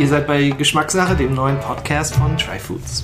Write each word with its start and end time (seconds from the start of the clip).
Ihr 0.00 0.08
seid 0.08 0.26
bei 0.26 0.48
Geschmackssache, 0.48 1.14
dem 1.14 1.34
neuen 1.34 1.60
Podcast 1.60 2.14
von 2.14 2.34
Try 2.38 2.58
Foods. 2.58 3.02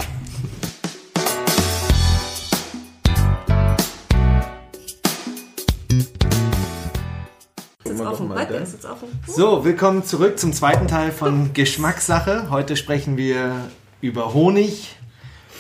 So, 9.26 9.62
willkommen 9.62 10.04
zurück 10.04 10.38
zum 10.38 10.54
zweiten 10.54 10.88
Teil 10.88 11.12
von 11.12 11.52
Geschmackssache. 11.52 12.48
Heute 12.48 12.78
sprechen 12.78 13.18
wir 13.18 13.68
über 14.00 14.32
Honig. 14.32 14.96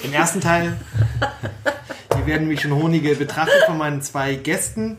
Im 0.04 0.14
ersten 0.14 0.40
Teil, 0.40 0.80
hier 2.16 2.24
werden 2.24 2.48
mich 2.48 2.62
schon 2.62 2.72
Honige 2.72 3.14
betrachtet 3.14 3.62
von 3.66 3.76
meinen 3.76 4.00
zwei 4.00 4.36
Gästen. 4.36 4.96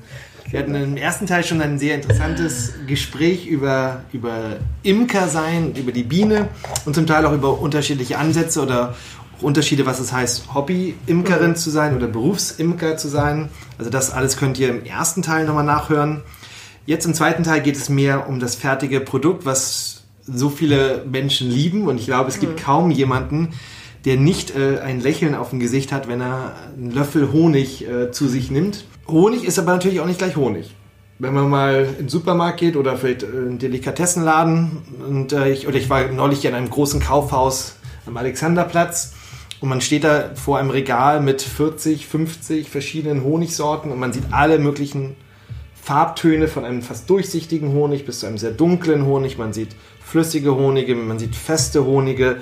Wir 0.50 0.60
hatten 0.60 0.76
im 0.76 0.96
ersten 0.96 1.28
Teil 1.28 1.44
schon 1.44 1.60
ein 1.60 1.78
sehr 1.78 1.96
interessantes 1.96 2.74
Gespräch 2.88 3.48
über, 3.48 4.04
über 4.14 4.56
Imker 4.82 5.28
sein, 5.28 5.74
über 5.76 5.92
die 5.92 6.04
Biene 6.04 6.48
und 6.86 6.96
zum 6.96 7.06
Teil 7.06 7.26
auch 7.26 7.34
über 7.34 7.60
unterschiedliche 7.60 8.18
Ansätze 8.18 8.62
oder 8.62 8.96
Unterschiede, 9.42 9.86
was 9.86 10.00
es 10.00 10.14
heißt, 10.14 10.54
Hobby-Imkerin 10.54 11.58
zu 11.58 11.70
sein 11.70 11.98
oder 11.98 12.08
Berufsimker 12.08 12.96
zu 12.96 13.10
sein. 13.10 13.50
Also 13.78 13.92
das 13.92 14.12
alles 14.12 14.38
könnt 14.38 14.58
ihr 14.58 14.70
im 14.70 14.86
ersten 14.86 15.22
Teil 15.22 15.46
nochmal 15.46 15.66
nachhören. 15.66 16.24
Jetzt 16.86 17.06
im 17.06 17.14
zweiten 17.14 17.44
Teil 17.44 17.62
geht 17.62 17.76
es 17.76 17.90
mehr 17.90 18.30
um 18.30 18.40
das 18.40 18.56
fertige 18.56 19.02
Produkt, 19.02 19.46
was 19.46 20.04
so 20.26 20.50
viele 20.50 21.04
Menschen 21.06 21.52
lieben. 21.52 21.90
Und 21.90 22.00
ich 22.00 22.06
glaube, 22.06 22.30
es 22.30 22.40
gibt 22.40 22.64
kaum 22.64 22.90
jemanden, 22.90 23.50
der 24.06 24.16
nicht 24.16 24.56
äh, 24.56 24.80
ein 24.80 25.02
Lächeln 25.02 25.36
auf 25.36 25.50
dem 25.50 25.60
Gesicht 25.60 25.92
hat, 25.92 26.08
wenn 26.08 26.22
er 26.22 26.54
einen 26.78 26.92
Löffel 26.92 27.34
Honig 27.34 27.86
äh, 27.86 28.12
zu 28.12 28.30
sich 28.30 28.50
nimmt. 28.50 28.86
Honig 29.08 29.46
ist 29.46 29.60
aber 29.60 29.74
natürlich 29.74 30.00
auch 30.00 30.06
nicht 30.06 30.20
gleich 30.20 30.36
Honig. 30.36 30.76
Wenn 31.20 31.34
man 31.34 31.50
mal 31.50 31.86
in 31.86 32.06
den 32.06 32.10
Supermarkt 32.10 32.60
geht 32.60 32.76
oder 32.76 32.98
vielleicht 32.98 33.24
äh, 33.24 33.28
in 33.28 33.38
einen 33.38 33.60
Delikatessenladen 33.60 34.84
und 35.08 35.34
äh, 35.34 35.50
ich, 35.50 35.68
oder 35.68 35.78
ich 35.78 35.90
war 35.90 36.08
neulich 36.08 36.46
in 36.46 36.54
einem 36.54 36.70
großen 36.70 37.00
Kaufhaus 37.00 37.76
am 38.06 38.18
Alexanderplatz 38.18 39.14
und 39.60 39.70
man 39.70 39.82
steht 39.82 40.04
da 40.04 40.32
vor 40.36 40.60
einem 40.60 40.70
Regal 40.70 41.22
mit 41.22 41.42
40, 41.42 42.06
50 42.06 42.70
verschiedenen 42.70 43.24
Honigsorten 43.24 43.92
und 43.92 44.00
man 44.00 44.14
sieht 44.14 44.26
alle 44.32 44.60
möglichen 44.60 45.16
Farbtöne 45.82 46.48
von 46.48 46.66
einem 46.66 46.82
fast 46.82 47.10
durchsichtigen 47.10 47.74
Honig 47.74 48.06
bis 48.06 48.20
zu 48.20 48.28
einem 48.28 48.38
sehr 48.38 48.52
dunklen 48.52 49.06
Honig. 49.06 49.38
Man 49.38 49.54
sieht 49.54 49.70
flüssige 50.04 50.56
Honige, 50.56 50.96
man 50.96 51.18
sieht 51.18 51.36
feste 51.36 51.86
Honige. 51.86 52.38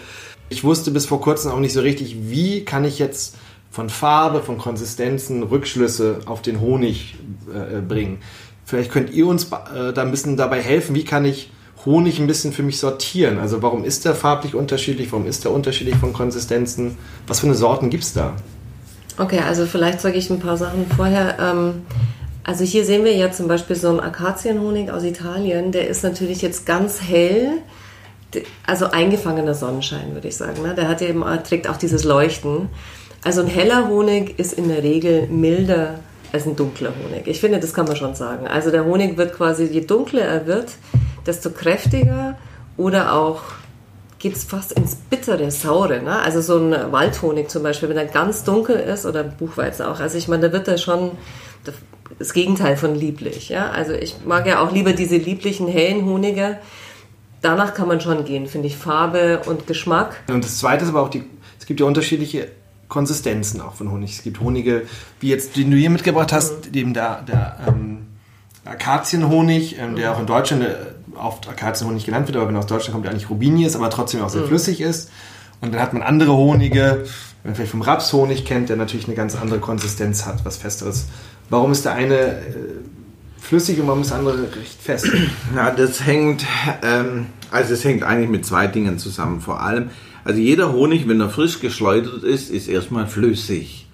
Ich 0.50 0.64
wusste 0.64 0.92
bis 0.92 1.06
vor 1.06 1.22
kurzem 1.22 1.52
auch 1.52 1.60
nicht 1.60 1.74
so 1.74 1.82
richtig, 1.82 2.18
wie 2.30 2.66
kann 2.66 2.84
ich 2.84 3.00
jetzt 3.00 3.38
von 3.76 3.90
Farbe, 3.90 4.42
von 4.42 4.58
Konsistenzen 4.58 5.44
Rückschlüsse 5.44 6.20
auf 6.28 6.42
den 6.42 6.62
Honig 6.62 7.18
äh, 7.54 7.82
bringen. 7.82 8.20
Vielleicht 8.64 8.90
könnt 8.90 9.10
ihr 9.10 9.28
uns 9.28 9.52
äh, 9.52 9.92
da 9.92 10.02
ein 10.02 10.12
bisschen 10.12 10.38
dabei 10.38 10.62
helfen, 10.62 10.96
wie 10.96 11.04
kann 11.04 11.26
ich 11.26 11.52
Honig 11.86 12.18
ein 12.18 12.26
bisschen 12.26 12.54
für 12.54 12.64
mich 12.64 12.80
sortieren. 12.80 13.38
Also 13.38 13.62
warum 13.62 13.84
ist 13.84 14.06
der 14.06 14.16
farblich 14.16 14.56
unterschiedlich, 14.56 15.12
warum 15.12 15.28
ist 15.28 15.44
der 15.44 15.52
unterschiedlich 15.52 15.98
von 15.98 16.14
Konsistenzen, 16.14 16.98
was 17.28 17.42
für 17.42 17.48
eine 17.48 17.56
Sorten 17.56 17.90
gibt 17.90 18.06
es 18.06 18.14
da? 18.14 18.32
Okay, 19.18 19.40
also 19.40 19.66
vielleicht 19.66 20.00
sage 20.00 20.18
ich 20.18 20.30
ein 20.30 20.40
paar 20.40 20.56
Sachen 20.56 20.86
vorher. 20.96 21.38
Ähm, 21.38 21.82
also 22.46 22.64
hier 22.64 22.86
sehen 22.86 23.04
wir 23.04 23.14
ja 23.14 23.30
zum 23.34 23.50
Beispiel 23.50 23.76
so 23.76 23.90
einen 23.90 24.00
Akazienhonig 24.00 24.90
aus 24.90 25.04
Italien, 25.04 25.74
der 25.74 25.90
ist 25.90 26.02
natürlich 26.02 26.42
jetzt 26.42 26.66
ganz 26.66 27.02
hell, 27.02 27.58
also 28.66 28.86
eingefangener 28.92 29.54
Sonnenschein, 29.54 30.14
würde 30.14 30.30
ich 30.30 30.38
sagen. 30.38 30.62
Ne? 30.62 30.76
Der 30.76 30.88
hat 30.88 31.02
eben, 31.02 31.26
trägt 31.44 31.68
auch 31.70 31.78
dieses 31.78 32.06
Leuchten. 32.06 32.70
Also 33.26 33.42
ein 33.42 33.48
heller 33.48 33.88
Honig 33.88 34.38
ist 34.38 34.54
in 34.54 34.70
der 34.70 34.84
Regel 34.84 35.26
milder 35.28 36.00
als 36.32 36.46
ein 36.46 36.56
dunkler 36.56 36.92
Honig. 36.92 37.26
Ich 37.26 37.40
finde, 37.40 37.60
das 37.60 37.74
kann 37.74 37.88
man 37.88 37.96
schon 37.96 38.14
sagen. 38.14 38.48
Also 38.48 38.70
der 38.70 38.86
Honig 38.86 39.18
wird 39.18 39.34
quasi, 39.34 39.64
je 39.64 39.82
dunkler 39.82 40.22
er 40.22 40.46
wird, 40.46 40.74
desto 41.26 41.50
kräftiger 41.50 42.38
oder 42.78 43.14
auch 43.14 43.42
geht 44.20 44.36
es 44.36 44.44
fast 44.44 44.74
ins 44.74 44.94
bittere, 44.94 45.50
saure. 45.50 46.04
Ne? 46.04 46.20
Also 46.20 46.40
so 46.40 46.60
ein 46.60 46.92
Waldhonig 46.92 47.50
zum 47.50 47.64
Beispiel, 47.64 47.90
wenn 47.90 47.98
er 47.98 48.06
ganz 48.06 48.44
dunkel 48.44 48.76
ist 48.76 49.08
oder 49.08 49.24
Buchweizen 49.24 49.88
auch. 49.88 50.00
Also 50.00 50.20
ich 50.20 50.28
meine, 50.28 50.50
da 50.50 50.54
wird 50.54 50.68
er 50.68 50.78
schon 50.78 51.14
das 52.20 52.32
Gegenteil 52.32 52.78
von 52.78 52.94
lieblich. 52.94 53.50
Ja? 53.50 53.72
Also 53.72 53.94
ich 53.94 54.18
mag 54.24 54.46
ja 54.46 54.64
auch 54.64 54.72
lieber 54.72 54.94
diese 54.94 55.18
lieblichen, 55.18 55.68
hellen 55.68 56.06
Honige. 56.06 56.60
Danach 57.42 57.74
kann 57.74 57.88
man 57.88 58.02
schon 58.02 58.24
gehen, 58.24 58.46
finde 58.46 58.68
ich, 58.68 58.78
Farbe 58.78 59.42
und 59.48 59.66
Geschmack. 59.66 60.16
Und 60.28 60.44
das 60.44 60.60
Zweite 60.60 60.84
ist 60.84 60.92
aber 60.92 61.02
auch, 61.02 61.10
die, 61.10 61.24
es 61.60 61.66
gibt 61.66 61.80
ja 61.80 61.88
unterschiedliche 61.88 62.50
Konsistenzen 62.88 63.62
auch 63.62 63.74
von 63.74 63.92
Honig. 63.92 64.14
Es 64.14 64.24
gibt 64.24 64.40
Honige, 64.40 64.84
wie 65.20 65.30
jetzt, 65.30 65.56
den 65.58 65.72
du 65.72 65.78
hier 65.78 65.90
mitgebracht 65.90 66.32
hast, 66.32 66.76
eben 66.76 66.94
der, 66.94 67.22
der 67.24 67.58
ähm, 67.68 68.08
Akazienhonig, 68.66 69.78
ähm, 69.80 69.96
der 69.96 70.14
auch 70.14 70.20
in 70.20 70.26
Deutschland 70.26 70.64
äh, 70.64 70.76
oft 71.18 71.48
Akazienhonig 71.48 72.06
genannt 72.06 72.28
wird, 72.28 72.38
aber 72.38 72.48
wenn 72.48 72.56
aus 72.56 72.68
Deutschland 72.68 72.94
kommt, 72.94 73.06
der 73.06 73.12
eigentlich 73.12 73.30
Rubini 73.30 73.66
ist, 73.66 73.76
aber 73.76 73.90
trotzdem 73.90 74.22
auch 74.22 74.30
sehr 74.30 74.42
mhm. 74.42 74.48
flüssig 74.48 74.82
ist. 74.82 75.12
Und 75.62 75.74
dann 75.74 75.82
hat 75.82 75.94
man 75.94 76.04
andere 76.04 76.34
Honige, 76.34 77.06
wenn 77.44 77.52
man 77.52 77.56
vielleicht 77.56 77.72
vom 77.72 77.82
Rapshonig 77.82 78.46
kennt, 78.46 78.70
der 78.70 78.76
natürlich 78.76 79.08
eine 79.08 79.16
ganz 79.16 79.36
andere 79.36 79.60
Konsistenz 79.60 80.26
hat, 80.26 80.46
was 80.46 80.58
Festeres. 80.58 81.08
Warum 81.50 81.72
ist 81.72 81.86
der 81.86 81.94
eine 81.94 82.16
äh, 82.16 82.44
flüssig 83.40 83.80
und 83.80 83.88
warum 83.88 84.02
ist 84.02 84.12
der 84.12 84.18
andere 84.18 84.44
recht 84.56 84.82
fest? 84.82 85.10
Na, 85.56 85.72
das 85.72 86.06
hängt, 86.06 86.46
ähm, 86.84 87.28
also 87.52 87.74
es 87.74 87.84
hängt 87.84 88.04
eigentlich 88.04 88.30
mit 88.30 88.46
zwei 88.46 88.68
Dingen 88.68 89.00
zusammen. 89.00 89.42
Vor 89.42 89.62
allem, 89.62 89.90
also 90.26 90.40
jeder 90.40 90.74
Honig, 90.74 91.08
wenn 91.08 91.22
er 91.22 91.30
frisch 91.30 91.60
geschleudert 91.60 92.24
ist, 92.24 92.50
ist 92.50 92.68
erstmal 92.68 93.08
flüssig. 93.08 93.88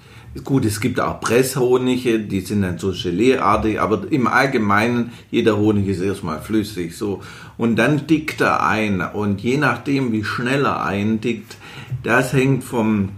Gut, 0.45 0.63
es 0.63 0.79
gibt 0.79 1.01
auch 1.01 1.19
Presshonige, 1.19 2.19
die 2.19 2.39
sind 2.39 2.61
dann 2.61 2.79
so 2.79 2.93
Geleeartig, 2.93 3.81
aber 3.81 4.09
im 4.09 4.27
Allgemeinen, 4.27 5.11
jeder 5.29 5.57
Honig 5.57 5.89
ist 5.89 5.99
erstmal 5.99 6.39
flüssig, 6.39 6.97
so. 6.97 7.21
Und 7.57 7.75
dann 7.75 8.07
dickt 8.07 8.39
er 8.39 8.65
ein. 8.65 9.01
Und 9.01 9.41
je 9.41 9.57
nachdem, 9.57 10.13
wie 10.13 10.23
schnell 10.23 10.63
er 10.63 10.85
eindickt, 10.85 11.57
das 12.03 12.31
hängt 12.31 12.63
vom 12.63 13.09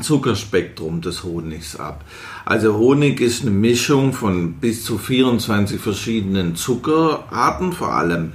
Zuckerspektrum 0.00 1.00
des 1.02 1.22
Honigs 1.22 1.76
ab. 1.76 2.04
Also 2.44 2.76
Honig 2.76 3.20
ist 3.20 3.42
eine 3.42 3.52
Mischung 3.52 4.12
von 4.12 4.54
bis 4.54 4.84
zu 4.84 4.98
24 4.98 5.80
verschiedenen 5.80 6.56
Zuckerarten, 6.56 7.72
vor 7.72 7.94
allem 7.94 8.32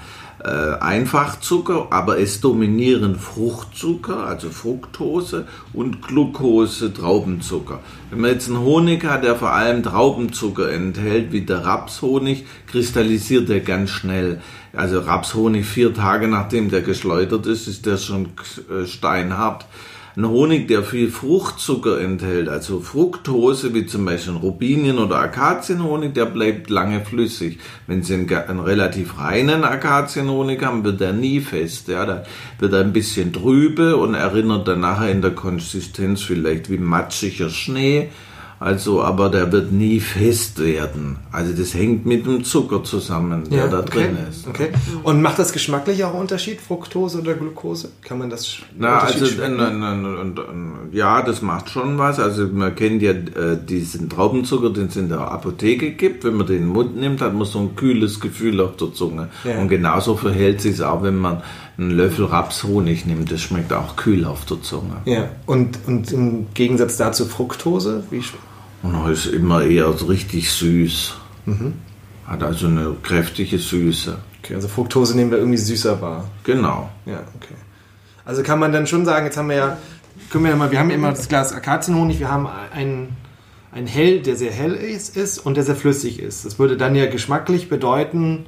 Einfachzucker, 0.47 1.87
aber 1.89 2.19
es 2.19 2.39
dominieren 2.39 3.15
Fruchtzucker, 3.15 4.27
also 4.27 4.49
Fructose 4.49 5.47
und 5.73 6.01
Glucose, 6.01 6.93
Traubenzucker. 6.93 7.79
Wenn 8.11 8.21
man 8.21 8.31
jetzt 8.31 8.49
einen 8.49 8.59
Honig 8.59 9.03
hat, 9.05 9.23
der 9.23 9.35
vor 9.35 9.53
allem 9.53 9.81
Traubenzucker 9.81 10.71
enthält, 10.71 11.31
wie 11.31 11.41
der 11.41 11.65
Rapshonig, 11.65 12.45
kristallisiert 12.67 13.49
er 13.49 13.61
ganz 13.61 13.89
schnell. 13.89 14.41
Also 14.71 14.99
Rapshonig 14.99 15.65
vier 15.65 15.93
Tage 15.93 16.27
nachdem 16.27 16.69
der 16.69 16.81
geschleudert 16.81 17.47
ist, 17.47 17.67
ist 17.67 17.85
der 17.85 17.97
schon 17.97 18.29
äh, 18.69 18.85
steinhart. 18.85 19.65
Ein 20.17 20.29
Honig, 20.29 20.69
der 20.69 20.81
viel 20.81 21.09
Fruchtzucker 21.09 21.99
enthält, 21.99 22.47
also 22.47 22.79
Fructose, 22.79 23.73
wie 23.73 23.85
zum 23.85 24.05
Beispiel 24.05 24.35
Rubinien- 24.35 24.97
oder 24.97 25.17
Akazienhonig, 25.17 26.13
der 26.13 26.25
bleibt 26.25 26.69
lange 26.69 27.01
flüssig. 27.03 27.59
Wenn 27.85 28.01
Sie 28.01 28.13
einen, 28.13 28.33
einen 28.33 28.61
relativ 28.61 29.19
reinen 29.19 29.65
Akazienhonig 29.65 30.63
haben, 30.63 30.85
wird 30.85 31.01
er 31.01 31.11
nie 31.11 31.41
fest. 31.41 31.89
Ja, 31.89 32.05
da 32.05 32.23
wird 32.59 32.71
er 32.71 32.79
ein 32.79 32.93
bisschen 32.93 33.33
trübe 33.33 33.97
und 33.97 34.13
erinnert 34.13 34.69
dann 34.69 34.79
nachher 34.79 35.11
in 35.11 35.21
der 35.21 35.31
Konsistenz 35.31 36.21
vielleicht 36.21 36.69
wie 36.69 36.77
matschiger 36.77 37.49
Schnee 37.49 38.07
also, 38.65 39.03
aber 39.03 39.29
der 39.29 39.51
wird 39.51 39.71
nie 39.71 39.99
fest 39.99 40.57
werden. 40.57 41.17
Also 41.31 41.53
das 41.53 41.75
hängt 41.75 42.07
mit 42.07 42.25
dem 42.25 42.43
Zucker 42.43 42.83
zusammen, 42.83 43.47
der 43.47 43.59
ja, 43.59 43.67
da 43.67 43.81
okay. 43.81 44.05
drin 44.05 44.17
ist. 44.27 44.47
Okay. 44.47 44.69
Und 45.03 45.21
macht 45.21 45.37
das 45.37 45.53
geschmacklich 45.53 46.03
auch 46.03 46.13
einen 46.13 46.21
Unterschied, 46.21 46.59
Fructose 46.59 47.19
oder 47.19 47.35
Glucose? 47.35 47.89
Kann 48.01 48.17
man 48.17 48.31
das? 48.31 48.57
Na, 48.75 49.01
also 49.01 49.23
ja, 50.91 51.21
das 51.21 51.43
macht 51.43 51.69
schon 51.69 51.99
was. 51.99 52.19
Also 52.19 52.47
man 52.47 52.75
kennt 52.75 53.03
ja 53.03 53.11
äh, 53.11 53.55
diesen 53.63 54.09
Traubenzucker, 54.09 54.71
den 54.71 54.87
es 54.87 54.95
in 54.95 55.09
der 55.09 55.19
Apotheke 55.19 55.91
gibt. 55.91 56.23
Wenn 56.23 56.33
man 56.33 56.47
den 56.47 56.55
in 56.55 56.61
den 56.63 56.69
Mund 56.69 56.95
nimmt, 56.95 57.21
hat 57.21 57.35
man 57.35 57.45
so 57.45 57.59
ein 57.59 57.75
kühles 57.75 58.19
Gefühl 58.19 58.59
auf 58.61 58.77
der 58.77 58.91
Zunge. 58.93 59.29
Ja. 59.43 59.59
Und 59.59 59.67
genauso 59.67 60.15
verhält 60.15 60.61
sich 60.61 60.81
auch, 60.81 61.03
wenn 61.03 61.17
man 61.17 61.43
einen 61.77 61.91
Löffel 61.91 62.25
Rapshonig 62.25 63.05
nimmt. 63.05 63.31
Das 63.31 63.41
schmeckt 63.41 63.71
auch 63.73 63.95
kühl 63.95 64.25
auf 64.25 64.45
der 64.45 64.59
Zunge. 64.63 64.97
Ja. 65.05 65.29
Und, 65.45 65.77
und 65.85 66.11
im 66.11 66.47
Gegensatz 66.55 66.97
dazu 66.97 67.25
Fructose, 67.25 68.03
wie 68.09 68.23
und 68.85 69.11
ist 69.11 69.25
immer 69.25 69.63
eher 69.63 69.91
so 69.93 70.05
richtig 70.05 70.51
süß. 70.51 71.15
Mhm. 71.45 71.73
Hat 72.25 72.43
also 72.43 72.67
eine 72.67 72.95
kräftige 73.01 73.57
Süße. 73.57 74.17
Okay, 74.43 74.55
also 74.55 74.67
Fructose 74.67 75.15
nehmen 75.15 75.31
wir 75.31 75.37
irgendwie 75.37 75.57
süßer 75.57 76.01
wahr. 76.01 76.29
Genau. 76.43 76.89
Ja, 77.05 77.21
okay. 77.35 77.55
Also 78.25 78.43
kann 78.43 78.59
man 78.59 78.71
dann 78.71 78.87
schon 78.87 79.05
sagen, 79.05 79.25
jetzt 79.25 79.37
haben 79.37 79.49
wir 79.49 79.55
ja, 79.55 79.77
können 80.29 80.43
wir 80.43 80.51
ja 80.51 80.57
mal, 80.57 80.71
wir 80.71 80.79
haben 80.79 80.89
ja 80.89 80.95
immer 80.95 81.11
das 81.11 81.27
Glas 81.27 81.53
Akazienhonig, 81.53 82.19
wir 82.19 82.31
haben 82.31 82.47
einen, 82.47 83.15
einen 83.71 83.87
hell, 83.87 84.21
der 84.21 84.35
sehr 84.35 84.51
hell 84.51 84.73
ist, 84.73 85.15
ist 85.15 85.39
und 85.39 85.57
der 85.57 85.63
sehr 85.63 85.75
flüssig 85.75 86.19
ist. 86.19 86.45
Das 86.45 86.57
würde 86.57 86.77
dann 86.77 86.95
ja 86.95 87.05
geschmacklich 87.05 87.69
bedeuten, 87.69 88.45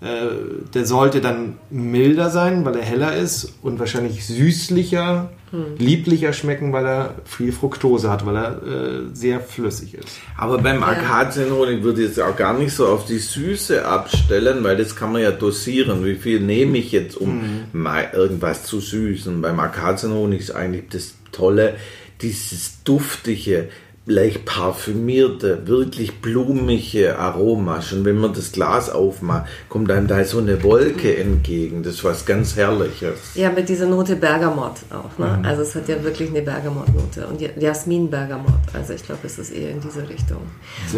der 0.00 0.86
sollte 0.86 1.20
dann 1.20 1.58
milder 1.68 2.30
sein, 2.30 2.64
weil 2.64 2.76
er 2.76 2.82
heller 2.82 3.16
ist 3.16 3.52
und 3.60 3.78
wahrscheinlich 3.78 4.24
süßlicher, 4.24 5.30
hm. 5.50 5.76
lieblicher 5.76 6.32
schmecken, 6.32 6.72
weil 6.72 6.86
er 6.86 7.14
viel 7.26 7.52
Fructose 7.52 8.10
hat, 8.10 8.24
weil 8.24 8.36
er 8.36 8.62
äh, 8.62 9.00
sehr 9.12 9.40
flüssig 9.40 9.92
ist. 9.92 10.08
Aber 10.38 10.56
beim 10.56 10.82
Akazienhonig 10.82 11.82
würde 11.82 12.00
ich 12.00 12.08
jetzt 12.08 12.20
auch 12.20 12.34
gar 12.34 12.56
nicht 12.58 12.72
so 12.72 12.86
auf 12.86 13.04
die 13.04 13.18
Süße 13.18 13.84
abstellen, 13.84 14.64
weil 14.64 14.78
das 14.78 14.96
kann 14.96 15.12
man 15.12 15.20
ja 15.20 15.32
dosieren. 15.32 16.02
Wie 16.02 16.14
viel 16.14 16.40
nehme 16.40 16.78
ich 16.78 16.92
jetzt, 16.92 17.18
um 17.18 17.42
hm. 17.42 17.64
mal 17.72 18.08
irgendwas 18.14 18.64
zu 18.64 18.80
süßen? 18.80 19.42
Beim 19.42 19.60
Akazienhonig 19.60 20.40
ist 20.40 20.52
eigentlich 20.52 20.84
das 20.90 21.14
Tolle, 21.30 21.74
dieses 22.22 22.82
duftige, 22.84 23.68
leicht 24.10 24.44
parfümierte, 24.44 25.66
wirklich 25.66 26.20
blumige 26.20 27.18
Aroma. 27.18 27.80
Schon 27.80 28.04
wenn 28.04 28.18
man 28.18 28.34
das 28.34 28.52
Glas 28.52 28.90
aufmacht, 28.90 29.46
kommt 29.68 29.90
einem 29.90 30.06
da 30.06 30.24
so 30.24 30.38
eine 30.38 30.62
Wolke 30.62 31.16
entgegen. 31.16 31.82
Das 31.82 31.94
ist 31.94 32.04
was 32.04 32.26
ganz 32.26 32.56
Herrliches. 32.56 33.18
Ja, 33.34 33.50
mit 33.50 33.68
dieser 33.68 33.86
Note 33.86 34.16
Bergamot 34.16 34.74
auch. 34.90 35.18
Ne? 35.18 35.38
Mhm. 35.38 35.44
Also 35.44 35.62
es 35.62 35.74
hat 35.74 35.88
ja 35.88 36.02
wirklich 36.02 36.30
eine 36.30 36.42
Bergamot-Note 36.42 37.26
und 37.26 37.40
Jasmin 37.60 38.10
Bergamot. 38.10 38.52
Also 38.72 38.92
ich 38.92 39.04
glaube, 39.04 39.20
es 39.24 39.38
ist 39.38 39.50
eher 39.50 39.70
in 39.70 39.80
diese 39.80 40.08
Richtung. 40.08 40.42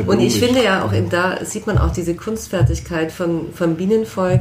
Und 0.06 0.20
ich 0.20 0.38
finde 0.38 0.64
ja 0.64 0.84
auch, 0.84 0.92
da 1.10 1.44
sieht 1.44 1.66
man 1.66 1.78
auch 1.78 1.92
diese 1.92 2.14
Kunstfertigkeit 2.14 3.12
von, 3.12 3.52
vom 3.52 3.76
Bienenvolk, 3.76 4.40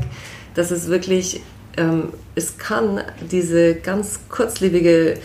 dass 0.56 0.72
es 0.72 0.88
wirklich, 0.88 1.42
ähm, 1.78 2.10
es 2.36 2.58
kann 2.58 3.02
diese 3.30 3.76
ganz 3.76 4.20
kurzlebige 4.30 5.18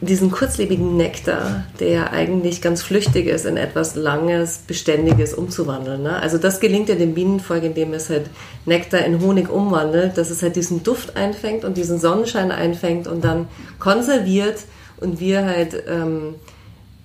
diesen 0.00 0.30
kurzlebigen 0.30 0.96
Nektar, 0.96 1.64
der 1.78 2.12
eigentlich 2.12 2.62
ganz 2.62 2.82
flüchtig 2.82 3.26
ist, 3.26 3.44
in 3.44 3.56
etwas 3.56 3.96
Langes, 3.96 4.58
Beständiges 4.66 5.34
umzuwandeln. 5.34 6.02
Ne? 6.02 6.16
Also 6.16 6.38
das 6.38 6.60
gelingt 6.60 6.88
ja 6.88 6.94
dem 6.94 7.14
Bienenvolk, 7.14 7.64
indem 7.64 7.92
es 7.92 8.08
halt 8.08 8.30
Nektar 8.64 9.04
in 9.04 9.20
Honig 9.20 9.50
umwandelt, 9.50 10.16
dass 10.16 10.30
es 10.30 10.42
halt 10.42 10.56
diesen 10.56 10.82
Duft 10.82 11.16
einfängt 11.16 11.64
und 11.64 11.76
diesen 11.76 11.98
Sonnenschein 11.98 12.50
einfängt 12.50 13.06
und 13.06 13.24
dann 13.24 13.48
konserviert 13.78 14.60
und 15.00 15.20
wir 15.20 15.44
halt 15.44 15.82
ähm, 15.86 16.34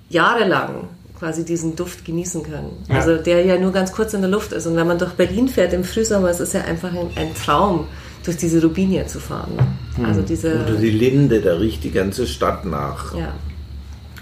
jahrelang 0.10 0.88
quasi 1.20 1.44
diesen 1.44 1.76
Duft 1.76 2.06
genießen 2.06 2.44
können. 2.44 2.86
Ja. 2.90 2.96
Also 2.96 3.18
der 3.18 3.46
ja 3.46 3.58
nur 3.58 3.72
ganz 3.72 3.92
kurz 3.92 4.14
in 4.14 4.22
der 4.22 4.30
Luft 4.30 4.54
ist. 4.54 4.68
Und 4.68 4.76
wenn 4.76 4.88
man 4.88 5.00
durch 5.00 5.14
Berlin 5.14 5.48
fährt 5.48 5.74
im 5.74 5.84
Frühsommer, 5.84 6.30
es 6.30 6.40
ist 6.40 6.54
ja 6.54 6.62
einfach 6.62 6.94
ein, 6.94 7.10
ein 7.16 7.34
Traum 7.36 7.88
durch 8.26 8.38
diese 8.38 8.62
Rubinie 8.62 9.06
zu 9.08 9.20
fahren. 9.20 9.56
Ne? 9.56 9.68
Hm. 9.98 10.06
Also 10.06 10.22
diese 10.22 10.64
Oder 10.64 10.76
die 10.76 10.90
Linde, 10.90 11.42
da 11.42 11.56
riecht 11.56 11.84
die 11.84 11.92
ganze 11.92 12.28
Stadt 12.28 12.66
nach. 12.66 13.16
Ja. 13.16 13.34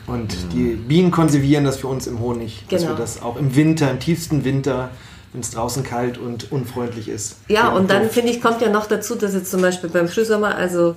Und 0.06 0.34
hm. 0.34 0.50
die 0.54 0.76
Bienen 0.76 1.12
konservieren 1.12 1.64
das 1.64 1.78
für 1.78 1.88
uns 1.88 2.08
im 2.08 2.20
Honig, 2.20 2.66
genau. 2.68 2.82
dass 2.82 2.90
wir 2.90 2.96
das 2.96 3.22
auch 3.22 3.38
im 3.38 3.56
Winter, 3.56 3.90
im 3.90 4.00
tiefsten 4.00 4.44
Winter, 4.44 4.90
wenn 5.32 5.42
es 5.42 5.52
draußen 5.52 5.84
kalt 5.84 6.18
und 6.18 6.52
unfreundlich 6.52 7.10
ist. 7.10 7.38
Ja, 7.48 7.70
und 7.70 7.90
dann 7.90 8.10
finde 8.10 8.32
ich, 8.32 8.42
kommt 8.42 8.62
ja 8.62 8.70
noch 8.70 8.86
dazu, 8.86 9.16
dass 9.16 9.34
jetzt 9.34 9.50
zum 9.50 9.62
Beispiel 9.62 9.90
beim 9.90 10.08
Frühsommer, 10.08 10.56
also 10.56 10.96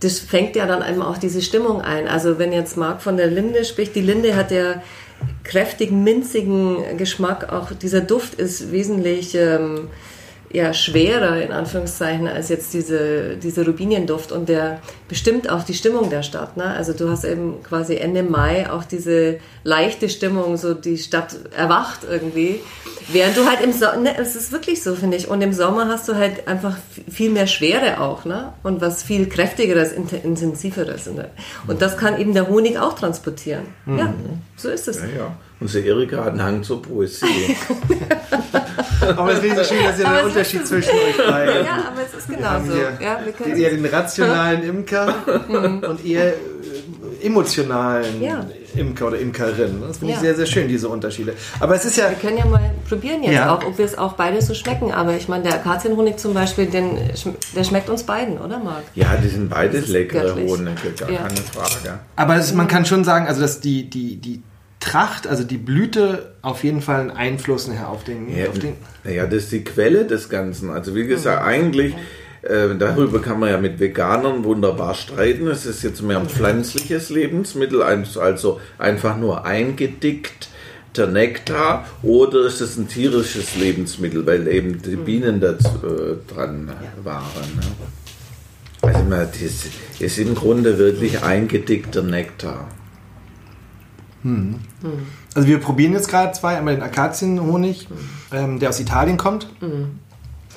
das 0.00 0.18
fängt 0.18 0.56
ja 0.56 0.66
dann 0.66 0.82
einmal 0.82 1.08
auch 1.08 1.18
diese 1.18 1.40
Stimmung 1.40 1.80
ein. 1.80 2.08
Also 2.08 2.38
wenn 2.38 2.52
jetzt 2.52 2.76
Marc 2.76 3.02
von 3.02 3.16
der 3.16 3.28
Linde 3.28 3.64
spricht, 3.64 3.94
die 3.94 4.00
Linde 4.00 4.34
hat 4.34 4.50
ja 4.50 4.82
kräftigen, 5.44 6.02
minzigen 6.02 6.96
Geschmack. 6.96 7.52
Auch 7.52 7.72
dieser 7.72 8.00
Duft 8.00 8.34
ist 8.34 8.72
wesentlich 8.72 9.34
ähm, 9.36 9.88
ja, 10.52 10.74
schwerer 10.74 11.40
in 11.42 11.50
Anführungszeichen 11.50 12.28
als 12.28 12.48
jetzt 12.48 12.74
diese, 12.74 13.36
diese 13.36 13.64
Rubinienduft 13.64 14.32
und 14.32 14.48
der 14.48 14.80
bestimmt 15.12 15.50
auch 15.50 15.62
die 15.62 15.74
Stimmung 15.74 16.08
der 16.08 16.22
Stadt. 16.22 16.56
Ne? 16.56 16.64
Also 16.64 16.94
du 16.94 17.10
hast 17.10 17.24
eben 17.24 17.62
quasi 17.62 17.96
Ende 17.96 18.22
Mai 18.22 18.70
auch 18.70 18.82
diese 18.82 19.40
leichte 19.62 20.08
Stimmung, 20.08 20.56
so 20.56 20.72
die 20.72 20.96
Stadt 20.96 21.36
erwacht 21.54 21.98
irgendwie. 22.10 22.60
Während 23.08 23.36
du 23.36 23.44
halt 23.44 23.60
im 23.60 23.74
Sommer, 23.74 23.98
ne, 23.98 24.18
es 24.18 24.36
ist 24.36 24.52
wirklich 24.52 24.82
so, 24.82 24.94
finde 24.94 25.18
ich. 25.18 25.28
Und 25.28 25.42
im 25.42 25.52
Sommer 25.52 25.88
hast 25.88 26.08
du 26.08 26.14
halt 26.14 26.48
einfach 26.48 26.78
viel 27.10 27.28
mehr 27.28 27.46
Schwere 27.46 28.00
auch, 28.00 28.24
ne? 28.24 28.54
Und 28.62 28.80
was 28.80 29.02
viel 29.02 29.28
kräftigeres, 29.28 29.92
intensiveres. 29.92 31.10
Und 31.66 31.82
das 31.82 31.98
kann 31.98 32.18
eben 32.18 32.32
der 32.32 32.48
Honig 32.48 32.78
auch 32.78 32.94
transportieren. 32.94 33.64
Mhm. 33.84 33.98
Ja, 33.98 34.14
so 34.56 34.70
ist 34.70 34.88
es. 34.88 34.96
Ja, 34.96 35.08
ja. 35.14 35.36
Unsere 35.60 35.86
Erika 35.86 36.24
hat 36.24 36.32
einen 36.32 36.42
Hang 36.42 36.62
zur 36.64 36.82
Poesie. 36.82 37.24
aber 39.16 39.32
es 39.32 39.44
ist 39.44 39.68
schön, 39.68 39.84
dass 39.84 39.98
ihr 39.98 40.04
den 40.04 40.24
Unterschied 40.24 40.66
zwischen 40.66 40.90
euch 40.90 41.16
beiden. 41.16 41.64
Ja, 41.64 41.84
aber 41.86 42.02
es 42.04 42.18
ist 42.18 42.28
genau 42.28 42.60
so. 42.64 42.76
Ja, 43.00 43.20
wir 43.24 43.56
eher 43.56 43.70
den 43.70 43.86
rationalen 43.86 44.62
Imker 44.64 45.01
mhm. 45.06 45.82
und 45.88 46.04
eher 46.04 46.28
äh, 46.28 46.34
emotionalen 47.22 48.22
ja. 48.22 48.46
Imker 48.74 49.08
oder 49.08 49.18
Imkerin. 49.18 49.82
Das 49.86 49.98
finde 49.98 50.14
ich 50.14 50.20
sehr, 50.20 50.34
sehr 50.34 50.46
schön, 50.46 50.68
diese 50.68 50.88
Unterschiede. 50.88 51.34
Aber 51.60 51.74
es 51.74 51.84
ist 51.84 51.96
ja. 51.96 52.08
Wir 52.08 52.16
können 52.16 52.38
ja 52.38 52.46
mal 52.46 52.70
probieren 52.88 53.22
jetzt 53.22 53.34
ja. 53.34 53.54
auch, 53.54 53.64
ob 53.64 53.78
wir 53.78 53.84
es 53.84 53.96
auch 53.96 54.14
beide 54.14 54.40
so 54.40 54.54
schmecken. 54.54 54.92
Aber 54.92 55.14
ich 55.14 55.28
meine, 55.28 55.44
der 55.44 55.54
Akazienhonig 55.54 56.16
zum 56.16 56.34
Beispiel, 56.34 56.66
den, 56.66 56.98
der 57.54 57.64
schmeckt 57.64 57.88
uns 57.90 58.02
beiden, 58.04 58.38
oder 58.38 58.58
Marc? 58.58 58.84
Ja, 58.94 59.16
die 59.16 59.28
sind 59.28 59.50
beides 59.50 59.88
leckere 59.88 60.34
Honige, 60.34 60.92
gar 60.96 61.08
keine 61.08 61.36
Frage. 61.36 61.98
Aber 62.16 62.36
ist, 62.36 62.54
man 62.54 62.68
kann 62.68 62.86
schon 62.86 63.04
sagen, 63.04 63.26
also 63.26 63.40
dass 63.40 63.60
die, 63.60 63.88
die, 63.88 64.16
die 64.16 64.42
Tracht, 64.80 65.26
also 65.26 65.44
die 65.44 65.58
Blüte, 65.58 66.32
auf 66.42 66.64
jeden 66.64 66.82
Fall 66.82 67.00
einen 67.00 67.10
Einfluss 67.10 67.68
nachher 67.68 67.88
auf 67.88 68.04
den. 68.04 68.36
Ja, 68.36 68.48
auf 68.48 68.58
den 68.58 68.74
naja, 69.04 69.26
das 69.26 69.44
ist 69.44 69.52
die 69.52 69.64
Quelle 69.64 70.04
des 70.06 70.28
Ganzen. 70.28 70.70
Also 70.70 70.94
wie 70.94 71.06
gesagt, 71.06 71.42
mhm. 71.42 71.48
eigentlich, 71.48 71.94
äh, 72.42 72.74
darüber 72.76 73.20
kann 73.20 73.38
man 73.38 73.50
ja 73.50 73.58
mit 73.58 73.78
Veganern 73.78 74.44
wunderbar 74.44 74.94
streiten. 74.94 75.46
Es 75.46 75.64
ist 75.66 75.82
jetzt 75.82 76.02
mehr 76.02 76.18
ein 76.18 76.28
pflanzliches 76.28 77.10
Lebensmittel, 77.10 77.82
also 77.82 78.60
einfach 78.78 79.16
nur 79.16 79.44
eingedickt 79.44 80.48
der 80.96 81.06
Nektar 81.06 81.86
oder 82.02 82.46
ist 82.46 82.60
es 82.60 82.76
ein 82.76 82.88
tierisches 82.88 83.56
Lebensmittel, 83.56 84.26
weil 84.26 84.46
eben 84.48 84.82
die. 84.82 84.96
Bienen 84.96 85.40
da 85.40 85.52
äh, 85.52 86.16
dran 86.28 86.70
waren. 87.02 87.24
Ne? 87.56 87.62
Also 88.82 89.04
das 89.08 90.00
ist 90.00 90.18
im 90.18 90.34
Grunde 90.34 90.78
wirklich 90.78 91.22
eingedickter 91.22 92.02
Nektar. 92.02 92.68
Hm. 94.22 94.56
Also 95.34 95.48
wir 95.48 95.58
probieren 95.58 95.92
jetzt 95.92 96.08
gerade 96.08 96.32
zwei, 96.32 96.56
einmal 96.56 96.74
den 96.74 96.82
Akazienhonig, 96.82 97.88
ähm, 98.32 98.58
der 98.58 98.68
aus 98.68 98.80
Italien 98.80 99.16
kommt. 99.16 99.48
Mhm. 99.60 99.98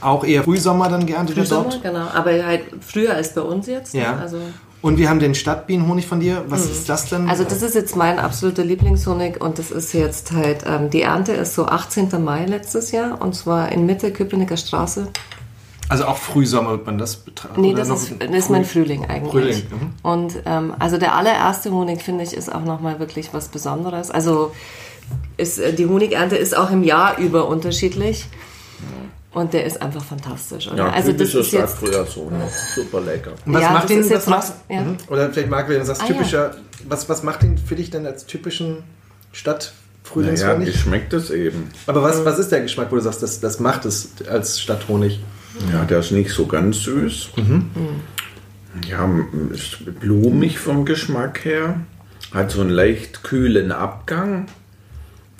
Auch 0.01 0.23
eher 0.23 0.43
Frühsommer 0.43 0.89
dann 0.89 1.05
geerntet 1.05 1.37
wird 1.37 1.51
dort. 1.51 1.81
genau. 1.81 2.07
Aber 2.13 2.31
halt 2.43 2.63
früher 2.81 3.13
als 3.13 3.33
bei 3.33 3.41
uns 3.41 3.67
jetzt. 3.67 3.93
Ne? 3.93 4.01
Ja. 4.01 4.17
Also 4.17 4.37
und 4.85 4.99
wir 4.99 5.09
haben 5.09 5.19
den 5.19 5.33
Stadtbienenhonig 5.33 6.05
von 6.05 6.19
dir. 6.19 6.43
Was 6.47 6.65
mhm. 6.65 6.71
ist 6.71 6.89
das 6.89 7.09
denn? 7.09 7.27
Also 7.27 7.43
das 7.43 7.63
ist 7.63 7.73
jetzt 7.73 7.95
mein 7.95 8.19
absoluter 8.19 8.63
Lieblingshonig 8.63 9.41
und 9.41 9.57
das 9.57 9.71
ist 9.71 9.93
jetzt 9.93 10.31
halt, 10.31 10.63
ähm, 10.67 10.91
die 10.91 11.01
Ernte 11.01 11.31
ist 11.31 11.55
so 11.55 11.65
18. 11.65 12.23
Mai 12.23 12.45
letztes 12.45 12.91
Jahr 12.91 13.19
und 13.19 13.33
zwar 13.33 13.71
in 13.71 13.87
Mitte 13.87 14.11
Köpenicker 14.11 14.57
Straße. 14.57 15.07
Also 15.89 16.05
auch 16.05 16.17
Frühsommer 16.17 16.71
wird 16.71 16.85
man 16.85 16.99
das 16.99 17.15
betrachten? 17.15 17.61
Nee, 17.61 17.73
das 17.73 17.89
ist, 17.89 18.13
das 18.19 18.29
ist 18.29 18.49
mein 18.51 18.63
Frühling 18.63 19.05
eigentlich. 19.05 19.31
Frühling. 19.31 19.63
Mhm. 19.71 19.93
Und 20.03 20.33
ähm, 20.45 20.73
also 20.77 20.97
der 20.97 21.15
allererste 21.15 21.71
Honig, 21.71 22.03
finde 22.03 22.23
ich, 22.23 22.35
ist 22.35 22.53
auch 22.53 22.63
nochmal 22.63 22.99
wirklich 22.99 23.33
was 23.33 23.47
Besonderes. 23.47 24.11
Also 24.11 24.51
ist, 25.37 25.57
äh, 25.57 25.73
die 25.73 25.87
Honigernte 25.87 26.35
ist 26.35 26.55
auch 26.55 26.69
im 26.69 26.83
Jahr 26.83 27.17
über 27.17 27.47
unterschiedlich. 27.47 28.27
Und 29.35 29.51
der 29.51 29.65
ist 29.65 29.81
einfach 29.81 30.01
fantastisch. 30.01 30.69
Oder? 30.69 30.77
Ja, 30.77 30.89
also 30.91 31.11
das 31.11 31.35
ist 31.35 31.51
jetzt 31.51 31.81
so, 31.81 32.29
ne? 32.29 32.47
super 32.73 33.01
lecker. 33.01 33.33
Und 33.45 33.53
was 33.53 33.61
ja, 33.61 33.71
macht 33.71 33.89
den, 33.89 34.09
was 34.09 34.27
macht, 34.27 34.53
ja. 34.69 34.81
Mhm. 34.81 34.97
oder 35.09 35.29
vielleicht 35.29 35.51
wenn 35.51 35.79
du 35.79 35.85
sagst, 35.85 36.03
ah, 36.03 36.05
typischer, 36.05 36.51
ja. 36.51 36.55
was, 36.87 37.09
was 37.09 37.21
macht 37.21 37.43
den 37.43 37.57
für 37.57 37.75
dich 37.75 37.89
denn 37.89 38.05
als 38.05 38.25
typischen 38.25 38.77
Stadtfrühlingshonig? 39.33 40.69
Ja, 40.69 40.73
schmeckt 40.73 41.11
es 41.11 41.31
eben. 41.31 41.69
Aber 41.85 42.01
was, 42.01 42.23
was 42.23 42.39
ist 42.39 42.53
der 42.53 42.61
Geschmack, 42.61 42.89
wo 42.91 42.95
du 42.95 43.01
sagst, 43.01 43.23
das, 43.23 43.41
das 43.41 43.59
macht 43.59 43.83
es 43.83 44.11
als 44.25 44.61
Stadthonig? 44.61 45.19
Ja, 45.69 45.83
der 45.83 45.99
ist 45.99 46.11
nicht 46.11 46.29
so 46.29 46.45
ganz 46.45 46.83
süß. 46.83 47.31
Mhm. 47.35 47.71
Ja, 48.87 49.09
ist 49.51 49.99
blumig 49.99 50.59
vom 50.59 50.85
Geschmack 50.85 51.43
her. 51.43 51.81
Hat 52.33 52.51
so 52.51 52.61
einen 52.61 52.69
leicht 52.69 53.21
kühlen 53.23 53.73
Abgang. 53.73 54.45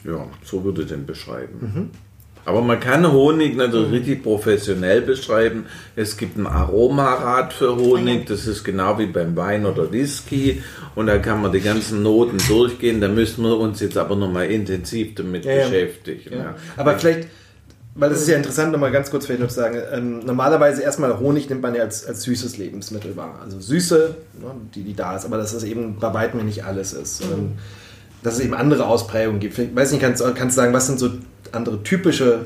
Ja, 0.04 0.28
so 0.44 0.66
würde 0.66 0.82
ich 0.82 0.90
den 0.90 1.06
beschreiben. 1.06 1.60
Mhm. 1.62 2.05
Aber 2.46 2.62
man 2.62 2.80
kann 2.80 3.12
Honig 3.12 3.58
natürlich 3.58 3.88
mhm. 3.88 3.94
richtig 3.94 4.24
professionell 4.24 5.02
beschreiben. 5.02 5.66
Es 5.96 6.16
gibt 6.16 6.38
ein 6.38 6.46
Aromarad 6.46 7.54
für 7.54 7.76
Honig, 7.76 8.28
das 8.28 8.46
ist 8.46 8.64
genau 8.64 9.00
wie 9.00 9.08
beim 9.08 9.36
Wein 9.36 9.66
oder 9.66 9.92
Whisky. 9.92 10.62
Und 10.94 11.08
da 11.08 11.18
kann 11.18 11.42
man 11.42 11.52
die 11.52 11.62
ganzen 11.62 12.04
Noten 12.04 12.38
durchgehen. 12.48 13.02
Da 13.02 13.08
müssen 13.08 13.44
wir 13.44 13.58
uns 13.58 13.80
jetzt 13.80 13.98
aber 13.98 14.16
nochmal 14.16 14.46
intensiv 14.46 15.16
damit 15.16 15.44
ja, 15.44 15.64
beschäftigen. 15.64 16.38
Ja. 16.38 16.56
Aber 16.78 16.98
vielleicht 17.00 17.28
weil 17.98 18.10
das 18.10 18.22
ist 18.22 18.28
ja 18.28 18.36
interessant, 18.36 18.74
nochmal 18.74 18.92
ganz 18.92 19.10
kurz 19.10 19.26
vielleicht 19.26 19.42
noch 19.42 19.48
zu 19.48 19.56
sagen. 19.56 19.80
Ähm, 19.94 20.20
normalerweise 20.20 20.82
erstmal 20.82 21.18
Honig 21.18 21.50
nimmt 21.50 21.62
man 21.62 21.76
ja 21.76 21.84
als, 21.84 22.06
als 22.06 22.24
süßes 22.24 22.58
Lebensmittel 22.58 23.16
wahr. 23.16 23.40
Also 23.42 23.62
Süße, 23.62 24.18
ne, 24.42 24.52
die, 24.76 24.84
die 24.84 24.94
da 24.94 25.16
ist, 25.16 25.24
aber 25.24 25.38
dass 25.38 25.54
das 25.54 25.64
eben 25.64 25.98
bei 25.98 26.14
weitem 26.14 26.44
nicht 26.44 26.66
alles 26.66 26.92
ist. 26.92 27.24
Mhm. 27.24 27.54
Dass 28.22 28.34
es 28.34 28.40
eben 28.42 28.54
andere 28.54 28.86
Ausprägungen 28.86 29.40
gibt. 29.40 29.58
Ich 29.58 29.74
weiß 29.74 29.94
nicht, 29.94 30.02
kannst 30.02 30.22
du 30.22 30.50
sagen, 30.50 30.74
was 30.74 30.88
sind 30.88 31.00
so 31.00 31.12
andere 31.56 31.84
typische 31.84 32.46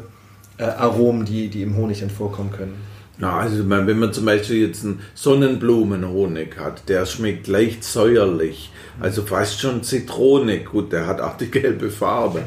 äh, 0.57 0.63
Aromen, 0.63 1.25
die, 1.25 1.49
die 1.49 1.63
im 1.63 1.75
Honig 1.75 1.99
dann 1.99 2.09
vorkommen 2.09 2.51
können? 2.51 2.75
Na, 3.17 3.39
also 3.39 3.69
wenn 3.69 3.99
man 3.99 4.13
zum 4.13 4.25
Beispiel 4.25 4.65
jetzt 4.65 4.85
einen 4.85 5.01
Sonnenblumenhonig 5.13 6.57
hat, 6.57 6.87
der 6.87 7.05
schmeckt 7.05 7.47
leicht 7.47 7.83
säuerlich, 7.83 8.71
also 9.01 9.23
fast 9.23 9.59
schon 9.59 9.83
Zitrone. 9.83 10.59
Gut, 10.59 10.93
der 10.93 11.05
hat 11.05 11.19
auch 11.19 11.35
die 11.35 11.51
gelbe 11.51 11.89
Farbe. 11.89 12.43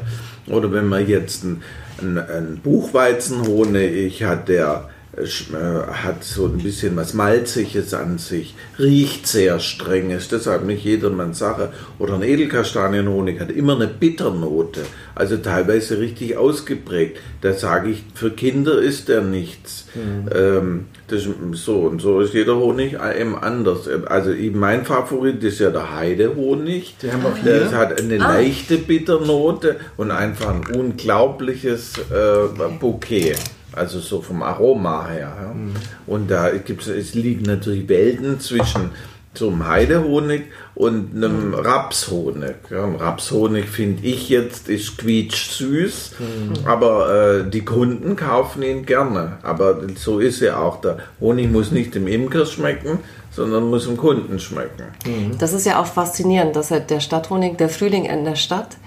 Oder 0.47 0.71
wenn 0.71 0.87
man 0.87 1.07
jetzt 1.07 1.43
einen 1.43 1.61
ein, 2.01 2.17
ein 2.17 2.59
Buchweizenhonig, 2.63 4.23
hat 4.23 4.49
der 4.49 4.89
hat 5.15 6.23
so 6.23 6.47
ein 6.47 6.57
bisschen 6.57 6.95
was 6.95 7.13
Malziges 7.13 7.93
an 7.93 8.17
sich, 8.17 8.55
riecht 8.79 9.27
sehr 9.27 9.59
streng, 9.59 10.09
ist 10.09 10.31
deshalb 10.31 10.65
nicht 10.65 10.83
jedermanns 10.83 11.37
Sache. 11.37 11.71
Oder 11.99 12.15
ein 12.15 12.23
Edelkastanienhonig 12.23 13.39
hat 13.39 13.51
immer 13.51 13.75
eine 13.75 13.87
Bitternote, 13.87 14.81
also 15.13 15.37
teilweise 15.37 15.99
richtig 15.99 16.35
ausgeprägt. 16.35 17.19
Da 17.41 17.53
sage 17.53 17.91
ich, 17.91 18.03
für 18.15 18.31
Kinder 18.31 18.81
ist 18.81 19.07
der 19.07 19.21
nichts. 19.21 19.85
Mhm. 19.93 20.29
Ähm, 20.33 20.85
das 21.07 21.27
ist 21.27 21.35
so 21.53 21.81
und 21.81 22.01
so 22.01 22.19
ist 22.21 22.33
jeder 22.33 22.55
Honig 22.55 22.97
eben 23.19 23.37
anders. 23.37 23.87
Also 24.07 24.31
mein 24.53 24.83
Favorit 24.83 25.43
ist 25.43 25.59
ja 25.59 25.69
der 25.69 25.95
Heidehonig. 25.95 26.95
Die 27.03 27.11
haben 27.11 27.21
wir 27.21 27.35
hier. 27.35 27.59
Das 27.59 27.73
hat 27.73 28.01
eine 28.01 28.15
ah. 28.15 28.33
leichte 28.33 28.77
Bitternote 28.77 29.75
und 29.95 30.09
einfach 30.09 30.49
ein 30.49 30.65
unglaubliches 30.75 31.99
äh, 31.99 32.47
Bouquet. 32.79 33.35
Also 33.75 33.99
so 33.99 34.21
vom 34.21 34.43
Aroma 34.43 35.07
her. 35.07 35.33
Ja. 35.41 35.53
Mhm. 35.53 35.73
Und 36.07 36.31
da 36.31 36.49
gibt's, 36.49 36.87
es 36.87 37.13
liegen 37.13 37.43
natürlich 37.43 37.87
Welten 37.89 38.39
zwischen 38.39 38.91
so 39.35 39.49
einem 39.49 39.67
Heidehonig 39.67 40.43
und 40.75 41.15
einem 41.15 41.49
mhm. 41.49 41.53
Rapshonig. 41.55 42.55
Ja, 42.69 42.85
Rapshonig 42.85 43.65
finde 43.65 44.03
ich 44.03 44.29
jetzt 44.29 44.69
ist 44.69 44.97
quietsch 44.97 45.51
süß, 45.51 46.11
mhm. 46.19 46.67
aber 46.67 47.39
äh, 47.39 47.49
die 47.49 47.65
Kunden 47.65 48.15
kaufen 48.15 48.63
ihn 48.63 48.85
gerne. 48.85 49.37
Aber 49.43 49.81
so 49.95 50.19
ist 50.19 50.41
ja 50.41 50.59
auch. 50.59 50.81
Der 50.81 50.97
Honig 51.19 51.51
muss 51.51 51.71
nicht 51.71 51.95
dem 51.95 52.07
Imker 52.07 52.45
schmecken, 52.45 52.99
sondern 53.31 53.69
muss 53.69 53.85
dem 53.85 53.97
Kunden 53.97 54.39
schmecken. 54.39 54.83
Mhm. 55.05 55.37
Das 55.39 55.53
ist 55.53 55.65
ja 55.65 55.81
auch 55.81 55.87
faszinierend, 55.87 56.55
dass 56.55 56.71
halt 56.71 56.89
der 56.89 56.99
Stadthonig, 56.99 57.57
der 57.57 57.69
Frühling 57.69 58.05
in 58.05 58.25
der 58.25 58.35
Stadt, 58.35 58.77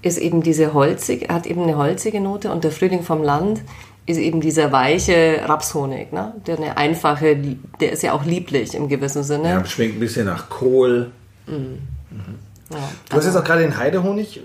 ist 0.00 0.18
eben 0.18 0.42
diese 0.42 0.74
holzig, 0.74 1.28
hat 1.28 1.46
eben 1.46 1.62
eine 1.62 1.76
holzige 1.76 2.20
Note 2.20 2.52
und 2.52 2.62
der 2.62 2.70
Frühling 2.70 3.02
vom 3.02 3.22
Land 3.22 3.62
ist 4.08 4.16
eben 4.16 4.40
dieser 4.40 4.72
weiche 4.72 5.42
Rapshonig, 5.44 6.12
ne? 6.12 6.34
Der 6.46 6.56
eine 6.56 6.76
einfache, 6.78 7.36
der 7.78 7.92
ist 7.92 8.02
ja 8.02 8.14
auch 8.14 8.24
lieblich 8.24 8.74
im 8.74 8.88
gewissen 8.88 9.22
Sinne. 9.22 9.50
Ja, 9.50 9.64
schmeckt 9.66 9.96
ein 9.96 10.00
bisschen 10.00 10.24
nach 10.24 10.48
Kohl. 10.48 11.10
Mhm. 11.46 11.78
Mhm. 12.10 12.38
Ja, 12.70 12.88
du 13.10 13.16
hast 13.16 13.26
jetzt 13.26 13.36
auch 13.36 13.44
gerade 13.44 13.62
den 13.62 13.76
Heidehonig. 13.76 14.40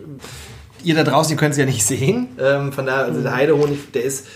Ihr 0.83 0.95
da 0.95 1.05
draußen, 1.05 1.31
ihr 1.31 1.37
könnt 1.37 1.53
es 1.53 1.57
ja 1.57 1.65
nicht 1.65 1.85
sehen. 1.85 2.27
Ähm, 2.37 2.73
von 2.73 2.85
daher, 2.85 3.05
also 3.05 3.21
der 3.21 3.31
mhm. 3.31 3.35
Heidehonig, 3.35 3.91
der 3.93 4.03
ist, 4.03 4.27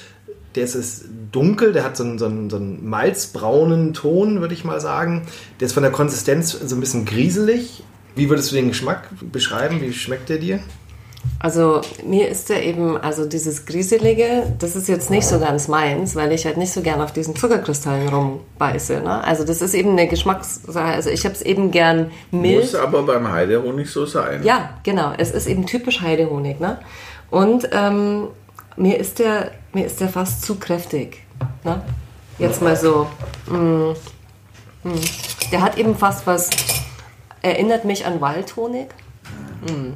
der 0.55 0.63
ist, 0.63 0.75
ist 0.75 1.05
dunkel, 1.33 1.73
der 1.73 1.83
hat 1.83 1.97
so 1.97 2.05
einen, 2.05 2.17
so, 2.17 2.25
einen, 2.25 2.49
so 2.49 2.55
einen 2.55 2.87
malzbraunen 2.87 3.93
Ton, 3.93 4.39
würde 4.39 4.53
ich 4.53 4.63
mal 4.63 4.79
sagen. 4.79 5.27
Der 5.59 5.65
ist 5.65 5.73
von 5.73 5.83
der 5.83 5.91
Konsistenz 5.91 6.51
so 6.51 6.73
ein 6.73 6.79
bisschen 6.79 7.03
grieselig. 7.03 7.83
Wie 8.15 8.29
würdest 8.29 8.51
du 8.51 8.55
den 8.55 8.69
Geschmack 8.69 9.09
beschreiben? 9.31 9.81
Wie 9.81 9.91
schmeckt 9.91 10.29
der 10.29 10.37
dir? 10.37 10.61
Also 11.39 11.81
mir 12.03 12.27
ist 12.29 12.49
der 12.49 12.65
eben, 12.65 12.97
also 12.97 13.25
dieses 13.25 13.65
Grieselige, 13.65 14.53
das 14.57 14.75
ist 14.75 14.87
jetzt 14.87 15.11
nicht 15.11 15.27
so 15.27 15.39
ganz 15.39 15.67
meins, 15.67 16.15
weil 16.15 16.31
ich 16.31 16.45
halt 16.45 16.57
nicht 16.57 16.71
so 16.71 16.81
gern 16.81 16.99
auf 16.99 17.11
diesen 17.11 17.35
Zuckerkristallen 17.35 18.09
rumbeiße. 18.09 19.01
Ne? 19.01 19.23
Also 19.23 19.43
das 19.43 19.61
ist 19.61 19.75
eben 19.75 19.91
eine 19.91 20.07
Geschmackssache. 20.07 20.79
Also 20.79 21.11
ich 21.11 21.25
habe 21.25 21.35
es 21.35 21.43
eben 21.43 21.69
gern 21.69 22.11
mild. 22.31 22.61
Muss 22.61 22.75
aber 22.75 23.03
beim 23.03 23.31
Heidehonig 23.31 23.89
so 23.91 24.05
sein. 24.05 24.43
Ja, 24.43 24.71
genau. 24.83 25.13
Es 25.17 25.31
ist 25.31 25.47
eben 25.47 25.67
typisch 25.67 26.01
Heidehonig. 26.01 26.59
Ne? 26.59 26.79
Und 27.29 27.69
ähm, 27.71 28.29
mir, 28.75 28.97
ist 28.99 29.19
der, 29.19 29.51
mir 29.73 29.85
ist 29.85 30.01
der 30.01 30.09
fast 30.09 30.41
zu 30.43 30.55
kräftig. 30.55 31.23
Ne? 31.63 31.81
Jetzt 32.39 32.63
mal 32.63 32.75
so. 32.75 33.07
Mm, 33.47 33.91
mm. 34.83 35.01
Der 35.51 35.61
hat 35.61 35.77
eben 35.77 35.95
fast 35.95 36.25
was, 36.25 36.49
erinnert 37.43 37.85
mich 37.85 38.05
an 38.05 38.21
Waldhonig. 38.21 38.87
Mm. 39.61 39.93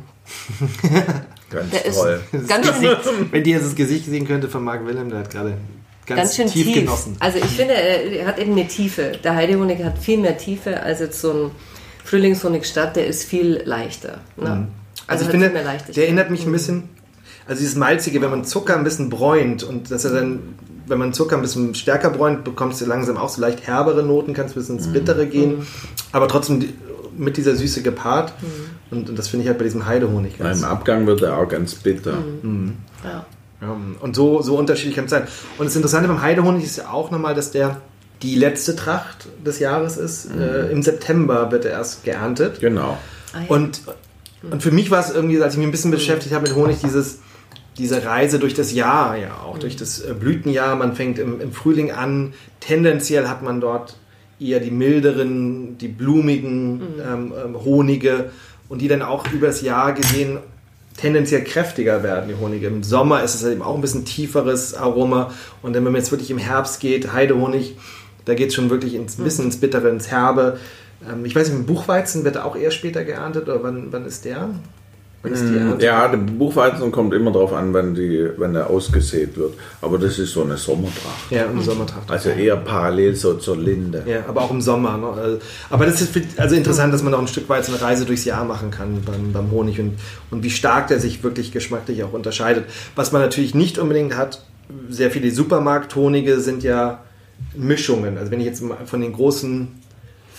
ganz 1.50 1.70
der 1.72 1.92
toll. 1.92 2.22
ganz 2.48 2.68
schön, 2.68 2.98
wenn 3.32 3.46
ihr 3.46 3.60
das 3.60 3.76
Gesicht 3.76 4.06
sehen 4.06 4.28
könnte 4.28 4.50
von 4.50 4.64
Marc 4.64 4.86
Wilhelm, 4.86 5.10
der 5.10 5.20
hat 5.20 5.30
gerade 5.30 5.58
ganz, 6.06 6.20
ganz 6.20 6.36
schön 6.36 6.48
tief, 6.48 6.66
tief, 6.66 6.76
genossen. 6.76 7.16
Also 7.20 7.38
ich 7.38 7.46
finde, 7.46 7.74
er 7.74 8.26
hat 8.26 8.40
eben 8.40 8.52
eine 8.52 8.68
Tiefe. 8.68 9.14
Der 9.24 9.36
Heidehonig 9.36 9.84
hat 9.84 9.98
viel 9.98 10.18
mehr 10.18 10.38
Tiefe 10.38 10.82
als 10.82 11.00
jetzt 11.00 11.22
so 11.22 11.32
ein 11.32 11.52
Frühlingshonig 12.04 12.66
Stadt, 12.66 12.96
der 12.96 13.08
ist 13.08 13.24
viel 13.24 13.62
leichter. 13.66 14.20
Ne? 14.38 14.50
Mhm. 14.50 14.68
Also, 15.08 15.26
also, 15.26 15.26
ich 15.26 15.32
finde, 15.32 15.50
der 15.96 16.04
erinnert 16.06 16.30
mich 16.30 16.46
ein 16.46 16.52
bisschen, 16.52 16.90
also 17.48 17.60
dieses 17.60 17.76
Malzige, 17.76 18.22
wenn 18.22 18.30
man 18.30 18.46
Zucker 18.46 18.76
ein 18.76 18.84
bisschen 18.84 19.10
bräunt 19.10 19.64
und 19.64 19.92
dass 19.92 20.06
er 20.06 20.14
dann, 20.14 20.40
wenn 20.88 20.98
man 20.98 21.14
Zucker 21.14 21.36
ein 21.36 21.42
bisschen 21.42 21.76
stärker 21.76 22.10
bräunt, 22.10 22.44
bekommst 22.44 22.82
du 22.82 22.86
langsam 22.86 23.18
auch 23.18 23.30
so 23.30 23.42
leicht 23.42 23.68
herbere 23.68 24.04
Noten, 24.04 24.34
kannst 24.34 24.56
ein 24.56 24.60
bisschen 24.60 24.78
ins 24.78 24.92
Bittere 24.92 25.28
gehen, 25.28 25.60
mhm. 25.60 25.68
aber 26.12 26.28
trotzdem 26.28 26.74
mit 27.18 27.38
dieser 27.38 27.56
Süße 27.56 27.82
gepaart. 27.82 28.34
Mhm. 28.42 28.48
Und, 28.98 29.10
und, 29.10 29.20
das 29.20 29.28
finde 29.28 29.44
ich 29.44 29.48
halt 29.48 29.58
bei 29.58 29.64
diesem 29.64 29.86
Heidehonig 29.86 30.38
ganz. 30.38 30.60
Im 30.60 30.66
Abgang 30.66 31.08
wird 31.08 31.22
er 31.22 31.38
auch 31.38 31.48
ganz 31.48 31.76
bitter. 31.76 32.14
Mhm. 32.14 32.40
mhm. 32.42 32.74
Ja. 33.04 33.26
ja. 33.62 33.78
Und 34.00 34.16
so, 34.16 34.42
so 34.42 34.58
unterschiedlich 34.58 34.96
kann 34.96 35.06
es 35.06 35.12
sein. 35.12 35.24
Und 35.58 35.66
das 35.66 35.76
Interessante 35.76 36.08
beim 36.08 36.22
Heidehonig 36.22 36.64
ist 36.64 36.78
ja 36.78 36.90
auch 36.90 37.12
nochmal, 37.12 37.36
dass 37.36 37.52
der 37.52 37.82
die 38.22 38.36
letzte 38.36 38.76
Tracht 38.76 39.28
des 39.46 39.60
Jahres 39.60 39.98
ist. 39.98 40.34
Mhm. 40.34 40.42
Äh, 40.42 40.72
Im 40.72 40.84
September 40.84 41.52
wird 41.52 41.66
er 41.66 41.72
erst 41.72 42.04
geerntet. 42.04 42.60
Genau. 42.60 42.98
Ah, 43.34 43.40
ja. 43.40 43.46
Und, 43.48 43.82
und 44.50 44.62
für 44.62 44.72
mich 44.72 44.92
war 44.92 45.00
es 45.00 45.12
irgendwie, 45.12 45.42
als 45.42 45.54
ich 45.54 45.58
mich 45.58 45.68
ein 45.68 45.72
bisschen 45.72 45.92
beschäftigt 45.92 46.34
habe 46.34 46.48
mit 46.48 46.56
Honig, 46.56 46.80
dieses 46.84 47.20
diese 47.78 48.04
Reise 48.06 48.40
durch 48.40 48.54
das 48.54 48.74
Jahr 48.74 49.16
ja 49.18 49.38
auch, 49.44 49.58
durch 49.58 49.76
das 49.76 50.00
äh, 50.00 50.14
Blütenjahr. 50.14 50.76
Man 50.76 50.96
fängt 50.96 51.20
im, 51.20 51.40
im 51.40 51.52
Frühling 51.52 51.92
an. 51.92 52.34
Tendenziell 52.60 53.28
hat 53.28 53.42
man 53.42 53.62
dort 53.62 53.98
eher 54.42 54.60
die 54.60 54.72
milderen, 54.72 55.78
die 55.78 55.88
blumigen 55.88 56.74
mhm. 56.74 56.82
ähm, 57.02 57.34
ähm, 57.46 57.66
Honige 57.66 58.32
und 58.70 58.82
die 58.82 58.88
dann 58.88 59.02
auch 59.02 59.32
übers 59.32 59.62
Jahr 59.62 59.94
gesehen 59.94 60.40
tendenziell 60.98 61.44
kräftiger 61.44 62.04
werden, 62.04 62.28
die 62.30 62.36
Honige. 62.36 62.68
Im 62.68 62.84
Sommer 62.84 63.24
ist 63.24 63.36
es 63.36 63.44
eben 63.44 63.62
auch 63.62 63.76
ein 63.76 63.82
bisschen 63.82 64.06
tieferes 64.06 64.74
Aroma 64.74 65.32
und 65.62 65.74
dann, 65.74 65.86
wenn 65.86 65.94
man 65.94 66.02
jetzt 66.02 66.12
wirklich 66.12 66.32
im 66.32 66.38
Herbst 66.38 66.80
geht, 66.80 67.14
Heidehonig, 67.14 67.76
da 68.26 68.34
geht 68.34 68.50
es 68.50 68.56
schon 68.56 68.70
wirklich 68.70 68.94
ins, 68.94 69.18
ein 69.18 69.24
bisschen 69.24 69.46
ins 69.46 69.58
Bittere, 69.58 69.90
ins 69.90 70.10
Herbe. 70.12 70.60
Ähm, 71.10 71.26
ich 71.26 71.36
weiß 71.36 71.50
nicht, 71.50 71.66
Buchweizen 71.66 72.24
wird 72.24 72.38
auch 72.38 72.56
eher 72.56 72.72
später 72.72 73.04
geerntet 73.04 73.48
oder 73.48 73.64
wann, 73.64 73.88
wann 73.92 74.06
ist 74.06 74.26
der? 74.26 74.50
Mm, 75.24 75.80
ja, 75.80 76.08
der 76.08 76.18
Buchweizen 76.18 76.92
kommt 76.92 77.14
immer 77.14 77.32
darauf 77.32 77.54
an, 77.54 77.74
wenn, 77.74 77.94
die, 77.94 78.28
wenn 78.38 78.56
er 78.56 78.70
ausgesät 78.70 79.38
wird. 79.38 79.54
Aber 79.82 80.00
das 80.00 80.18
ist 80.18 80.34
so 80.34 80.44
eine 80.44 80.58
Sommertracht. 80.58 81.30
Ja, 81.30 81.48
eine 81.48 81.62
Sommertracht. 81.62 82.10
Also 82.10 82.30
eher 82.30 82.58
parallel 82.58 83.16
so 83.16 83.36
zur 83.36 83.58
Linde. 83.58 84.04
Ja, 84.08 84.24
aber 84.28 84.42
auch 84.42 84.52
im 84.52 84.62
Sommer. 84.62 84.98
Ne? 84.98 85.08
Also, 85.08 85.40
aber 85.70 85.86
das 85.86 86.02
ist 86.02 86.18
also 86.38 86.56
interessant, 86.56 86.92
dass 86.94 87.04
man 87.04 87.14
auch 87.14 87.20
ein 87.20 87.28
Stück 87.28 87.48
weit 87.50 87.66
so 87.66 87.72
eine 87.72 87.82
Reise 87.82 88.06
durchs 88.06 88.26
Jahr 88.26 88.46
machen 88.46 88.72
kann 88.72 89.04
beim, 89.06 89.32
beim 89.32 89.52
Honig 89.52 89.80
und, 89.80 90.00
und 90.32 90.44
wie 90.44 90.50
stark 90.50 90.88
der 90.88 91.00
sich 91.00 91.24
wirklich 91.24 91.52
geschmacklich 91.52 92.04
auch 92.04 92.14
unterscheidet. 92.14 92.66
Was 92.96 93.12
man 93.12 93.22
natürlich 93.22 93.54
nicht 93.54 93.78
unbedingt 93.78 94.18
hat, 94.18 94.44
sehr 94.90 95.12
viele 95.12 95.30
Supermarkthonige 95.30 96.40
sind 96.40 96.64
ja 96.64 97.04
Mischungen. 97.56 98.18
Also 98.18 98.32
wenn 98.32 98.40
ich 98.40 98.48
jetzt 98.48 98.64
von 98.86 99.02
den 99.02 99.14
großen 99.14 99.68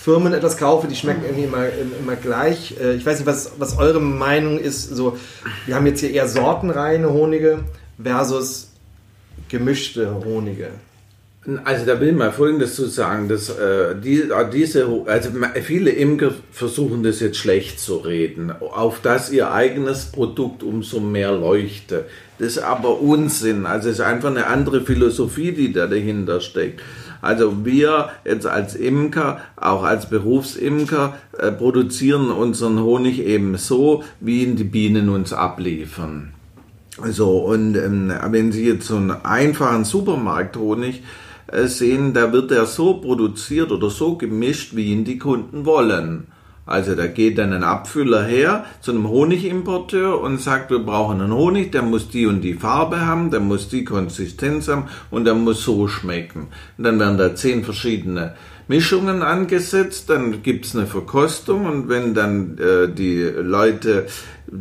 Firmen 0.03 0.33
etwas 0.33 0.57
kaufe, 0.57 0.87
die 0.87 0.97
schmecken 0.97 1.23
irgendwie 1.23 1.45
immer, 1.45 1.65
immer 1.97 2.17
gleich. 2.17 2.75
Äh, 2.77 2.95
ich 2.95 3.05
weiß 3.05 3.19
nicht, 3.19 3.25
was, 3.25 3.53
was 3.57 3.77
eure 3.77 4.01
Meinung 4.01 4.59
ist. 4.59 4.89
So, 4.89 5.17
wir 5.65 5.75
haben 5.75 5.85
jetzt 5.85 6.01
hier 6.01 6.11
eher 6.11 6.27
sortenreine 6.27 7.13
Honige 7.13 7.59
versus 8.03 8.73
gemischte 9.47 10.13
Honige. 10.25 10.71
Also 11.63 11.85
da 11.85 12.01
will 12.01 12.09
ich 12.09 12.15
mal 12.15 12.33
Folgendes 12.33 12.75
zu 12.75 12.87
sagen, 12.87 13.29
dass 13.29 13.49
äh, 13.49 13.95
die, 13.95 14.23
äh, 14.23 14.49
diese, 14.51 14.87
also 15.05 15.29
viele 15.61 15.91
Imker 15.91 16.33
versuchen 16.51 17.03
das 17.03 17.21
jetzt 17.21 17.37
schlecht 17.37 17.79
zu 17.79 17.97
reden, 17.97 18.51
auf 18.51 18.99
dass 19.01 19.29
ihr 19.29 19.51
eigenes 19.51 20.05
Produkt 20.05 20.63
umso 20.63 20.99
mehr 20.99 21.31
leuchte. 21.31 22.05
Das 22.39 22.57
ist 22.57 22.59
aber 22.59 22.99
Unsinn. 22.99 23.65
Also 23.65 23.87
es 23.87 23.99
ist 23.99 24.05
einfach 24.05 24.31
eine 24.31 24.47
andere 24.47 24.81
Philosophie, 24.81 25.53
die 25.53 25.71
da 25.71 25.87
dahinter 25.87 26.41
steckt. 26.41 26.81
Also 27.23 27.63
wir 27.65 28.09
jetzt 28.25 28.45
als 28.45 28.75
Imker, 28.75 29.39
auch 29.55 29.83
als 29.83 30.09
Berufsimker, 30.09 31.13
äh, 31.37 31.53
produzieren 31.53 32.29
unseren 32.29 32.79
Honig 32.79 33.25
eben 33.25 33.55
so, 33.57 34.03
wie 34.19 34.43
ihn 34.43 34.57
die 34.57 34.65
Bienen 34.65 35.07
uns 35.07 35.31
abliefern. 35.31 36.33
So, 37.09 37.37
und 37.37 37.75
ähm, 37.75 38.11
wenn 38.29 38.51
Sie 38.51 38.67
jetzt 38.67 38.87
so 38.87 38.97
einen 38.97 39.11
einfachen 39.11 39.85
Supermarkthonig 39.85 41.01
äh, 41.47 41.67
sehen, 41.67 42.13
da 42.13 42.33
wird 42.33 42.51
er 42.51 42.65
so 42.65 42.95
produziert 42.95 43.71
oder 43.71 43.89
so 43.89 44.17
gemischt, 44.17 44.75
wie 44.75 44.91
ihn 44.91 45.05
die 45.05 45.17
Kunden 45.17 45.65
wollen. 45.65 46.27
Also 46.65 46.95
da 46.95 47.07
geht 47.07 47.37
dann 47.37 47.51
ein 47.51 47.63
Abfüller 47.63 48.23
her 48.23 48.65
zu 48.79 48.91
einem 48.91 49.09
Honigimporteur 49.09 50.21
und 50.21 50.39
sagt, 50.39 50.71
wir 50.71 50.79
brauchen 50.79 51.19
einen 51.19 51.33
Honig, 51.33 51.71
der 51.73 51.81
muss 51.81 52.09
die 52.09 52.25
und 52.25 52.41
die 52.41 52.53
Farbe 52.53 53.01
haben, 53.01 53.31
der 53.31 53.41
muss 53.41 53.67
die 53.67 53.83
Konsistenz 53.83 54.69
haben 54.69 54.87
und 55.11 55.25
der 55.25 55.33
muss 55.33 55.63
so 55.63 55.87
schmecken. 55.89 56.47
Und 56.77 56.85
dann 56.85 56.99
werden 56.99 57.17
da 57.17 57.35
zehn 57.35 57.65
verschiedene 57.65 58.35
Mischungen 58.69 59.23
angesetzt, 59.23 60.09
dann 60.09 60.41
gibt's 60.41 60.75
eine 60.75 60.87
Verkostung 60.87 61.65
und 61.65 61.89
wenn 61.89 62.13
dann 62.13 62.57
äh, 62.57 62.87
die 62.87 63.21
Leute 63.21 64.07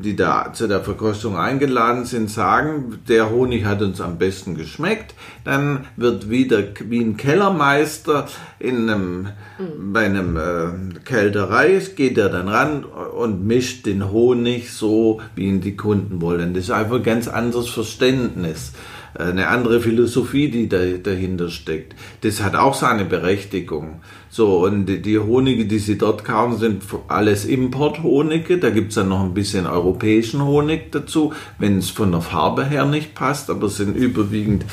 die 0.00 0.16
da 0.16 0.52
zu 0.52 0.68
der 0.68 0.80
Verkostung 0.80 1.36
eingeladen 1.36 2.04
sind, 2.04 2.30
sagen, 2.30 3.00
der 3.08 3.30
Honig 3.30 3.64
hat 3.64 3.82
uns 3.82 4.00
am 4.00 4.16
besten 4.18 4.54
geschmeckt, 4.54 5.14
dann 5.44 5.86
wird 5.96 6.30
wieder 6.30 6.62
wie 6.88 7.00
ein 7.00 7.16
Kellermeister 7.16 8.26
in 8.58 8.88
einem, 8.88 9.28
mhm. 9.58 9.92
bei 9.92 10.06
einem 10.06 10.36
äh, 10.36 10.98
Kälterei, 11.04 11.80
geht 11.94 12.16
er 12.16 12.30
dann 12.30 12.48
ran 12.48 12.84
und 12.84 13.46
mischt 13.46 13.86
den 13.86 14.10
Honig 14.10 14.72
so, 14.72 15.20
wie 15.34 15.46
ihn 15.46 15.60
die 15.60 15.76
Kunden 15.76 16.20
wollen. 16.20 16.54
Das 16.54 16.64
ist 16.64 16.70
einfach 16.70 16.96
ein 16.96 17.02
ganz 17.02 17.28
anderes 17.28 17.68
Verständnis 17.68 18.72
eine 19.14 19.48
andere 19.48 19.80
Philosophie, 19.80 20.50
die 20.50 20.68
da, 20.68 20.78
dahinter 21.02 21.48
steckt. 21.50 21.94
Das 22.22 22.42
hat 22.42 22.54
auch 22.54 22.74
seine 22.74 23.04
Berechtigung. 23.04 24.00
So, 24.30 24.64
und 24.64 24.86
die 24.86 25.18
Honige, 25.18 25.66
die 25.66 25.78
sie 25.78 25.98
dort 25.98 26.24
kaufen, 26.24 26.56
sind 26.56 26.82
alles 27.08 27.44
Importhonige. 27.44 28.58
Da 28.58 28.70
gibt's 28.70 28.94
dann 28.94 29.10
noch 29.10 29.22
ein 29.22 29.34
bisschen 29.34 29.66
europäischen 29.66 30.42
Honig 30.42 30.90
dazu, 30.90 31.34
wenn 31.58 31.78
es 31.78 31.90
von 31.90 32.12
der 32.12 32.22
Farbe 32.22 32.64
her 32.64 32.86
nicht 32.86 33.14
passt, 33.14 33.50
aber 33.50 33.66
es 33.66 33.76
sind 33.76 33.94
überwiegend 33.94 34.64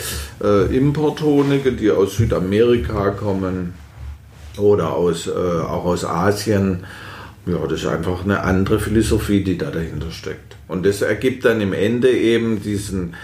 äh, 0.41 0.73
Importhonige, 0.75 1.73
die 1.73 1.91
aus 1.91 2.15
Südamerika 2.15 3.09
kommen 3.09 3.73
oder 4.57 4.93
aus, 4.93 5.27
äh, 5.27 5.31
auch 5.31 5.83
aus 5.83 6.05
Asien. 6.05 6.85
Ja, 7.45 7.57
das 7.67 7.81
ist 7.81 7.87
einfach 7.87 8.23
eine 8.23 8.43
andere 8.43 8.79
Philosophie, 8.79 9.43
die 9.43 9.57
da 9.57 9.71
dahinter 9.71 10.11
steckt. 10.11 10.55
Und 10.69 10.85
das 10.85 11.01
ergibt 11.01 11.43
dann 11.43 11.59
im 11.59 11.73
Ende 11.73 12.11
eben 12.11 12.61
diesen 12.61 13.15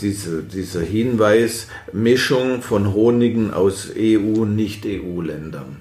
diese, 0.00 0.42
dieser 0.42 0.80
Hinweis, 0.80 1.68
Mischung 1.92 2.62
von 2.62 2.92
Honigen 2.94 3.52
aus 3.52 3.90
EU- 3.96 4.42
und 4.42 4.56
Nicht-EU-Ländern. 4.56 5.76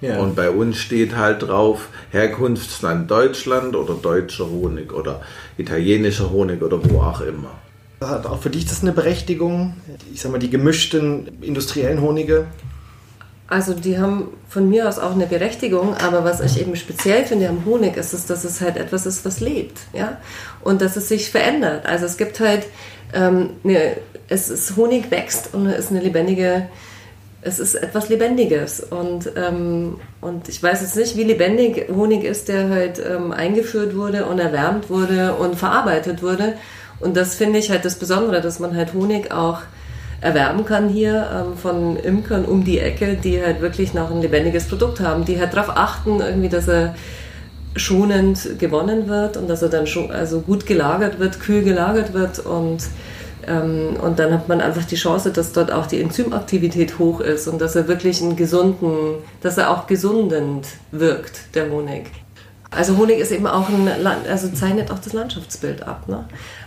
Ja. 0.00 0.18
Und 0.18 0.36
bei 0.36 0.50
uns 0.50 0.76
steht 0.76 1.16
halt 1.16 1.42
drauf 1.42 1.88
Herkunftsland 2.10 3.10
Deutschland 3.10 3.74
oder 3.74 3.94
deutscher 3.94 4.48
Honig 4.48 4.92
oder 4.92 5.22
italienischer 5.56 6.30
Honig 6.30 6.62
oder 6.62 6.78
wo 6.84 7.00
auch 7.00 7.22
immer. 7.22 7.50
Hat 8.00 8.26
auch 8.26 8.40
für 8.42 8.50
dich 8.50 8.66
das 8.66 8.82
eine 8.82 8.92
Berechtigung? 8.92 9.74
Ich 10.12 10.20
sag 10.20 10.32
mal, 10.32 10.38
die 10.38 10.50
gemischten 10.50 11.28
industriellen 11.40 12.02
Honige? 12.02 12.46
Also 13.48 13.74
die 13.74 13.98
haben 13.98 14.28
von 14.48 14.68
mir 14.68 14.88
aus 14.88 14.98
auch 14.98 15.12
eine 15.12 15.26
Berechtigung, 15.26 15.94
aber 15.94 16.24
was 16.24 16.40
ich 16.40 16.60
eben 16.60 16.74
speziell 16.74 17.24
finde 17.24 17.48
am 17.48 17.64
Honig 17.64 17.96
ist, 17.96 18.12
ist, 18.12 18.28
dass 18.28 18.44
es 18.44 18.60
halt 18.60 18.76
etwas 18.76 19.06
ist, 19.06 19.24
was 19.24 19.38
lebt, 19.38 19.78
ja, 19.92 20.18
und 20.62 20.82
dass 20.82 20.96
es 20.96 21.08
sich 21.08 21.30
verändert. 21.30 21.86
Also 21.86 22.06
es 22.06 22.16
gibt 22.16 22.40
halt 22.40 22.66
ähm, 23.14 23.50
ne, 23.62 23.96
es 24.28 24.50
ist 24.50 24.76
Honig 24.76 25.10
wächst 25.10 25.54
und 25.54 25.66
es 25.66 25.86
ist 25.86 25.90
eine 25.90 26.00
lebendige, 26.00 26.68
es 27.42 27.58
ist 27.58 27.74
etwas 27.74 28.08
Lebendiges. 28.08 28.80
Und, 28.80 29.30
ähm, 29.36 30.00
und 30.20 30.48
ich 30.48 30.62
weiß 30.62 30.80
jetzt 30.82 30.96
nicht, 30.96 31.16
wie 31.16 31.24
lebendig 31.24 31.88
Honig 31.94 32.24
ist, 32.24 32.48
der 32.48 32.68
halt 32.70 32.98
ähm, 32.98 33.32
eingeführt 33.32 33.96
wurde 33.96 34.26
und 34.26 34.38
erwärmt 34.38 34.90
wurde 34.90 35.34
und 35.34 35.56
verarbeitet 35.56 36.22
wurde. 36.22 36.54
Und 36.98 37.16
das 37.16 37.34
finde 37.34 37.58
ich 37.58 37.70
halt 37.70 37.84
das 37.84 37.96
Besondere, 37.96 38.40
dass 38.40 38.58
man 38.58 38.74
halt 38.74 38.94
Honig 38.94 39.30
auch 39.30 39.60
erwerben 40.20 40.64
kann 40.64 40.88
hier 40.88 41.28
ähm, 41.32 41.56
von 41.56 41.96
Imkern 41.96 42.46
um 42.46 42.64
die 42.64 42.78
Ecke, 42.78 43.14
die 43.14 43.42
halt 43.42 43.60
wirklich 43.60 43.94
noch 43.94 44.10
ein 44.10 44.22
lebendiges 44.22 44.66
Produkt 44.66 45.00
haben, 45.00 45.24
die 45.24 45.38
halt 45.38 45.52
darauf 45.54 45.76
achten, 45.76 46.20
irgendwie, 46.20 46.48
dass 46.48 46.68
er 46.68 46.94
schonend 47.76 48.58
gewonnen 48.58 49.08
wird 49.08 49.36
und 49.36 49.48
dass 49.48 49.62
er 49.62 49.68
dann 49.68 49.86
schon 49.86 50.10
also 50.10 50.40
gut 50.40 50.66
gelagert 50.66 51.18
wird, 51.18 51.40
kühl 51.40 51.62
gelagert 51.62 52.12
wird 52.12 52.38
und 52.38 52.84
ähm, 53.46 53.96
und 54.02 54.18
dann 54.18 54.32
hat 54.32 54.48
man 54.48 54.60
einfach 54.60 54.84
die 54.84 54.96
Chance, 54.96 55.30
dass 55.30 55.52
dort 55.52 55.70
auch 55.70 55.86
die 55.86 56.00
Enzymaktivität 56.00 56.98
hoch 56.98 57.20
ist 57.20 57.46
und 57.46 57.60
dass 57.60 57.76
er 57.76 57.86
wirklich 57.86 58.20
einen 58.22 58.36
gesunden, 58.36 59.16
dass 59.40 59.56
er 59.56 59.70
auch 59.70 59.86
gesundend 59.86 60.66
wirkt, 60.90 61.54
der 61.54 61.70
Honig. 61.70 62.10
Also 62.76 62.96
Honig 62.96 63.18
ist 63.18 63.32
eben 63.32 63.46
auch 63.46 63.68
ein, 63.68 63.88
also 64.28 64.48
zeichnet 64.48 64.90
auch 64.90 64.98
das 64.98 65.12
Landschaftsbild 65.12 65.82
ab. 65.82 66.08
Ne? 66.08 66.24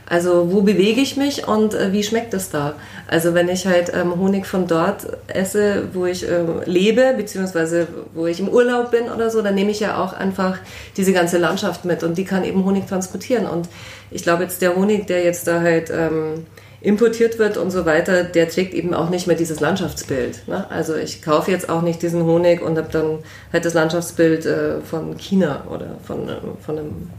Also 0.09 0.51
wo 0.51 0.61
bewege 0.61 1.01
ich 1.01 1.17
mich 1.17 1.47
und 1.47 1.75
äh, 1.75 1.91
wie 1.91 2.01
schmeckt 2.01 2.33
es 2.33 2.49
da? 2.49 2.73
Also 3.07 3.35
wenn 3.35 3.47
ich 3.47 3.67
halt 3.67 3.91
ähm, 3.93 4.19
Honig 4.19 4.47
von 4.47 4.65
dort 4.65 5.05
esse, 5.27 5.89
wo 5.93 6.07
ich 6.07 6.27
ähm, 6.27 6.61
lebe, 6.65 7.13
beziehungsweise 7.15 7.87
wo 8.15 8.25
ich 8.25 8.39
im 8.39 8.49
Urlaub 8.49 8.89
bin 8.89 9.03
oder 9.03 9.29
so, 9.29 9.43
dann 9.43 9.53
nehme 9.53 9.69
ich 9.69 9.79
ja 9.79 10.03
auch 10.03 10.13
einfach 10.13 10.57
diese 10.97 11.13
ganze 11.13 11.37
Landschaft 11.37 11.85
mit 11.85 12.01
und 12.01 12.17
die 12.17 12.25
kann 12.25 12.43
eben 12.43 12.65
Honig 12.65 12.87
transportieren. 12.87 13.45
Und 13.45 13.69
ich 14.09 14.23
glaube 14.23 14.43
jetzt 14.43 14.63
der 14.63 14.75
Honig, 14.75 15.05
der 15.05 15.23
jetzt 15.23 15.47
da 15.47 15.61
halt 15.61 15.91
ähm, 15.91 16.47
importiert 16.81 17.39
wird 17.39 17.57
und 17.57 17.71
so 17.71 17.85
weiter, 17.85 18.23
der 18.23 18.49
trägt 18.49 18.73
eben 18.73 18.93
auch 18.93 19.09
nicht 19.09 19.27
mehr 19.27 19.35
dieses 19.35 19.59
Landschaftsbild. 19.59 20.47
Ne? 20.47 20.65
Also 20.69 20.95
ich 20.95 21.21
kaufe 21.21 21.51
jetzt 21.51 21.69
auch 21.69 21.81
nicht 21.81 22.01
diesen 22.01 22.23
Honig 22.23 22.61
und 22.61 22.77
habe 22.77 22.89
dann 22.91 23.19
halt 23.51 23.65
das 23.65 23.73
Landschaftsbild 23.73 24.45
äh, 24.45 24.81
von 24.81 25.17
China 25.17 25.65
oder 25.69 25.97
von, 26.05 26.29
äh, 26.29 26.35
von 26.65 26.77
einem 26.77 27.09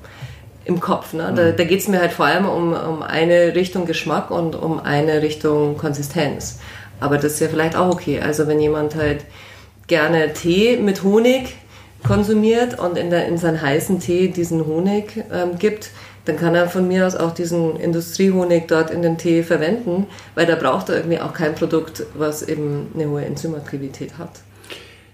im 0.65 0.81
Kopf. 0.81 1.13
Ne? 1.13 1.33
Da, 1.35 1.43
mhm. 1.43 1.57
da 1.57 1.65
geht 1.65 1.81
es 1.81 1.89
mir 1.89 2.01
halt 2.01 2.13
vor 2.13 2.27
allem 2.27 2.47
um, 2.47 2.73
um 2.73 3.03
eine 3.03 3.55
Richtung 3.55 3.87
Geschmack 3.87 4.31
und 4.31 4.55
um 4.55 4.81
eine 4.81 5.23
Richtung 5.23 5.77
Konsistenz. 5.77 6.61
Aber 7.01 7.17
das 7.17 7.35
ist 7.35 7.41
ja 7.41 7.49
vielleicht 7.49 7.77
auch 7.77 7.93
okay. 7.93 8.21
Also 8.21 8.47
wenn 8.47 8.61
jemand 8.61 8.95
halt 8.95 9.25
gerne 9.89 10.33
Tee 10.33 10.77
mit 10.77 11.03
Honig 11.03 11.57
konsumiert 12.07 12.79
und 12.79 12.97
in, 12.97 13.11
der, 13.11 13.27
in 13.27 13.37
seinen 13.37 13.61
heißen 13.61 14.01
Tee 14.01 14.29
diesen 14.29 14.65
Honig 14.67 15.25
ähm, 15.33 15.59
gibt, 15.59 15.91
dann 16.31 16.39
kann 16.39 16.55
er 16.55 16.69
von 16.69 16.87
mir 16.87 17.09
aus 17.09 17.17
auch 17.17 17.33
diesen 17.33 17.75
Industriehonig 17.75 18.69
dort 18.69 18.91
in 18.91 19.03
den 19.03 19.19
Tee 19.19 19.43
verwenden, 19.43 20.07
weil 20.37 20.47
da 20.47 20.55
braucht 20.55 20.89
er 20.89 20.99
irgendwie 20.99 21.19
auch 21.19 21.35
kein 21.35 21.57
Produkt, 21.57 22.05
was 22.15 22.45
eben 22.45 22.87
eine 22.95 23.09
hohe 23.09 23.25
Enzymaktivität 23.25 24.17
hat. 24.17 24.31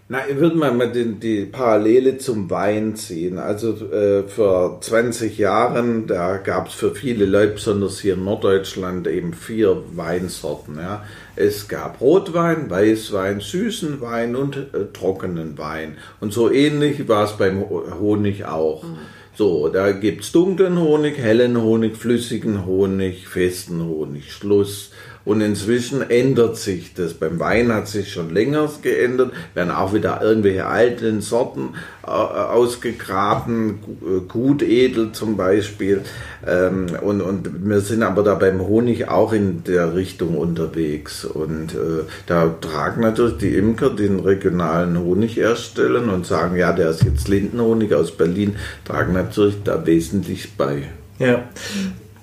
Na, 0.09 0.19
ich 0.29 0.37
würde 0.37 0.57
mal, 0.57 0.73
mal 0.73 0.93
die, 0.93 1.15
die 1.15 1.47
Parallele 1.47 2.19
zum 2.19 2.51
Wein 2.51 2.95
ziehen. 2.97 3.39
Also 3.39 3.73
äh, 3.91 4.25
vor 4.25 4.81
20 4.81 5.39
Jahren, 5.39 6.07
da 6.07 6.37
gab 6.37 6.69
es 6.69 6.75
für 6.75 6.95
viele 6.95 7.25
Leute, 7.25 7.55
besonders 7.55 7.99
hier 7.99 8.15
in 8.15 8.25
Norddeutschland, 8.25 9.09
eben 9.09 9.33
vier 9.33 9.83
Weinsorten. 9.95 10.77
Ja. 10.77 11.03
Es 11.35 11.67
gab 11.67 12.01
Rotwein, 12.01 12.71
Weißwein, 12.71 13.41
süßen 13.41 14.03
Wein 14.03 14.37
und 14.37 14.57
äh, 14.57 14.93
trockenen 14.93 15.57
Wein. 15.57 15.97
Und 16.21 16.33
so 16.33 16.53
ähnlich 16.53 17.09
war 17.09 17.25
es 17.25 17.33
beim 17.33 17.65
Honig 17.99 18.45
auch. 18.45 18.85
Mhm. 18.85 18.99
So, 19.37 19.69
da 19.69 19.93
gibt's 19.93 20.33
dunklen 20.33 20.79
Honig, 20.81 21.19
hellen 21.19 21.61
Honig, 21.61 21.99
flüssigen 21.99 22.65
Honig, 22.65 23.29
festen 23.29 23.85
Honig, 23.85 24.33
Schluss. 24.33 24.93
Und 25.27 25.41
inzwischen 25.41 26.09
ändert 26.09 26.57
sich 26.57 26.95
das. 26.95 27.15
Beim 27.15 27.41
Wein 27.41 27.73
hat 27.75 27.89
sich 27.89 28.13
schon 28.13 28.33
länger 28.33 28.71
geändert, 28.81 29.33
werden 29.55 29.73
auch 29.73 29.93
wieder 29.93 30.23
irgendwelche 30.23 30.67
alten 30.67 31.21
Sorten 31.21 31.71
äh, 32.07 32.11
ausgegraben, 32.11 33.81
Gutedel 34.29 35.11
zum 35.11 35.37
Beispiel. 35.37 36.03
Ähm, 36.47 36.87
und, 37.03 37.21
und 37.21 37.69
wir 37.69 37.81
sind 37.81 38.05
aber 38.05 38.23
da 38.23 38.37
beim 38.37 38.61
Honig 38.61 39.09
auch 39.09 39.33
in 39.33 39.65
der 39.65 39.97
Richtung 39.97 40.39
unterwegs. 40.39 41.25
Und 41.25 41.75
äh, 41.75 42.05
da 42.27 42.55
tragen 42.61 43.01
natürlich 43.01 43.39
die 43.39 43.57
Imker 43.57 43.91
den 43.91 44.21
regionalen 44.21 44.97
Honig 44.97 45.39
erstellen 45.39 46.09
und 46.09 46.25
sagen, 46.25 46.57
ja, 46.57 46.73
der 46.73 46.91
ist 46.91 47.03
jetzt 47.03 47.27
Lindenhonig 47.27 47.93
aus 47.95 48.17
Berlin, 48.17 48.55
tragen 48.85 49.15
natürlich 49.15 49.57
da 49.65 49.85
wesentlich 49.85 50.57
bei. 50.57 50.85
Ja. 51.19 51.49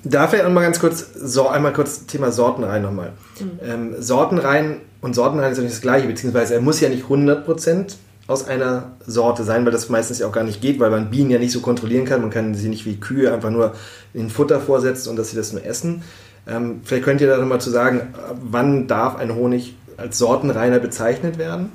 Da 0.04 0.28
vielleicht 0.28 0.46
nochmal 0.46 0.64
ganz 0.64 0.80
kurz, 0.80 1.06
so, 1.16 1.48
einmal 1.48 1.74
kurz 1.74 2.06
Thema 2.06 2.32
Sortenrein 2.32 2.82
nochmal. 2.82 3.14
Mhm. 3.40 3.60
Ähm, 3.64 3.96
Sortenrein 4.00 4.82
und 5.02 5.16
Sortenrein 5.16 5.52
ist 5.52 5.58
ja 5.58 5.64
nicht 5.64 5.76
das 5.76 5.82
gleiche, 5.82 6.08
beziehungsweise 6.08 6.56
er 6.56 6.62
muss 6.62 6.80
ja 6.82 6.90
nicht 6.90 7.06
100% 7.06 7.96
aus 8.28 8.48
einer 8.48 8.92
Sorte 9.06 9.44
sein, 9.44 9.66
weil 9.66 9.72
das 9.72 9.90
meistens 9.90 10.20
ja 10.20 10.28
auch 10.28 10.32
gar 10.32 10.44
nicht 10.44 10.62
geht, 10.62 10.80
weil 10.80 10.90
man 10.90 11.10
Bienen 11.10 11.30
ja 11.30 11.40
nicht 11.40 11.52
so 11.52 11.60
kontrollieren 11.60 12.06
kann. 12.06 12.22
Man 12.22 12.30
kann 12.30 12.56
sie 12.56 12.70
nicht 12.70 12.86
wie 12.86 13.00
Kühe 13.00 13.34
einfach 13.34 13.50
nur 13.50 13.74
in 14.14 14.30
Futter 14.30 14.60
vorsetzen 14.60 15.10
und 15.10 15.18
dass 15.18 15.32
sie 15.32 15.36
das 15.36 15.54
nur 15.54 15.66
essen. 15.66 16.04
Ähm, 16.48 16.82
vielleicht 16.84 17.06
könnt 17.06 17.22
ihr 17.22 17.28
da 17.28 17.38
nochmal 17.38 17.62
zu 17.62 17.70
sagen, 17.70 18.14
wann 18.42 18.88
darf 18.88 19.16
ein 19.18 19.36
Honig 19.36 19.76
als 19.98 20.18
Sortenreiner 20.18 20.80
bezeichnet 20.80 21.38
werden? 21.38 21.72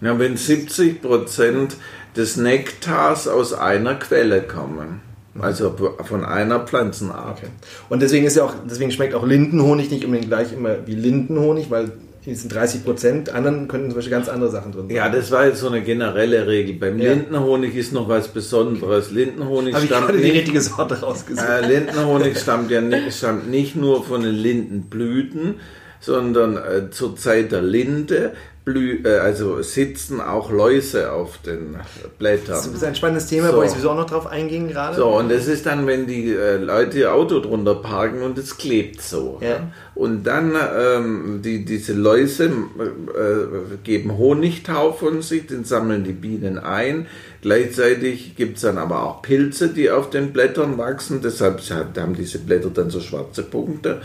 Ja, 0.00 0.18
wenn 0.18 0.36
70% 0.36 1.72
des 2.16 2.36
Nektars 2.36 3.28
aus 3.28 3.52
einer 3.52 3.94
Quelle 3.94 4.42
kommen. 4.42 5.00
Also 5.40 5.74
von 6.04 6.24
einer 6.24 6.60
Pflanzenart. 6.60 7.38
Okay. 7.38 7.48
Und 7.88 8.02
deswegen 8.02 8.26
ist 8.26 8.36
ja 8.36 8.44
auch, 8.44 8.54
deswegen 8.68 8.90
schmeckt 8.90 9.14
auch 9.14 9.26
Lindenhonig 9.26 9.90
nicht 9.90 10.04
unbedingt 10.04 10.28
gleich 10.28 10.52
immer 10.52 10.86
wie 10.86 10.94
Lindenhonig, 10.94 11.70
weil 11.70 11.92
hier 12.26 12.34
sind 12.34 12.52
30 12.52 12.84
Prozent, 12.84 13.30
anderen 13.30 13.68
könnten 13.68 13.90
zum 13.90 13.98
Beispiel 13.98 14.10
ganz 14.10 14.28
andere 14.28 14.50
Sachen 14.50 14.72
drin 14.72 14.88
sein. 14.88 14.96
Ja, 14.96 15.08
das 15.08 15.30
war 15.30 15.46
jetzt 15.46 15.60
so 15.60 15.68
eine 15.68 15.80
generelle 15.80 16.48
Regel. 16.48 16.74
Beim 16.74 16.98
ja. 16.98 17.12
Lindenhonig 17.12 17.76
ist 17.76 17.92
noch 17.92 18.08
was 18.08 18.26
Besonderes. 18.26 19.12
Lindenhonig 19.12 19.74
Habe 19.76 19.86
stammt 19.86 20.08
ich 20.10 20.16
nicht, 20.16 20.24
die 20.24 20.38
richtige 20.38 20.60
Sorte 20.60 21.00
rausgesucht. 21.00 21.46
Äh, 21.48 21.68
Lindenhonig 21.68 22.36
stammt 22.36 22.72
ja 22.72 22.80
nicht, 22.80 23.16
stammt 23.16 23.48
nicht 23.48 23.76
nur 23.76 24.02
von 24.02 24.22
den 24.22 24.34
Lindenblüten, 24.34 25.54
sondern 26.00 26.56
äh, 26.56 26.90
zur 26.90 27.16
Zeit 27.16 27.52
der 27.52 27.62
Linde 27.62 28.32
blü 28.66 28.98
äh, 29.04 29.18
also 29.20 29.62
sitzen 29.62 30.20
auch 30.20 30.50
Läuse 30.50 31.12
auf 31.12 31.38
den 31.38 31.76
Blättern. 32.18 32.56
Das 32.56 32.66
ist 32.66 32.84
ein 32.84 32.96
spannendes 32.96 33.26
Thema, 33.26 33.50
So. 33.50 33.56
wo 33.58 33.62
ich 33.62 33.70
sowieso 33.70 33.90
auch 33.90 33.96
noch 33.96 34.10
drauf 34.10 34.26
einging 34.26 34.68
gerade. 34.68 34.96
So, 34.96 35.06
und 35.06 35.30
das 35.30 35.46
ist 35.46 35.64
dann, 35.66 35.86
wenn 35.86 36.06
die 36.06 36.32
äh, 36.32 36.56
Leute 36.56 36.98
ihr 36.98 37.14
Auto 37.14 37.38
drunter 37.38 37.76
parken 37.76 38.22
und 38.22 38.36
es 38.36 38.58
klebt 38.58 39.00
so. 39.00 39.38
Ja. 39.40 39.70
Und 39.94 40.24
dann, 40.24 40.54
ähm, 40.78 41.40
die, 41.42 41.64
diese 41.64 41.94
Läuse 41.94 42.46
äh, 42.46 43.76
geben 43.84 44.18
Honigtau 44.18 44.92
von 44.92 45.22
sich, 45.22 45.46
den 45.46 45.64
sammeln 45.64 46.02
die 46.02 46.12
Bienen 46.12 46.58
ein. 46.58 47.06
Gleichzeitig 47.42 48.34
gibt 48.34 48.56
es 48.56 48.62
dann 48.62 48.76
aber 48.76 49.04
auch 49.04 49.22
Pilze, 49.22 49.68
die 49.68 49.88
auf 49.88 50.10
den 50.10 50.32
Blättern 50.32 50.78
wachsen. 50.78 51.20
Deshalb 51.22 51.60
haben 51.96 52.16
diese 52.16 52.40
Blätter 52.40 52.70
dann 52.70 52.90
so 52.90 52.98
schwarze 52.98 53.44
Punkte. 53.44 54.00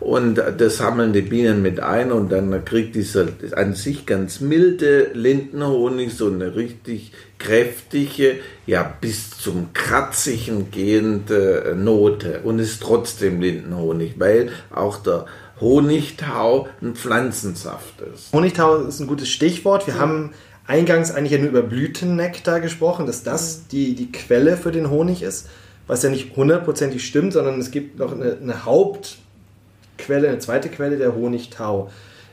Und 0.00 0.40
das 0.56 0.78
sammeln 0.78 1.12
die 1.12 1.20
Bienen 1.20 1.60
mit 1.60 1.78
ein 1.78 2.10
und 2.10 2.32
dann 2.32 2.64
kriegt 2.64 2.94
dieser 2.94 3.26
an 3.54 3.74
sich 3.74 4.05
ganz 4.06 4.40
milde 4.40 5.10
Lindenhonig 5.12 6.14
so 6.14 6.28
eine 6.28 6.56
richtig 6.56 7.12
kräftige, 7.38 8.36
ja 8.66 8.94
bis 9.00 9.30
zum 9.38 9.72
kratzigen 9.74 10.70
gehende 10.70 11.76
Note 11.76 12.40
und 12.44 12.58
ist 12.58 12.82
trotzdem 12.82 13.40
Lindenhonig, 13.40 14.14
weil 14.18 14.50
auch 14.70 14.96
der 14.98 15.26
Honigtau 15.60 16.68
ein 16.80 16.94
Pflanzensaft 16.94 18.00
ist. 18.14 18.32
Honigtau 18.32 18.76
ist 18.76 19.00
ein 19.00 19.06
gutes 19.06 19.28
Stichwort. 19.28 19.86
Wir 19.86 19.98
haben 19.98 20.32
eingangs 20.66 21.12
eigentlich 21.12 21.32
ja 21.32 21.38
nur 21.38 21.48
über 21.48 21.62
Blütennektar 21.62 22.60
gesprochen, 22.60 23.06
dass 23.06 23.22
das 23.22 23.66
die, 23.68 23.94
die 23.94 24.12
Quelle 24.12 24.56
für 24.56 24.72
den 24.72 24.90
Honig 24.90 25.22
ist, 25.22 25.48
was 25.86 26.02
ja 26.02 26.10
nicht 26.10 26.36
hundertprozentig 26.36 27.06
stimmt, 27.06 27.32
sondern 27.32 27.58
es 27.60 27.70
gibt 27.70 27.98
noch 27.98 28.12
eine, 28.12 28.36
eine 28.40 28.64
Hauptquelle, 28.64 30.28
eine 30.28 30.38
zweite 30.38 30.68
Quelle, 30.68 30.96
der 30.96 31.14
Honigtau. 31.14 31.90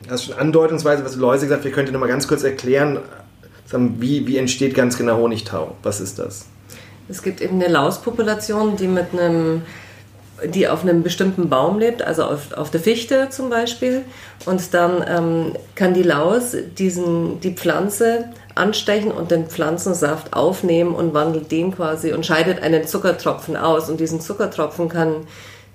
Hast 0.08 0.24
schon 0.24 0.34
andeutungsweise, 0.34 1.04
was 1.04 1.16
Läuse 1.16 1.46
gesagt, 1.46 1.64
wir 1.64 1.72
könnten 1.72 1.92
noch 1.92 2.00
mal 2.00 2.08
ganz 2.08 2.28
kurz 2.28 2.42
erklären, 2.42 2.98
sagen, 3.66 3.96
wie, 4.00 4.26
wie 4.26 4.36
entsteht 4.36 4.74
ganz 4.74 4.98
genau 4.98 5.16
Honigtau? 5.18 5.76
Was 5.82 6.00
ist 6.00 6.18
das? 6.18 6.46
Es 7.08 7.22
gibt 7.22 7.40
eben 7.40 7.60
eine 7.60 7.72
Lauspopulation, 7.72 8.76
die 8.76 8.88
mit 8.88 9.12
einem 9.12 9.62
die 10.44 10.68
auf 10.68 10.82
einem 10.82 11.02
bestimmten 11.02 11.48
Baum 11.48 11.78
lebt, 11.78 12.02
also 12.02 12.24
auf, 12.24 12.52
auf 12.52 12.70
der 12.70 12.80
Fichte 12.80 13.28
zum 13.30 13.50
Beispiel. 13.50 14.02
Und 14.46 14.74
dann 14.74 15.04
ähm, 15.06 15.52
kann 15.74 15.94
die 15.94 16.02
Laus 16.02 16.56
diesen, 16.76 17.40
die 17.40 17.52
Pflanze 17.52 18.30
anstechen 18.54 19.12
und 19.12 19.30
den 19.30 19.46
Pflanzensaft 19.46 20.32
aufnehmen 20.34 20.94
und 20.94 21.14
wandelt 21.14 21.50
den 21.50 21.74
quasi 21.74 22.12
und 22.12 22.26
scheidet 22.26 22.62
einen 22.62 22.86
Zuckertropfen 22.86 23.56
aus. 23.56 23.88
Und 23.88 24.00
diesen 24.00 24.20
Zuckertropfen 24.20 24.88
kann 24.88 25.26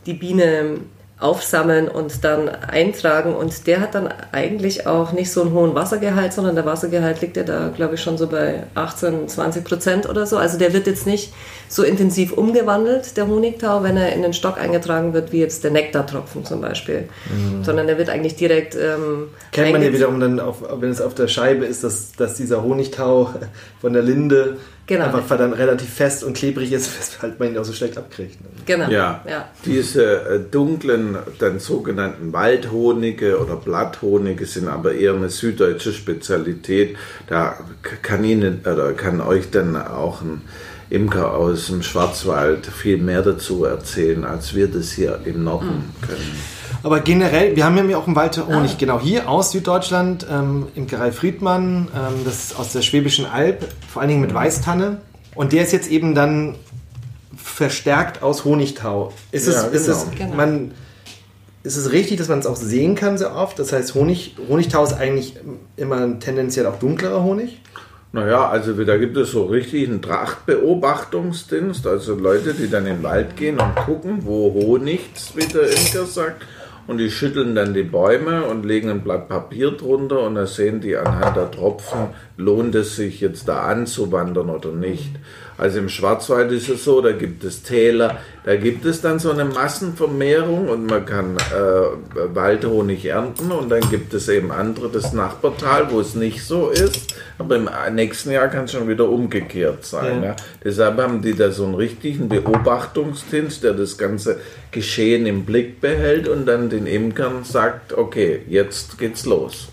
die 0.06 0.14
Biene 0.14 0.80
aufsammeln 1.20 1.90
und 1.90 2.24
dann 2.24 2.48
eintragen. 2.48 3.36
Und 3.36 3.68
der 3.68 3.82
hat 3.82 3.96
dann 3.96 4.08
eigentlich 4.32 4.88
auch 4.88 5.12
nicht 5.12 5.32
so 5.32 5.42
einen 5.42 5.54
hohen 5.54 5.76
Wassergehalt, 5.76 6.34
sondern 6.34 6.56
der 6.56 6.66
Wassergehalt 6.66 7.22
liegt 7.22 7.38
ja 7.38 7.44
da, 7.44 7.70
glaube 7.76 7.96
ich, 7.96 8.02
schon 8.02 8.18
so 8.18 8.28
bei 8.28 8.64
18, 8.76 9.28
20 9.28 9.64
Prozent 9.66 10.10
oder 10.10 10.26
so. 10.26 10.38
Also 10.38 10.58
der 10.58 10.74
wird 10.74 10.88
jetzt 10.88 11.06
nicht 11.06 11.34
so 11.70 11.84
intensiv 11.84 12.34
umgewandelt, 12.34 13.16
der 13.16 13.28
Honigtau, 13.28 13.84
wenn 13.84 13.96
er 13.96 14.12
in 14.14 14.24
den 14.24 14.34
Stock 14.34 14.58
eingetragen 14.58 15.14
wird, 15.14 15.32
wie 15.32 15.40
jetzt 15.40 15.64
der 15.64 15.72
Nektartropfen 15.72 16.44
zum 16.44 16.62
Beispiel. 16.62 17.08
Sondern 17.62 17.86
der 17.88 17.98
wird 17.98 18.10
eigentlich 18.10 18.36
direkt. 18.36 18.76
Ähm, 18.76 19.30
Kennt 19.52 19.72
man 19.72 19.84
ja 19.84 19.94
wiederum 19.94 20.20
dann, 20.20 20.40
auf, 20.40 20.64
wenn 20.82 20.90
es 20.90 21.00
auf 21.00 21.14
der 21.14 21.28
Scheibe 21.28 21.66
ist, 21.66 21.84
dass, 21.84 22.12
dass 22.14 22.36
dieser 22.36 22.64
Honigtau 22.64 23.30
von 23.82 23.94
der 23.94 24.02
Linde 24.02 24.58
Genau. 24.90 25.06
einfach 25.06 25.38
dann 25.38 25.54
relativ 25.54 25.94
fest 25.94 26.24
und 26.24 26.36
klebrig 26.36 26.72
ist, 26.72 26.90
weshalb 27.00 27.40
man 27.40 27.50
ihn 27.50 27.58
auch 27.60 27.64
so 27.64 27.74
schlecht 27.74 27.96
abkriegt. 27.96 28.42
ne? 28.42 28.48
Genau. 28.66 28.90
Ja, 28.90 29.24
ja. 29.30 29.48
diese 29.64 30.22
äh, 30.22 30.40
dunklen, 30.40 31.16
dann 31.38 31.60
sogenannten 31.60 32.34
Waldhonige 32.34 33.40
oder 33.40 33.56
Blatthonige 33.56 34.48
sind 34.48 34.68
aber 34.68 34.96
eher 34.96 35.14
eine 35.14 35.30
süddeutsche 35.30 35.94
Spezialität. 35.94 36.98
Da 37.28 37.60
kann 38.02 38.24
Ihnen 38.24 38.62
oder 38.62 38.94
kann 38.94 39.22
euch 39.22 39.52
dann 39.52 39.76
auch 39.76 40.24
ein 40.24 40.42
Imker 40.90 41.34
aus 41.34 41.68
dem 41.68 41.84
Schwarzwald 41.84 42.66
viel 42.66 42.98
mehr 42.98 43.22
dazu 43.22 43.64
erzählen, 43.64 44.26
als 44.26 44.56
wir 44.56 44.68
das 44.68 44.92
hier 44.92 45.20
im 45.26 45.44
Norden 45.44 45.94
können. 46.02 46.36
Aber 46.82 47.02
generell, 47.02 47.56
wir 47.56 47.66
haben 47.66 47.90
ja 47.90 47.98
auch 47.98 48.08
einen 48.08 48.16
Wald 48.16 48.38
Honig, 48.48 48.78
genau 48.78 49.00
hier 49.00 49.30
aus 49.30 49.52
Süddeutschland, 49.52 50.26
ähm, 50.32 50.68
Imkerei 50.76 51.12
Friedmann, 51.12 51.90
ähm, 51.94 52.22
das 52.26 52.46
ist 52.46 52.60
aus 52.60 52.72
der 52.72 52.82
Schwäbischen 52.82 53.26
Alb, 53.26 53.68
vor 53.92 54.02
allen 54.02 54.10
Dingen 54.10 54.22
mit 54.22 54.34
Weißtanne. 54.34 55.02
Und 55.36 55.52
der 55.52 55.64
ist 55.64 55.74
jetzt 55.74 55.90
eben 55.90 56.16
dann 56.16 56.56
verstärkt 57.36 58.24
aus 58.24 58.46
Honigtau. 58.46 59.14
Ist 59.32 59.48
es, 59.48 59.56
Ja, 59.56 59.64
ist 59.64 59.88
es, 59.88 60.06
genau. 60.06 60.18
Genau. 60.18 60.36
man, 60.36 60.72
ist 61.64 61.76
es 61.76 61.92
richtig, 61.92 62.18
dass 62.18 62.30
man 62.30 62.40
es 62.40 62.46
auch 62.46 62.56
sehen 62.56 62.96
kann 62.96 63.18
sehr 63.18 63.36
oft? 63.36 63.60
Das 63.60 63.74
heißt, 63.74 63.94
Honig, 63.96 64.36
Honigtau 64.48 64.84
ist 64.84 64.94
eigentlich 64.94 65.36
immer 65.76 66.20
tendenziell 66.20 66.66
auch 66.66 66.80
dunklerer 66.80 67.22
Honig? 67.22 67.60
Naja, 68.12 68.50
also 68.50 68.74
da 68.74 68.98
gibt 68.98 69.18
es 69.18 69.32
so 69.32 69.46
richtig 69.46 69.88
einen 69.88 70.02
Trachtbeobachtungsdienst, 70.02 71.86
also 71.86 72.16
Leute, 72.16 72.56
die 72.56 72.68
dann 72.68 72.88
in 72.88 72.96
den 72.96 73.04
Wald 73.04 73.38
gehen 73.38 73.60
und 73.60 73.76
gucken, 73.76 74.26
wo 74.26 74.52
Honig, 74.52 75.02
wie 75.36 75.46
der 75.46 75.70
Imker 75.70 76.06
sagt, 76.06 76.44
und 76.88 76.98
die 76.98 77.12
schütteln 77.12 77.54
dann 77.54 77.76
die 77.76 77.84
Bäume 77.84 78.46
und 78.46 78.66
legen 78.66 78.90
ein 78.90 79.02
Blatt 79.02 79.30
Papier 79.30 79.70
drunter 79.72 80.22
und 80.22 80.34
da 80.34 80.48
sehen 80.48 80.82
die 80.82 80.98
anhand 80.98 81.38
der 81.38 81.52
Tropfen, 81.52 82.08
lohnt 82.40 82.74
es 82.74 82.96
sich 82.96 83.20
jetzt 83.20 83.50
da 83.50 83.64
anzuwandern 83.64 84.50
oder 84.50 84.72
nicht. 84.72 85.12
Also 85.58 85.80
im 85.80 85.90
Schwarzwald 85.90 86.54
ist 86.54 86.70
es 86.70 86.86
so, 86.86 87.02
da 87.02 87.12
gibt 87.12 87.44
es 87.44 87.64
Täler, 87.64 88.20
da 88.46 88.56
gibt 88.56 88.86
es 88.86 89.02
dann 89.02 89.20
so 89.20 89.30
eine 89.30 89.44
Massenvermehrung 89.44 90.70
und 90.70 90.86
man 90.86 91.06
kann 91.06 91.36
äh, 91.36 92.34
Waldhonig 92.34 93.06
ernten 93.06 93.52
und 93.52 93.68
dann 93.68 93.82
gibt 93.90 94.14
es 94.14 94.30
eben 94.30 94.54
andere, 94.54 94.88
das 94.88 95.12
Nachbartal, 95.12 95.92
wo 95.92 96.00
es 96.00 96.16
nicht 96.16 96.46
so 96.46 96.70
ist, 96.70 97.14
aber 97.38 97.58
im 97.58 97.70
nächsten 97.94 98.32
Jahr 98.32 98.48
kann 98.48 98.66
es 98.66 98.72
schon 98.72 98.88
wieder 98.88 99.10
umgekehrt 99.10 99.84
sein. 99.84 100.24
Ja. 100.24 100.30
Ja. 100.30 100.36
Deshalb 100.64 100.98
haben 100.98 101.22
die 101.22 101.36
da 101.36 101.52
so 101.52 101.66
einen 101.66 101.76
richtigen 101.76 102.30
Beobachtungsdienst, 102.30 103.62
der 103.66 103.74
das 103.74 103.98
ganze 103.98 104.40
Geschehen 104.72 105.26
im 105.26 105.44
Blick 105.44 105.82
behält 105.82 106.30
und 106.30 106.46
dann 106.46 106.70
den 106.70 106.88
Imkern 106.88 107.44
sagt, 107.44 107.92
okay, 107.92 108.44
jetzt 108.48 108.98
geht's 108.98 109.26
los. 109.26 109.68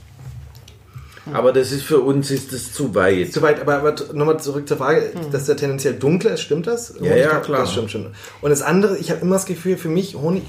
Aber 1.33 1.53
das 1.53 1.73
ist 1.73 1.83
für 1.83 2.01
uns 2.01 2.31
ist 2.31 2.53
das 2.53 2.73
zu 2.73 2.95
weit. 2.95 3.33
Soweit, 3.33 3.61
aber, 3.61 3.79
aber 3.79 3.95
nochmal 4.13 4.39
zurück 4.41 4.69
zur 4.69 4.77
Frage, 4.77 5.11
dass 5.33 5.47
der 5.47 5.57
tendenziell 5.57 5.95
dunkler 5.95 6.33
ist, 6.33 6.43
stimmt 6.43 6.67
das? 6.67 6.95
Ja, 7.01 7.17
ja, 7.17 7.41
klar. 7.41 7.61
Das 7.61 7.73
stimmt 7.73 7.91
schon. 7.91 8.07
Und 8.41 8.51
das 8.51 8.63
andere, 8.63 8.97
ich 8.99 9.11
habe 9.11 9.21
immer 9.23 9.35
das 9.35 9.47
Gefühl, 9.47 9.77
für 9.77 9.89
mich 9.89 10.15
Honig, 10.15 10.45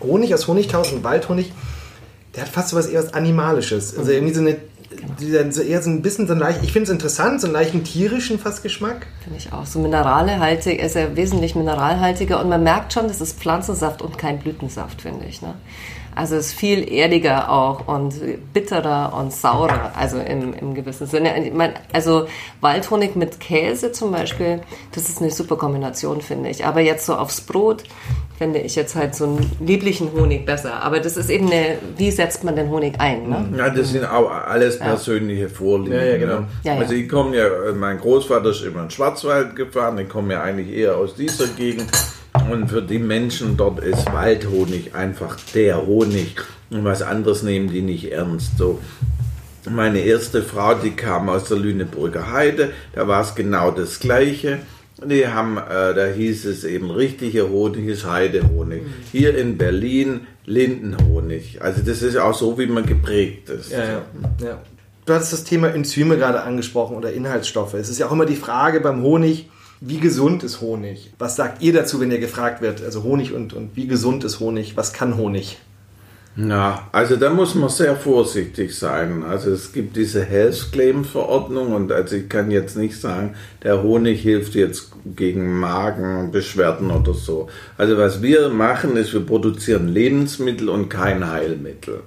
Honig 0.00 0.34
aus 0.34 0.46
Honigtau 0.46 0.82
und 0.82 1.04
Waldhonig, 1.04 1.52
der 2.34 2.42
hat 2.42 2.50
fast 2.50 2.68
so 2.68 2.76
was 2.76 2.86
eher 2.86 3.02
was 3.02 3.14
Animalisches. 3.14 3.96
Also 3.96 4.12
irgendwie 4.12 4.34
so 4.34 4.40
eine, 4.40 4.56
dieser, 5.20 5.50
so 5.52 5.62
eher 5.62 5.82
so 5.82 5.90
ein 5.90 6.02
bisschen 6.02 6.26
so 6.26 6.34
ein 6.34 6.38
leicht, 6.38 6.60
ich 6.62 6.72
finde 6.72 6.84
es 6.84 6.90
interessant, 6.90 7.40
so 7.40 7.46
einen 7.46 7.54
leichten 7.54 7.84
tierischen 7.84 8.38
fast 8.38 8.62
Geschmack. 8.62 9.06
Finde 9.22 9.38
ich 9.38 9.52
auch. 9.52 9.66
So 9.66 9.78
mineralehaltig, 9.78 10.78
er 10.80 10.86
ist 10.86 10.96
ja 10.96 11.16
wesentlich 11.16 11.54
mineralhaltiger 11.54 12.40
und 12.40 12.48
man 12.48 12.62
merkt 12.62 12.92
schon, 12.92 13.08
das 13.08 13.20
ist 13.20 13.38
Pflanzensaft 13.38 14.02
und 14.02 14.18
kein 14.18 14.38
Blütensaft, 14.38 15.02
finde 15.02 15.26
ich. 15.26 15.42
Ne? 15.42 15.54
Also 16.14 16.36
es 16.36 16.48
ist 16.48 16.54
viel 16.54 16.90
erdiger 16.92 17.50
auch 17.50 17.86
und 17.86 18.14
bitterer 18.52 19.14
und 19.16 19.32
saurer, 19.32 19.92
also 19.96 20.18
im, 20.18 20.54
im 20.54 20.74
gewissen 20.74 21.06
Sinne. 21.06 21.46
Ich 21.46 21.52
mein, 21.52 21.72
also 21.92 22.26
Waldhonig 22.60 23.16
mit 23.16 23.40
Käse 23.40 23.92
zum 23.92 24.12
Beispiel, 24.12 24.60
das 24.92 25.08
ist 25.08 25.20
eine 25.20 25.30
super 25.30 25.56
Kombination, 25.56 26.20
finde 26.20 26.50
ich. 26.50 26.66
Aber 26.66 26.80
jetzt 26.80 27.06
so 27.06 27.14
aufs 27.14 27.40
Brot 27.40 27.84
finde 28.38 28.60
ich 28.60 28.74
jetzt 28.74 28.94
halt 28.96 29.14
so 29.14 29.24
einen 29.24 29.52
lieblichen 29.60 30.12
Honig 30.12 30.46
besser. 30.46 30.82
Aber 30.82 30.98
das 31.00 31.16
ist 31.16 31.28
eben 31.28 31.50
eine, 31.50 31.76
wie 31.96 32.10
setzt 32.10 32.42
man 32.42 32.56
den 32.56 32.70
Honig 32.70 32.94
ein? 32.98 33.28
Ne? 33.28 33.52
Ja, 33.56 33.68
das 33.68 33.90
sind 33.90 34.04
auch 34.04 34.30
alles 34.30 34.78
persönliche 34.78 35.48
Vorlieben. 35.48 35.92
Ja, 35.92 36.04
ja, 36.04 36.16
genau. 36.16 36.40
ne? 36.40 36.48
Ja, 36.64 36.74
ja. 36.74 36.80
Also 36.80 36.94
ich 36.94 37.08
komme 37.08 37.36
ja, 37.36 37.46
mein 37.74 37.98
Großvater 37.98 38.50
ist 38.50 38.62
immer 38.62 38.78
in 38.80 38.84
den 38.86 38.90
Schwarzwald 38.90 39.56
gefahren, 39.56 39.98
ich 39.98 40.08
komme 40.08 40.32
ja 40.32 40.42
eigentlich 40.42 40.74
eher 40.74 40.96
aus 40.96 41.14
dieser 41.14 41.48
Gegend. 41.48 41.86
Und 42.50 42.68
für 42.68 42.82
die 42.82 42.98
Menschen 42.98 43.56
dort 43.56 43.78
ist 43.78 44.12
Waldhonig 44.12 44.94
einfach 44.94 45.36
der 45.54 45.86
Honig. 45.86 46.42
Und 46.70 46.84
was 46.84 47.00
anderes 47.00 47.44
nehmen 47.44 47.70
die 47.70 47.80
nicht 47.80 48.10
ernst. 48.10 48.58
So. 48.58 48.80
Meine 49.68 50.00
erste 50.00 50.42
Frau, 50.42 50.74
die 50.74 50.90
kam 50.90 51.28
aus 51.28 51.44
der 51.44 51.58
Lüneburger 51.58 52.32
Heide, 52.32 52.72
da 52.94 53.06
war 53.06 53.22
es 53.22 53.34
genau 53.34 53.70
das 53.70 54.00
Gleiche. 54.00 54.58
Die 55.04 55.28
haben, 55.28 55.58
äh, 55.58 55.94
da 55.94 56.06
hieß 56.06 56.44
es 56.46 56.64
eben 56.64 56.90
richtiger 56.90 57.48
Honig 57.48 57.86
ist 57.86 58.04
Heidehonig. 58.04 58.82
Hier 59.12 59.36
in 59.36 59.56
Berlin 59.56 60.26
Lindenhonig. 60.44 61.62
Also 61.62 61.82
das 61.82 62.02
ist 62.02 62.16
auch 62.16 62.34
so, 62.34 62.58
wie 62.58 62.66
man 62.66 62.84
geprägt 62.84 63.48
ist. 63.48 63.70
Ja, 63.70 63.84
ja, 63.84 64.02
ja. 64.42 64.60
Du 65.06 65.14
hattest 65.14 65.32
das 65.32 65.44
Thema 65.44 65.68
Enzyme 65.68 66.16
gerade 66.16 66.42
angesprochen 66.42 66.96
oder 66.96 67.12
Inhaltsstoffe. 67.12 67.74
Es 67.74 67.88
ist 67.88 67.98
ja 67.98 68.08
auch 68.08 68.12
immer 68.12 68.26
die 68.26 68.36
Frage 68.36 68.80
beim 68.80 69.02
Honig, 69.02 69.48
wie 69.80 69.98
gesund 69.98 70.42
ist 70.42 70.60
Honig? 70.60 71.12
Was 71.18 71.36
sagt 71.36 71.62
ihr 71.62 71.72
dazu, 71.72 72.00
wenn 72.00 72.10
ihr 72.10 72.18
gefragt 72.20 72.60
wird? 72.60 72.82
Also 72.82 73.02
Honig 73.02 73.32
und, 73.32 73.54
und 73.54 73.76
wie 73.76 73.86
gesund 73.86 74.24
ist 74.24 74.40
Honig? 74.40 74.76
Was 74.76 74.92
kann 74.92 75.16
Honig? 75.16 75.58
Na, 76.36 76.88
also 76.92 77.16
da 77.16 77.30
muss 77.30 77.54
man 77.54 77.70
sehr 77.70 77.96
vorsichtig 77.96 78.78
sein. 78.78 79.24
Also 79.24 79.50
es 79.50 79.72
gibt 79.72 79.96
diese 79.96 80.22
Health 80.22 80.68
Claim 80.70 81.04
Verordnung 81.04 81.72
und 81.72 81.90
also 81.90 82.16
ich 82.16 82.28
kann 82.28 82.50
jetzt 82.50 82.76
nicht 82.76 83.00
sagen, 83.00 83.34
der 83.62 83.82
Honig 83.82 84.22
hilft 84.22 84.54
jetzt 84.54 84.92
gegen 85.04 85.58
Magenbeschwerden 85.58 86.90
oder 86.90 87.14
so. 87.14 87.48
Also 87.76 87.96
was 87.96 88.22
wir 88.22 88.48
machen 88.50 88.96
ist, 88.96 89.12
wir 89.12 89.26
produzieren 89.26 89.88
Lebensmittel 89.88 90.68
und 90.68 90.88
kein 90.88 91.28
Heilmittel. 91.28 92.02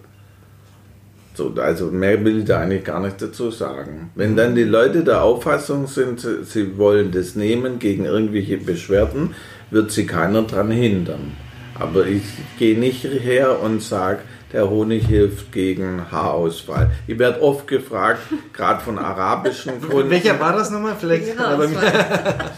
So, 1.35 1.53
also 1.57 1.87
mehr 1.87 2.23
will 2.23 2.39
ich 2.39 2.45
da 2.45 2.59
eigentlich 2.59 2.83
gar 2.83 2.99
nicht 2.99 3.21
dazu 3.21 3.49
sagen. 3.49 4.11
Wenn 4.15 4.35
dann 4.35 4.55
die 4.55 4.63
Leute 4.63 5.03
der 5.03 5.23
Auffassung 5.23 5.87
sind, 5.87 6.25
sie 6.43 6.77
wollen 6.77 7.11
das 7.11 7.35
nehmen 7.35 7.79
gegen 7.79 8.05
irgendwelche 8.05 8.57
Beschwerden, 8.57 9.33
wird 9.71 9.91
sie 9.91 10.05
keiner 10.05 10.43
dran 10.43 10.69
hindern. 10.69 11.31
Aber 11.79 12.05
ich 12.05 12.23
gehe 12.59 12.77
nicht 12.77 13.03
her 13.03 13.59
und 13.61 13.81
sage, 13.81 14.19
der 14.53 14.69
Honig 14.69 15.07
hilft 15.07 15.51
gegen 15.51 16.11
Haarausfall. 16.11 16.91
Ich 17.07 17.17
werde 17.19 17.41
oft 17.41 17.67
gefragt, 17.67 18.19
gerade 18.53 18.81
von 18.83 18.97
arabischen 18.99 19.81
Kunden. 19.89 20.09
Welcher 20.11 20.39
war 20.39 20.53
das 20.55 20.69
nochmal? 20.69 20.95
Vielleicht. 20.99 21.35
Gerade 21.35 21.67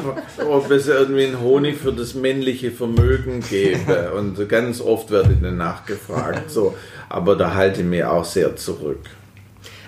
von- 0.00 0.46
ob 0.48 0.70
es 0.70 0.86
irgendwie 0.86 1.26
einen 1.26 1.40
Honig 1.40 1.76
für 1.76 1.92
das 1.92 2.14
männliche 2.14 2.70
Vermögen 2.70 3.40
gäbe. 3.48 4.12
Und 4.16 4.48
ganz 4.48 4.80
oft 4.80 5.10
werde 5.10 5.32
ich 5.32 5.40
dann 5.42 5.56
nachgefragt. 5.56 6.50
So. 6.50 6.74
Aber 7.08 7.36
da 7.36 7.54
halte 7.54 7.80
ich 7.80 7.86
mich 7.86 8.04
auch 8.04 8.24
sehr 8.24 8.56
zurück. 8.56 9.00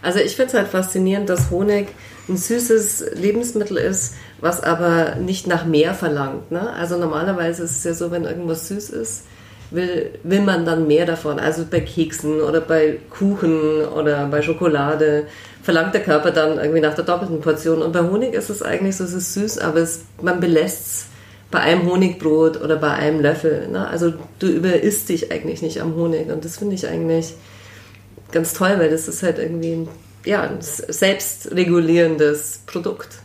Also 0.02 0.20
ich 0.20 0.36
finde 0.36 0.48
es 0.52 0.54
halt 0.54 0.68
faszinierend, 0.68 1.28
dass 1.28 1.50
Honig 1.50 1.88
ein 2.28 2.36
süßes 2.36 3.12
Lebensmittel 3.14 3.76
ist, 3.78 4.14
was 4.40 4.62
aber 4.62 5.16
nicht 5.16 5.46
nach 5.46 5.64
mehr 5.64 5.94
verlangt. 5.94 6.50
Ne? 6.52 6.72
Also 6.74 6.96
normalerweise 6.98 7.64
ist 7.64 7.78
es 7.78 7.84
ja 7.84 7.94
so, 7.94 8.10
wenn 8.10 8.24
irgendwas 8.24 8.68
süß 8.68 8.90
ist, 8.90 9.24
will, 9.70 10.10
will 10.22 10.40
man 10.40 10.64
dann 10.64 10.86
mehr 10.86 11.06
davon. 11.06 11.38
Also 11.38 11.64
bei 11.70 11.80
Keksen 11.80 12.40
oder 12.40 12.60
bei 12.60 12.98
Kuchen 13.10 13.84
oder 13.84 14.26
bei 14.26 14.42
Schokolade 14.42 15.26
verlangt 15.62 15.94
der 15.94 16.02
Körper 16.02 16.30
dann 16.30 16.58
irgendwie 16.58 16.80
nach 16.80 16.94
der 16.94 17.04
doppelten 17.04 17.40
Portion. 17.40 17.82
Und 17.82 17.92
bei 17.92 18.00
Honig 18.00 18.34
ist 18.34 18.50
es 18.50 18.62
eigentlich 18.62 18.96
so, 18.96 19.04
es 19.04 19.12
ist 19.12 19.34
süß, 19.34 19.58
aber 19.58 19.80
es, 19.80 20.02
man 20.22 20.40
belässt 20.40 20.86
es 20.86 21.06
bei 21.50 21.60
einem 21.60 21.90
Honigbrot 21.90 22.60
oder 22.60 22.76
bei 22.76 22.92
einem 22.92 23.20
Löffel. 23.20 23.68
Ne? 23.68 23.86
Also 23.86 24.12
du 24.38 24.46
überisst 24.46 25.08
dich 25.08 25.32
eigentlich 25.32 25.62
nicht 25.62 25.80
am 25.80 25.94
Honig. 25.94 26.30
Und 26.30 26.44
das 26.44 26.58
finde 26.58 26.74
ich 26.74 26.86
eigentlich 26.86 27.34
ganz 28.32 28.54
toll, 28.54 28.74
weil 28.78 28.90
das 28.90 29.08
ist 29.08 29.22
halt 29.22 29.38
irgendwie 29.38 29.72
ein, 29.72 29.88
ja, 30.24 30.42
ein 30.42 30.58
selbstregulierendes 30.60 32.62
Produkt 32.66 33.20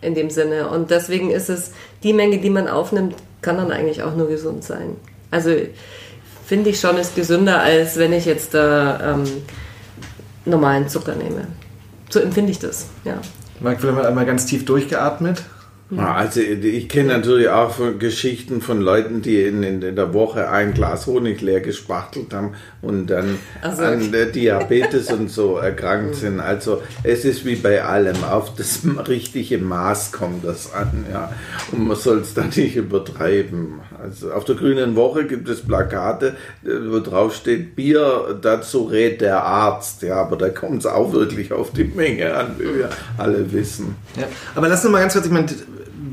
in 0.00 0.14
dem 0.14 0.30
Sinne. 0.30 0.68
Und 0.68 0.90
deswegen 0.90 1.30
ist 1.30 1.48
es, 1.48 1.72
die 2.02 2.12
Menge, 2.12 2.38
die 2.38 2.50
man 2.50 2.68
aufnimmt, 2.68 3.16
kann 3.42 3.56
dann 3.56 3.72
eigentlich 3.72 4.02
auch 4.02 4.14
nur 4.14 4.28
gesund 4.28 4.64
sein. 4.64 4.96
Also 5.34 5.50
finde 6.46 6.70
ich 6.70 6.78
schon, 6.78 6.96
ist 6.96 7.16
gesünder, 7.16 7.60
als 7.60 7.96
wenn 7.96 8.12
ich 8.12 8.24
jetzt 8.24 8.54
da 8.54 9.14
ähm, 9.14 9.24
normalen 10.44 10.88
Zucker 10.88 11.16
nehme. 11.16 11.48
So 12.08 12.20
empfinde 12.20 12.52
ich 12.52 12.60
das, 12.60 12.86
ja. 13.04 13.18
Marc, 13.58 13.80
vielleicht 13.80 13.96
mal 13.96 14.06
einmal 14.06 14.26
ganz 14.26 14.46
tief 14.46 14.64
durchgeatmet. 14.64 15.42
Ja, 15.90 16.14
Also 16.14 16.40
ich 16.40 16.88
kenne 16.88 17.10
natürlich 17.18 17.48
auch 17.48 17.70
von 17.72 17.98
Geschichten 17.98 18.62
von 18.62 18.80
Leuten, 18.80 19.20
die 19.20 19.42
in, 19.42 19.62
in 19.62 19.80
der 19.80 20.14
Woche 20.14 20.48
ein 20.48 20.72
Glas 20.72 21.06
Honig 21.06 21.42
leer 21.42 21.60
gespachtelt 21.60 22.32
haben 22.32 22.54
und 22.80 23.08
dann 23.08 23.38
Ach 23.62 23.76
so. 23.76 23.82
an 23.82 24.10
der 24.10 24.26
Diabetes 24.26 25.12
und 25.12 25.30
so 25.30 25.56
erkrankt 25.58 26.14
sind. 26.14 26.40
Also 26.40 26.82
es 27.02 27.24
ist 27.26 27.44
wie 27.44 27.56
bei 27.56 27.84
allem, 27.84 28.24
auf 28.24 28.54
das 28.54 28.80
richtige 29.08 29.58
Maß 29.58 30.12
kommt 30.12 30.44
das 30.44 30.72
an, 30.72 31.04
ja. 31.12 31.30
Und 31.70 31.86
man 31.86 31.96
soll 31.96 32.20
es 32.20 32.32
da 32.32 32.44
nicht 32.44 32.76
übertreiben. 32.76 33.80
Also 34.02 34.32
auf 34.32 34.44
der 34.44 34.54
Grünen 34.56 34.96
Woche 34.96 35.26
gibt 35.26 35.48
es 35.48 35.60
Plakate, 35.60 36.34
äh, 36.64 36.68
wo 36.88 37.00
drauf 37.00 37.34
steht, 37.34 37.76
Bier, 37.76 38.38
dazu 38.40 38.84
rät 38.84 39.20
der 39.20 39.44
Arzt. 39.44 40.02
Ja, 40.02 40.16
aber 40.16 40.36
da 40.36 40.48
kommt 40.48 40.80
es 40.80 40.86
auch 40.86 41.12
wirklich 41.12 41.52
auf 41.52 41.72
die 41.72 41.84
Menge 41.84 42.34
an, 42.34 42.56
wie 42.58 42.78
wir 42.78 42.88
alle 43.18 43.52
wissen. 43.52 43.96
Ja. 44.18 44.26
Aber 44.54 44.68
lass 44.68 44.82
uns 44.84 44.92
mal 44.92 45.00
ganz 45.00 45.12
kurz, 45.12 45.26
ich 45.26 45.32
meine, 45.32 45.46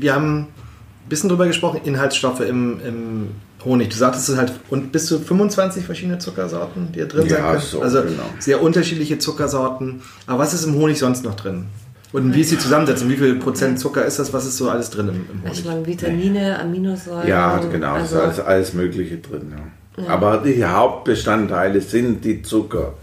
wir 0.02 0.14
haben 0.14 0.40
ein 0.40 1.08
bisschen 1.08 1.28
drüber 1.30 1.46
gesprochen, 1.46 1.80
Inhaltsstoffe 1.84 2.40
im, 2.40 2.80
im 2.86 3.28
Honig. 3.64 3.88
Du 3.90 3.96
sagtest 3.96 4.28
es 4.28 4.36
halt, 4.36 4.52
und 4.70 4.92
bis 4.92 5.06
zu 5.06 5.18
25 5.20 5.84
verschiedene 5.84 6.18
Zuckersorten, 6.18 6.92
die 6.92 6.98
da 7.00 7.06
drin 7.06 7.26
Ja, 7.28 7.36
sein 7.36 7.42
können. 7.44 7.60
so, 7.62 7.80
also 7.82 8.02
genau. 8.02 8.22
sehr 8.38 8.62
unterschiedliche 8.62 9.18
Zuckersorten. 9.18 10.02
Aber 10.26 10.40
was 10.40 10.52
ist 10.52 10.64
im 10.64 10.74
Honig 10.74 10.98
sonst 10.98 11.24
noch 11.24 11.34
drin? 11.36 11.66
Und 12.12 12.34
wie 12.34 12.42
ist 12.42 12.50
die 12.52 12.58
Zusammensetzung? 12.58 13.08
Wie 13.08 13.16
viel 13.16 13.36
Prozent 13.36 13.78
Zucker 13.78 14.04
ist 14.04 14.18
das? 14.18 14.32
Was 14.34 14.44
ist 14.46 14.58
so 14.58 14.68
alles 14.68 14.90
drin 14.90 15.08
im, 15.08 15.14
im 15.14 15.40
Ich 15.50 15.60
Honig? 15.60 15.64
meine, 15.64 15.86
Vitamine, 15.86 16.58
Aminosäuren. 16.60 17.26
Ja, 17.26 17.56
genau, 17.58 17.94
Also, 17.94 18.16
da 18.16 18.24
ist 18.30 18.40
alles 18.40 18.74
Mögliche 18.74 19.16
drin. 19.18 19.54
Ja. 19.96 20.08
Aber 20.08 20.38
die 20.38 20.62
Hauptbestandteile 20.64 21.80
sind 21.80 22.24
die 22.24 22.42
Zucker, 22.42 22.94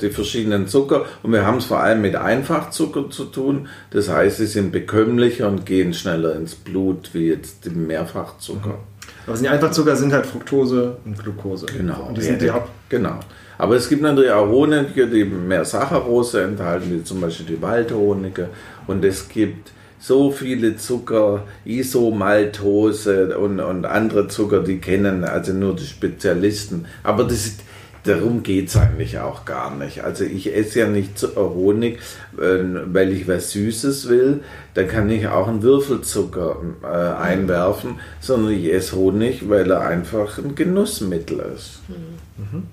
die 0.00 0.10
verschiedenen 0.10 0.66
Zucker. 0.66 1.04
Und 1.22 1.32
wir 1.32 1.46
haben 1.46 1.58
es 1.58 1.66
vor 1.66 1.80
allem 1.80 2.00
mit 2.02 2.16
Einfachzucker 2.16 3.10
zu 3.10 3.24
tun. 3.26 3.68
Das 3.90 4.08
heißt, 4.08 4.38
sie 4.38 4.46
sind 4.46 4.72
bekömmlicher 4.72 5.48
und 5.48 5.66
gehen 5.66 5.94
schneller 5.94 6.34
ins 6.36 6.54
Blut 6.54 7.10
wie 7.12 7.28
jetzt 7.28 7.64
die 7.64 7.70
Mehrfachzucker. 7.70 8.78
Aber 9.26 9.36
die 9.36 9.48
Einfachzucker 9.48 9.96
sind 9.96 10.12
halt 10.12 10.26
Fructose 10.26 10.96
und 11.04 11.18
Glucose. 11.18 11.66
Genau. 11.66 12.06
Und 12.08 12.18
die 12.18 12.22
sind 12.22 12.52
Haupt 12.52 12.70
genau. 12.88 13.20
Aber 13.56 13.76
es 13.76 13.88
gibt 13.88 14.02
natürlich 14.02 14.32
auch 14.32 14.48
Honige, 14.48 15.06
die 15.06 15.24
mehr 15.24 15.64
Saccharose 15.64 16.42
enthalten, 16.42 16.92
wie 16.92 17.04
zum 17.04 17.20
Beispiel 17.20 17.46
die 17.46 17.62
Waldhonige. 17.62 18.48
Und 18.86 19.04
es 19.04 19.28
gibt 19.28 19.70
so 19.98 20.30
viele 20.30 20.76
Zucker, 20.76 21.44
Isomaltose 21.64 23.38
und, 23.38 23.60
und 23.60 23.86
andere 23.86 24.28
Zucker, 24.28 24.60
die 24.60 24.78
kennen 24.78 25.24
also 25.24 25.52
nur 25.52 25.74
die 25.74 25.86
Spezialisten. 25.86 26.84
Aber 27.02 27.24
das 27.24 27.46
ist, 27.46 27.60
darum 28.04 28.42
geht 28.42 28.68
es 28.68 28.76
eigentlich 28.76 29.18
auch 29.18 29.44
gar 29.44 29.74
nicht. 29.74 30.04
Also 30.04 30.24
ich 30.24 30.54
esse 30.54 30.80
ja 30.80 30.86
nicht 30.88 31.18
Zu- 31.18 31.34
Honig, 31.36 31.98
äh, 32.38 32.58
weil 32.92 33.12
ich 33.12 33.26
was 33.26 33.50
Süßes 33.50 34.08
will. 34.08 34.40
Da 34.74 34.84
kann 34.84 35.08
ich 35.10 35.26
auch 35.28 35.48
einen 35.48 35.62
Würfelzucker 35.62 36.56
äh, 36.82 36.86
einwerfen, 36.86 37.96
sondern 38.20 38.52
ich 38.52 38.72
esse 38.72 38.96
Honig, 38.96 39.48
weil 39.48 39.70
er 39.70 39.80
einfach 39.82 40.38
ein 40.38 40.54
Genussmittel 40.54 41.40
ist. 41.56 41.80
Und 41.88 42.64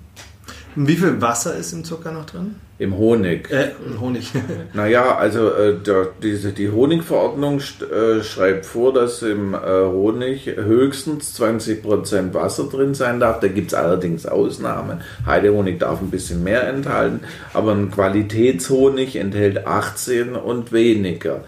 Wie 0.74 0.96
viel 0.96 1.20
Wasser 1.20 1.54
ist 1.56 1.72
im 1.72 1.84
Zucker 1.84 2.12
noch 2.12 2.24
drin? 2.26 2.54
Im 2.78 2.96
Honig. 2.96 3.50
Äh, 3.50 3.72
im 3.86 4.00
Honig. 4.00 4.30
Naja, 4.74 5.16
also 5.16 5.50
äh, 5.52 5.76
der, 5.78 6.08
diese, 6.22 6.52
die 6.52 6.70
Honigverordnung 6.70 7.58
st- 7.58 7.84
äh, 7.90 8.22
schreibt 8.24 8.64
vor, 8.66 8.92
dass 8.92 9.22
im 9.22 9.54
äh, 9.54 9.58
Honig 9.58 10.46
höchstens 10.46 11.38
20% 11.40 12.32
Wasser 12.34 12.64
drin 12.64 12.94
sein 12.94 13.20
darf. 13.20 13.40
Da 13.40 13.48
gibt 13.48 13.68
es 13.68 13.74
allerdings 13.74 14.24
Ausnahmen. 14.26 15.02
Heidehonig 15.26 15.78
darf 15.78 16.00
ein 16.00 16.10
bisschen 16.10 16.42
mehr 16.42 16.66
enthalten, 16.68 17.20
aber 17.52 17.72
ein 17.72 17.90
Qualitätshonig 17.90 19.16
enthält 19.16 19.66
18 19.66 20.34
und 20.34 20.72
weniger 20.72 21.44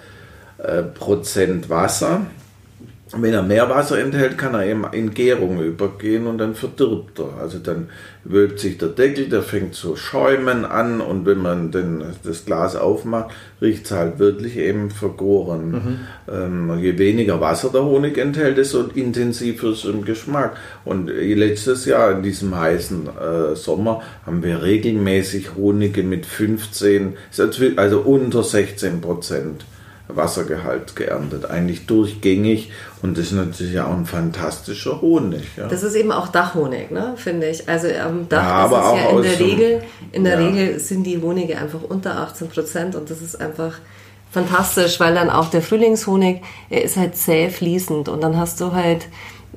äh, 0.59 0.83
Prozent 0.83 1.71
Wasser. 1.71 2.27
Wenn 3.17 3.33
er 3.33 3.43
mehr 3.43 3.69
Wasser 3.71 3.99
enthält, 3.99 4.39
kann 4.39 4.55
er 4.55 4.67
eben 4.67 4.85
in 4.93 5.15
Gärung 5.15 5.61
übergehen 5.63 6.27
und 6.27 6.39
dann 6.39 6.55
verdirbt 6.55 7.19
er. 7.19 7.41
Also 7.41 7.59
dann 7.59 7.89
wölbt 8.25 8.59
sich 8.59 8.79
der 8.79 8.89
Deckel, 8.89 9.29
der 9.29 9.43
fängt 9.43 9.75
zu 9.75 9.97
schäumen 9.97 10.65
an 10.65 11.01
und 11.01 11.27
wenn 11.27 11.39
man 11.39 11.71
den, 11.71 12.03
das 12.25 12.45
Glas 12.45 12.75
aufmacht, 12.77 13.35
riecht 13.61 13.87
es 13.87 13.93
halt 13.93 14.19
wirklich 14.19 14.57
eben 14.57 14.91
vergoren. 14.91 16.01
Ähm, 16.33 16.79
je 16.79 16.99
weniger 16.99 17.41
Wasser 17.41 17.71
der 17.71 17.85
Honig 17.85 18.19
enthält, 18.19 18.59
desto 18.59 18.83
intensiver 18.95 19.69
ist 19.69 19.85
es 19.85 19.91
im 19.91 20.05
Geschmack. 20.05 20.57
Und 20.85 21.09
letztes 21.09 21.85
Jahr 21.85 22.13
in 22.13 22.23
diesem 22.23 22.57
heißen 22.59 23.09
äh, 23.09 23.57
Sommer 23.57 24.03
haben 24.27 24.43
wir 24.43 24.63
regelmäßig 24.63 25.55
Honige 25.57 26.03
mit 26.03 26.27
15, 26.27 27.15
also 27.77 28.01
unter 28.01 28.43
16 28.43 29.01
Prozent. 29.01 29.65
Wassergehalt 30.09 30.97
geerntet, 30.97 31.47
eigentlich 31.47 31.87
durchgängig 31.87 32.71
und 33.03 33.17
das 33.17 33.27
ist 33.27 33.33
natürlich 33.33 33.81
auch 33.81 33.93
ein 33.93 34.05
fantastischer 34.07 35.01
Honig. 35.01 35.45
Ja. 35.57 35.67
Das 35.67 35.83
ist 35.83 35.95
eben 35.95 36.13
auch 36.13 36.29
Dachhonig, 36.29 36.91
ne, 36.91 37.15
finde 37.17 37.49
ich. 37.49 37.69
Also 37.69 37.89
am 37.89 38.29
Dach 38.29 38.43
Ja, 38.43 38.51
aber 38.51 38.79
ist 38.79 38.85
es 38.85 38.99
ja 38.99 39.09
auch 39.09 39.17
in 39.17 39.23
der 39.23 39.41
Regel, 39.41 39.83
in 40.13 40.25
der 40.25 40.41
Ja. 40.41 40.47
Regel 40.47 40.79
sind 40.79 41.05
die 41.05 41.21
Honige 41.21 41.57
einfach 41.57 41.83
unter 41.83 42.19
18 42.19 42.49
Prozent 42.49 42.95
und 42.95 43.09
das 43.09 43.23
ist 43.23 43.41
einfach 43.41 43.79
fantastisch, 44.31 45.01
weil 45.01 45.15
dann 45.15 45.31
auch 45.31 45.49
der 45.49 45.63
Frühlingshonig, 45.63 46.43
er 46.69 46.83
ist 46.83 46.97
halt 46.97 47.17
zäh 47.17 47.49
fließend 47.49 48.09
und 48.09 48.23
dann 48.23 48.37
hast 48.37 48.61
du 48.61 48.73
halt 48.73 49.07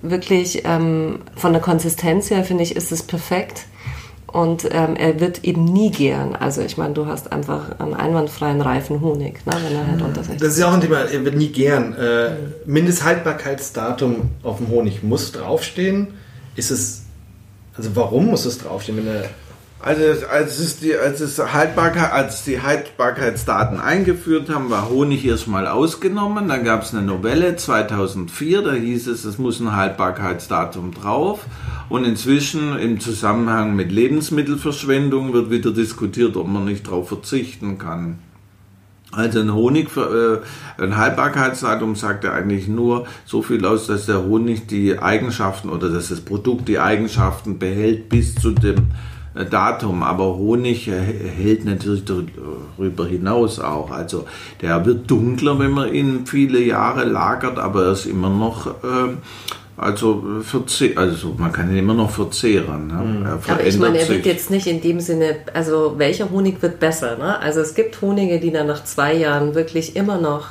wirklich 0.01 0.61
ähm, 0.65 1.19
von 1.35 1.51
der 1.51 1.61
Konsistenz 1.61 2.29
her, 2.29 2.43
finde 2.43 2.63
ich, 2.63 2.75
ist 2.75 2.91
es 2.91 3.03
perfekt. 3.03 3.65
Und 4.27 4.67
ähm, 4.71 4.97
er 4.97 5.19
wird 5.21 5.45
eben 5.45 5.63
nie 5.63 5.89
gären. 5.89 6.35
Also 6.35 6.61
ich 6.61 6.77
meine, 6.77 6.93
du 6.93 7.05
hast 7.05 7.31
einfach 7.31 7.79
einen 7.79 7.93
einwandfreien, 7.93 8.59
reifen 8.59 8.99
Honig, 8.99 9.45
ne, 9.45 9.53
wenn 9.65 9.75
er 9.75 9.87
halt 9.87 10.01
unter 10.01 10.21
16 10.21 10.37
Das 10.39 10.49
ist 10.49 10.59
ja 10.59 10.67
auch 10.67 10.73
ein 10.73 10.81
Thema, 10.81 10.99
er 10.99 11.23
wird 11.23 11.35
nie 11.35 11.47
gern. 11.47 11.93
Äh, 11.95 12.31
Mindesthaltbarkeitsdatum 12.65 14.29
auf 14.43 14.57
dem 14.57 14.67
Honig 14.67 15.01
muss 15.01 15.31
draufstehen. 15.31 16.09
Ist 16.57 16.71
es, 16.71 17.03
also 17.75 17.95
warum 17.95 18.27
muss 18.27 18.45
es 18.45 18.57
draufstehen? 18.57 18.97
Wenn 18.97 19.07
er, 19.07 19.29
Also 19.79 20.01
als, 20.27 20.59
es 20.59 20.79
die, 20.79 20.95
als, 20.95 21.19
es 21.19 21.37
Haltbarkeit, 21.37 22.11
als 22.11 22.43
die 22.43 22.61
Haltbarkeitsdaten 22.61 23.79
eingeführt 23.79 24.49
haben, 24.49 24.71
war 24.71 24.89
Honig 24.89 25.23
erstmal 25.23 25.67
ausgenommen. 25.67 26.47
Dann 26.47 26.63
gab 26.63 26.81
es 26.81 26.95
eine 26.95 27.05
Novelle 27.05 27.55
2004, 27.55 28.63
da 28.63 28.73
hieß 28.73 29.07
es, 29.07 29.23
es 29.23 29.37
muss 29.37 29.59
ein 29.59 29.75
Haltbarkeitsdatum 29.75 30.95
drauf. 30.95 31.45
Und 31.89 32.05
inzwischen 32.05 32.77
im 32.79 32.99
Zusammenhang 32.99 33.75
mit 33.75 33.91
Lebensmittelverschwendung 33.91 35.33
wird 35.33 35.51
wieder 35.51 35.71
diskutiert, 35.71 36.37
ob 36.37 36.47
man 36.47 36.65
nicht 36.65 36.87
darauf 36.87 37.07
verzichten 37.07 37.77
kann. 37.77 38.17
Also 39.11 39.39
ein 39.39 39.53
Honig, 39.53 39.89
äh, 39.95 40.39
ein 40.81 40.97
Haltbarkeitsdatum 40.97 41.95
sagt 41.95 42.23
ja 42.23 42.33
eigentlich 42.33 42.67
nur 42.67 43.05
so 43.25 43.41
viel 43.41 43.63
aus, 43.65 43.87
dass 43.87 44.07
der 44.07 44.23
Honig 44.23 44.67
die 44.67 44.99
Eigenschaften 44.99 45.69
oder 45.69 45.89
dass 45.89 46.09
das 46.09 46.19
Produkt 46.21 46.67
die 46.67 46.79
Eigenschaften 46.79 47.57
behält 47.57 48.09
bis 48.09 48.35
zu 48.35 48.51
dem 48.51 48.87
Datum, 49.45 50.03
aber 50.03 50.35
Honig 50.35 50.87
äh, 50.87 50.93
hält 50.93 51.65
natürlich 51.65 52.03
darüber 52.05 53.05
hinaus 53.05 53.59
auch. 53.59 53.91
Also 53.91 54.25
der 54.61 54.85
wird 54.85 55.09
dunkler, 55.09 55.59
wenn 55.59 55.71
man 55.71 55.93
ihn 55.93 56.25
viele 56.25 56.61
Jahre 56.61 57.05
lagert, 57.05 57.59
aber 57.59 57.85
er 57.85 57.91
ist 57.91 58.05
immer 58.05 58.29
noch 58.29 58.67
ähm, 58.83 59.19
also, 59.79 60.23
also 60.95 61.35
man 61.37 61.51
kann 61.51 61.69
ihn 61.69 61.77
immer 61.77 61.93
noch 61.93 62.09
verzehren. 62.09 62.87
Ne? 62.87 62.93
Mhm. 62.93 63.25
Aber 63.47 63.63
ich 63.63 63.77
meine, 63.77 63.99
er 63.99 64.09
wird 64.09 64.25
jetzt 64.25 64.49
nicht 64.49 64.65
in 64.65 64.81
dem 64.81 64.99
Sinne, 64.99 65.35
also 65.53 65.93
welcher 65.97 66.31
Honig 66.31 66.63
wird 66.63 66.79
besser? 66.79 67.17
Ne? 67.17 67.37
Also 67.39 67.59
es 67.59 67.75
gibt 67.75 68.01
Honige, 68.01 68.39
die 68.39 68.51
dann 68.51 68.65
nach 68.65 68.83
zwei 68.85 69.13
Jahren 69.13 69.53
wirklich 69.53 69.95
immer 69.95 70.19
noch 70.19 70.47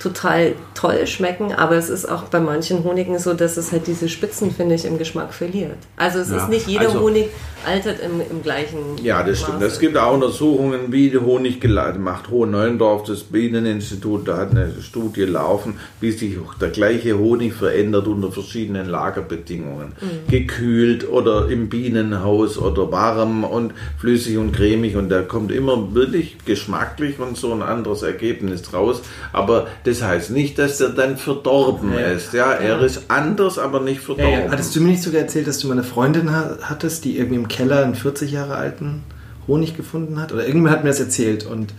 total 0.00 0.54
toll 0.84 1.06
schmecken, 1.06 1.52
aber 1.52 1.76
es 1.76 1.88
ist 1.88 2.06
auch 2.06 2.24
bei 2.24 2.40
manchen 2.40 2.84
Honigen 2.84 3.18
so, 3.18 3.32
dass 3.34 3.56
es 3.56 3.72
halt 3.72 3.86
diese 3.86 4.08
Spitzen, 4.08 4.50
finde 4.50 4.74
ich, 4.74 4.84
im 4.84 4.98
Geschmack 4.98 5.32
verliert. 5.32 5.78
Also 5.96 6.18
es 6.18 6.30
ja, 6.30 6.36
ist 6.36 6.48
nicht 6.48 6.66
jeder 6.66 6.88
also, 6.88 7.00
Honig 7.00 7.28
altert 7.66 8.00
im, 8.00 8.20
im 8.30 8.42
gleichen 8.42 8.78
Ja, 9.02 9.22
das 9.22 9.40
stimmt. 9.40 9.62
Es 9.62 9.78
gibt 9.78 9.96
auch 9.96 10.12
Untersuchungen, 10.12 10.92
wie 10.92 11.08
der 11.08 11.22
Honig 11.22 11.64
macht. 11.98 12.28
Hohen 12.28 12.50
Neuendorf, 12.50 13.04
das 13.04 13.22
Bieneninstitut, 13.22 14.28
da 14.28 14.36
hat 14.36 14.50
eine 14.50 14.70
Studie 14.82 15.22
laufen, 15.22 15.78
wie 16.00 16.10
sich 16.10 16.36
der 16.60 16.68
gleiche 16.68 17.18
Honig 17.18 17.54
verändert 17.54 18.06
unter 18.06 18.30
verschiedenen 18.30 18.88
Lagerbedingungen. 18.88 19.94
Mhm. 20.00 20.30
Gekühlt 20.30 21.08
oder 21.08 21.48
im 21.48 21.70
Bienenhaus 21.70 22.58
oder 22.58 22.92
warm 22.92 23.44
und 23.44 23.72
flüssig 23.98 24.36
und 24.36 24.52
cremig 24.52 24.96
und 24.96 25.08
da 25.08 25.22
kommt 25.22 25.50
immer 25.50 25.94
wirklich 25.94 26.36
geschmacklich 26.44 27.18
und 27.18 27.38
so 27.38 27.52
ein 27.52 27.62
anderes 27.62 28.02
Ergebnis 28.02 28.72
raus. 28.74 29.00
Aber 29.32 29.68
das 29.84 30.02
heißt 30.02 30.30
nicht, 30.30 30.58
dass 30.58 30.73
er 30.80 30.90
dann 30.90 31.16
verdorben 31.16 31.92
ja. 31.92 32.00
ist. 32.00 32.32
Ja, 32.32 32.52
er 32.52 32.78
ja. 32.78 32.84
ist 32.84 33.04
anders, 33.08 33.58
aber 33.58 33.80
nicht 33.80 34.00
verdorben. 34.00 34.44
Ja, 34.44 34.50
Hattest 34.50 34.74
du 34.76 34.80
mir 34.80 34.88
nicht 34.88 35.02
sogar 35.02 35.22
erzählt, 35.22 35.46
dass 35.46 35.58
du 35.58 35.68
mal 35.68 35.74
eine 35.74 35.84
Freundin 35.84 36.30
hattest, 36.32 37.04
die 37.04 37.18
irgendwie 37.18 37.36
im 37.36 37.48
Keller 37.48 37.84
einen 37.84 37.94
40 37.94 38.30
Jahre 38.32 38.56
alten 38.56 39.02
Honig 39.46 39.76
gefunden 39.76 40.20
hat? 40.20 40.32
Oder 40.32 40.42
irgendjemand 40.42 40.76
hat 40.76 40.84
mir 40.84 40.90
das 40.90 41.00
erzählt 41.00 41.44
und 41.44 41.74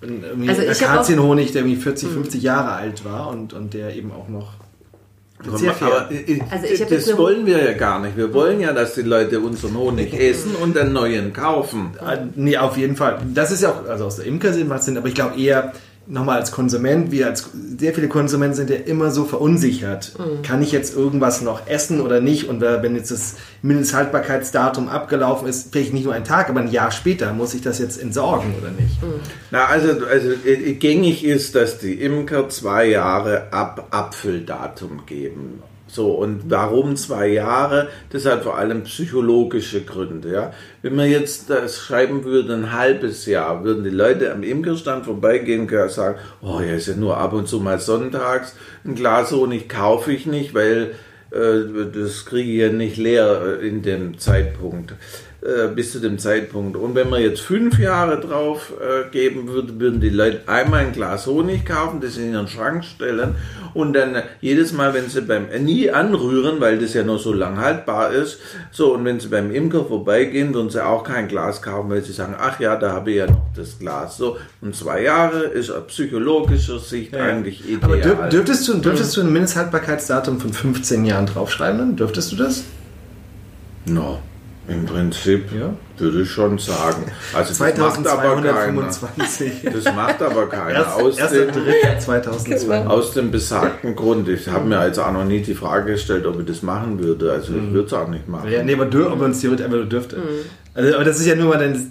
irgendwie 0.00 0.48
also 0.48 0.62
Akazienhonig, 0.84 1.52
der 1.52 1.62
irgendwie 1.62 1.80
40, 1.80 2.08
50 2.08 2.34
hm. 2.34 2.44
Jahre 2.44 2.72
alt 2.72 3.04
war 3.04 3.28
und, 3.30 3.52
und 3.52 3.74
der 3.74 3.96
eben 3.96 4.12
auch 4.12 4.28
noch 4.28 4.52
sehr 5.56 5.74
viel. 5.74 5.86
Aber 5.86 6.08
also 6.50 6.84
das 6.88 7.16
wollen 7.16 7.46
wir 7.46 7.62
ja 7.62 7.72
gar 7.74 8.00
nicht. 8.00 8.16
Wir 8.16 8.32
wollen 8.32 8.60
ja, 8.60 8.72
dass 8.72 8.94
die 8.94 9.02
Leute 9.02 9.40
unseren 9.40 9.76
Honig 9.76 10.14
essen 10.18 10.54
und 10.56 10.76
einen 10.78 10.92
neuen 10.92 11.32
kaufen. 11.32 11.90
Ah, 12.00 12.16
nee, 12.34 12.56
auf 12.56 12.76
jeden 12.76 12.96
Fall. 12.96 13.18
Das 13.34 13.50
ist 13.50 13.62
ja 13.62 13.70
auch, 13.70 13.88
also 13.88 14.06
aus 14.06 14.16
der 14.16 14.26
Imkersinn 14.26 14.70
was 14.70 14.84
sind, 14.84 14.96
aber 14.96 15.08
ich 15.08 15.14
glaube 15.14 15.38
eher, 15.38 15.72
nochmal 16.06 16.38
als 16.38 16.52
Konsument, 16.52 17.10
wir 17.10 17.26
als 17.26 17.50
sehr 17.78 17.92
viele 17.94 18.08
Konsumenten 18.08 18.54
sind 18.54 18.70
ja 18.70 18.76
immer 18.76 19.10
so 19.10 19.24
verunsichert. 19.24 20.12
Mhm. 20.18 20.42
Kann 20.42 20.62
ich 20.62 20.72
jetzt 20.72 20.94
irgendwas 20.94 21.40
noch 21.40 21.66
essen 21.66 22.00
oder 22.00 22.20
nicht? 22.20 22.48
Und 22.48 22.60
wenn 22.60 22.94
jetzt 22.94 23.10
das 23.10 23.36
Mindesthaltbarkeitsdatum 23.62 24.88
abgelaufen 24.88 25.48
ist, 25.48 25.72
vielleicht 25.72 25.92
nicht 25.92 26.04
nur 26.04 26.14
ein 26.14 26.24
Tag, 26.24 26.48
aber 26.48 26.60
ein 26.60 26.70
Jahr 26.70 26.90
später, 26.90 27.32
muss 27.32 27.54
ich 27.54 27.62
das 27.62 27.78
jetzt 27.78 28.00
entsorgen 28.00 28.54
oder 28.60 28.70
nicht? 28.70 29.02
Mhm. 29.02 29.20
Na, 29.50 29.66
also, 29.66 30.06
also 30.06 30.30
äh, 30.44 30.74
gängig 30.74 31.24
ist, 31.24 31.54
dass 31.54 31.78
die 31.78 31.94
Imker 31.94 32.48
zwei 32.48 32.86
Jahre 32.86 33.52
ab 33.52 33.88
Abfülldatum 33.90 35.06
geben. 35.06 35.62
So, 35.88 36.12
und 36.12 36.50
warum 36.50 36.96
zwei 36.96 37.28
Jahre? 37.28 37.88
Das 38.10 38.26
hat 38.26 38.42
vor 38.42 38.58
allem 38.58 38.82
psychologische 38.82 39.82
Gründe. 39.82 40.32
Ja? 40.32 40.52
Wenn 40.82 40.96
man 40.96 41.08
jetzt 41.08 41.48
das 41.48 41.78
schreiben 41.78 42.24
würde, 42.24 42.54
ein 42.54 42.72
halbes 42.72 43.26
Jahr, 43.26 43.62
würden 43.62 43.84
die 43.84 43.90
Leute 43.90 44.32
am 44.32 44.42
Imkerstand 44.42 45.04
vorbeigehen 45.04 45.68
und 45.68 45.90
sagen, 45.90 46.18
oh, 46.42 46.60
ja, 46.60 46.74
ist 46.74 46.88
ja 46.88 46.96
nur 46.96 47.16
ab 47.16 47.32
und 47.32 47.46
zu 47.48 47.60
mal 47.60 47.78
sonntags, 47.78 48.56
ein 48.84 48.96
Glas 48.96 49.30
Honig 49.30 49.68
kaufe 49.68 50.12
ich 50.12 50.26
nicht, 50.26 50.54
weil 50.54 50.94
äh, 51.30 51.90
das 51.92 52.26
kriege 52.26 52.50
ich 52.50 52.58
ja 52.58 52.68
nicht 52.70 52.96
leer 52.96 53.60
äh, 53.60 53.68
in 53.68 53.82
dem 53.82 54.18
Zeitpunkt. 54.18 54.94
Äh, 55.46 55.68
bis 55.68 55.92
zu 55.92 56.00
dem 56.00 56.18
Zeitpunkt. 56.18 56.76
Und 56.76 56.96
wenn 56.96 57.08
man 57.08 57.22
jetzt 57.22 57.40
fünf 57.40 57.78
Jahre 57.78 58.18
drauf 58.18 58.72
äh, 58.80 59.08
geben 59.10 59.46
würde, 59.46 59.78
würden 59.78 60.00
die 60.00 60.10
Leute 60.10 60.40
einmal 60.46 60.80
ein 60.80 60.92
Glas 60.92 61.28
Honig 61.28 61.64
kaufen, 61.64 62.00
das 62.00 62.16
in 62.16 62.32
ihren 62.32 62.48
Schrank 62.48 62.84
stellen 62.84 63.36
und 63.72 63.92
dann 63.92 64.22
jedes 64.40 64.72
Mal, 64.72 64.92
wenn 64.92 65.08
sie 65.08 65.20
beim 65.20 65.48
äh, 65.48 65.60
nie 65.60 65.88
anrühren, 65.88 66.60
weil 66.60 66.78
das 66.78 66.94
ja 66.94 67.04
nur 67.04 67.20
so 67.20 67.32
lang 67.32 67.58
haltbar 67.58 68.10
ist, 68.10 68.40
so 68.72 68.92
und 68.92 69.04
wenn 69.04 69.20
sie 69.20 69.28
beim 69.28 69.52
Imker 69.52 69.84
vorbeigehen, 69.84 70.52
würden 70.52 70.70
sie 70.70 70.84
auch 70.84 71.04
kein 71.04 71.28
Glas 71.28 71.62
kaufen, 71.62 71.90
weil 71.90 72.02
sie 72.02 72.12
sagen, 72.12 72.34
ach 72.36 72.58
ja, 72.58 72.74
da 72.74 72.90
habe 72.90 73.12
ich 73.12 73.18
ja 73.18 73.26
noch 73.26 73.42
das 73.54 73.78
Glas. 73.78 74.16
So 74.16 74.38
und 74.62 74.74
zwei 74.74 75.02
Jahre 75.02 75.44
ist 75.44 75.70
aus 75.70 75.86
psychologischer 75.86 76.80
Sicht 76.80 77.12
ja. 77.12 77.22
eigentlich 77.22 77.68
ideal. 77.68 78.02
Aber 78.02 78.28
dürftest 78.30 78.66
du, 78.66 78.78
dürftest 78.78 79.16
du 79.16 79.20
ein 79.20 79.32
Mindesthaltbarkeitsdatum 79.32 80.40
von 80.40 80.52
15 80.52 81.04
Jahren 81.04 81.26
draufschreiben? 81.26 81.94
Dürftest 81.94 82.32
du 82.32 82.36
das? 82.36 82.64
No. 83.84 84.18
Im 84.68 84.84
Prinzip 84.84 85.44
ja. 85.52 85.74
würde 85.96 86.22
ich 86.22 86.30
schon 86.30 86.58
sagen. 86.58 87.04
Also 87.32 87.50
das 87.50 87.58
macht 87.60 88.06
aber 88.06 88.42
keiner. 88.42 88.82
Das 88.82 89.94
macht 89.94 90.22
aber 90.22 90.48
keiner. 90.48 90.78
Erst, 90.78 91.00
aus, 91.00 91.16
dem, 91.16 92.00
2002. 92.00 92.86
aus 92.86 93.12
dem 93.12 93.30
besagten 93.30 93.94
Grund. 93.94 94.28
Ich 94.28 94.48
habe 94.48 94.64
mir 94.64 94.78
also 94.78 95.02
auch 95.02 95.12
noch 95.12 95.24
nie 95.24 95.40
die 95.40 95.54
Frage 95.54 95.92
gestellt, 95.92 96.26
ob 96.26 96.40
ich 96.40 96.46
das 96.46 96.62
machen 96.62 96.98
würde. 96.98 97.30
Also 97.30 97.54
ich 97.54 97.62
mhm. 97.62 97.74
würde 97.74 97.86
es 97.86 97.92
auch 97.92 98.08
nicht 98.08 98.28
machen. 98.28 98.50
Ja, 98.50 98.64
nee, 98.64 98.74
aber 98.74 98.86
dür, 98.86 99.12
ob 99.12 99.20
man 99.20 99.30
es 99.30 99.40
theoretisch 99.40 99.64
einfach 99.64 99.88
dürfte. 99.88 100.16
Mhm. 100.16 100.22
Also, 100.74 100.94
aber 100.94 101.04
das 101.04 101.20
ist 101.20 101.26
ja 101.26 101.36
nur 101.36 101.54
mal 101.54 101.58
dann, 101.58 101.90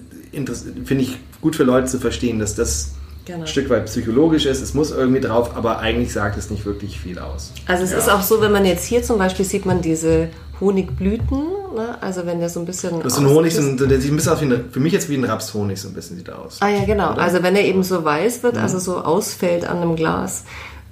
finde 0.85 1.03
ich, 1.03 1.17
gut 1.39 1.55
für 1.55 1.63
Leute 1.63 1.87
zu 1.87 1.99
verstehen, 1.99 2.39
dass 2.39 2.55
das 2.55 2.91
Genau. 3.25 3.39
ein 3.39 3.47
Stück 3.47 3.71
weit 3.71 3.87
psychologisch 3.87 4.45
ist. 4.45 4.61
Es 4.61 4.75
muss 4.75 4.91
irgendwie 4.91 5.19
drauf, 5.19 5.57
aber 5.57 5.79
eigentlich 5.79 6.13
sagt 6.13 6.37
es 6.37 6.51
nicht 6.51 6.63
wirklich 6.63 6.99
viel 6.99 7.17
aus. 7.17 7.51
Also 7.65 7.83
es 7.83 7.91
ja. 7.91 7.97
ist 7.97 8.09
auch 8.09 8.21
so, 8.21 8.39
wenn 8.39 8.51
man 8.51 8.65
jetzt 8.65 8.85
hier 8.85 9.01
zum 9.01 9.17
Beispiel 9.17 9.43
sieht 9.43 9.65
man 9.65 9.81
diese 9.81 10.29
Honigblüten, 10.59 11.39
ne? 11.75 11.97
also 12.01 12.25
wenn 12.25 12.39
der 12.39 12.49
so 12.49 12.59
ein 12.59 12.65
bisschen. 12.65 13.01
Das 13.01 13.13
ist 13.13 13.19
ein 13.19 13.29
Honig, 13.29 13.53
so, 13.53 13.61
der 13.85 13.99
sieht 13.99 14.11
ein 14.11 14.15
bisschen 14.15 14.31
aus 14.31 14.41
wie 14.41 14.45
eine, 14.45 14.63
für 14.71 14.79
mich 14.79 14.93
jetzt 14.93 15.09
wie 15.09 15.15
ein 15.15 15.23
Rapshonig, 15.23 15.79
so 15.81 15.89
ein 15.89 15.93
bisschen 15.93 16.17
sieht 16.17 16.27
er 16.27 16.39
aus. 16.39 16.57
Ah 16.61 16.69
ja, 16.69 16.85
genau. 16.85 17.13
Oder? 17.13 17.21
Also 17.21 17.43
wenn 17.43 17.55
er 17.55 17.63
eben 17.63 17.83
so 17.83 18.03
weiß 18.03 18.43
wird, 18.43 18.55
mhm. 18.55 18.61
also 18.61 18.79
so 18.79 18.97
ausfällt 18.99 19.65
an 19.65 19.77
einem 19.77 19.95
Glas, 19.95 20.45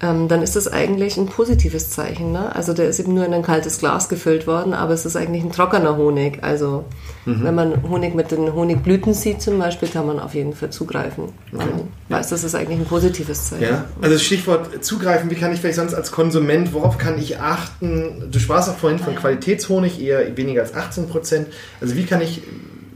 ähm, 0.04 0.28
dann 0.28 0.42
ist 0.42 0.58
das 0.58 0.68
eigentlich 0.68 1.18
ein 1.18 1.28
positives 1.28 1.90
Zeichen. 1.90 2.34
Ne? 2.34 2.54
Also 2.54 2.74
der 2.74 2.90
ist 2.90 3.00
eben 3.00 3.14
nur 3.14 3.26
in 3.26 3.34
ein 3.34 3.42
kaltes 3.42 3.80
Glas 3.80 4.10
gefüllt 4.10 4.46
worden, 4.48 4.74
aber 4.74 4.94
es 4.94 5.06
ist 5.06 5.16
eigentlich 5.16 5.44
ein 5.44 5.52
trockener 5.52 5.96
Honig. 5.96 6.44
Also 6.44 6.84
mhm. 7.26 7.44
wenn 7.44 7.56
man 7.56 7.90
Honig 7.90 8.14
mit 8.14 8.32
den 8.32 8.54
Honigblüten 8.54 9.14
sieht 9.14 9.42
zum 9.42 9.58
Beispiel, 9.58 9.88
kann 9.88 10.06
man 10.06 10.20
auf 10.20 10.34
jeden 10.34 10.54
Fall 10.54 10.72
zugreifen. 10.72 11.30
Man 11.52 11.68
mhm. 11.68 11.88
weiß, 12.10 12.30
das 12.30 12.44
ist 12.44 12.54
eigentlich 12.54 12.80
ein 12.80 12.86
positives 12.86 13.50
Zeichen. 13.50 13.64
Ja, 13.64 13.86
also 14.02 14.18
Stichwort 14.20 14.84
zugreifen, 14.84 15.30
wie 15.32 15.36
kann 15.36 15.54
ich 15.54 15.62
vielleicht 15.62 15.78
sonst 15.78 15.94
als 15.94 16.12
Konsument, 16.12 16.74
worauf 16.74 16.98
kann 16.98 17.18
ich 17.18 17.40
achten? 17.40 18.30
Du 18.30 18.40
sprachst 18.40 18.70
auch 18.70 18.78
vorhin 18.78 19.00
von 19.00 19.16
Qualitätshonig, 19.16 20.02
eher 20.02 20.36
weniger 20.36 20.64
als 20.64 20.74
18 20.74 21.08
Prozent. 21.08 21.48
Also 21.80 21.96
wie 21.96 22.06
kann 22.06 22.22
ich 22.22 22.42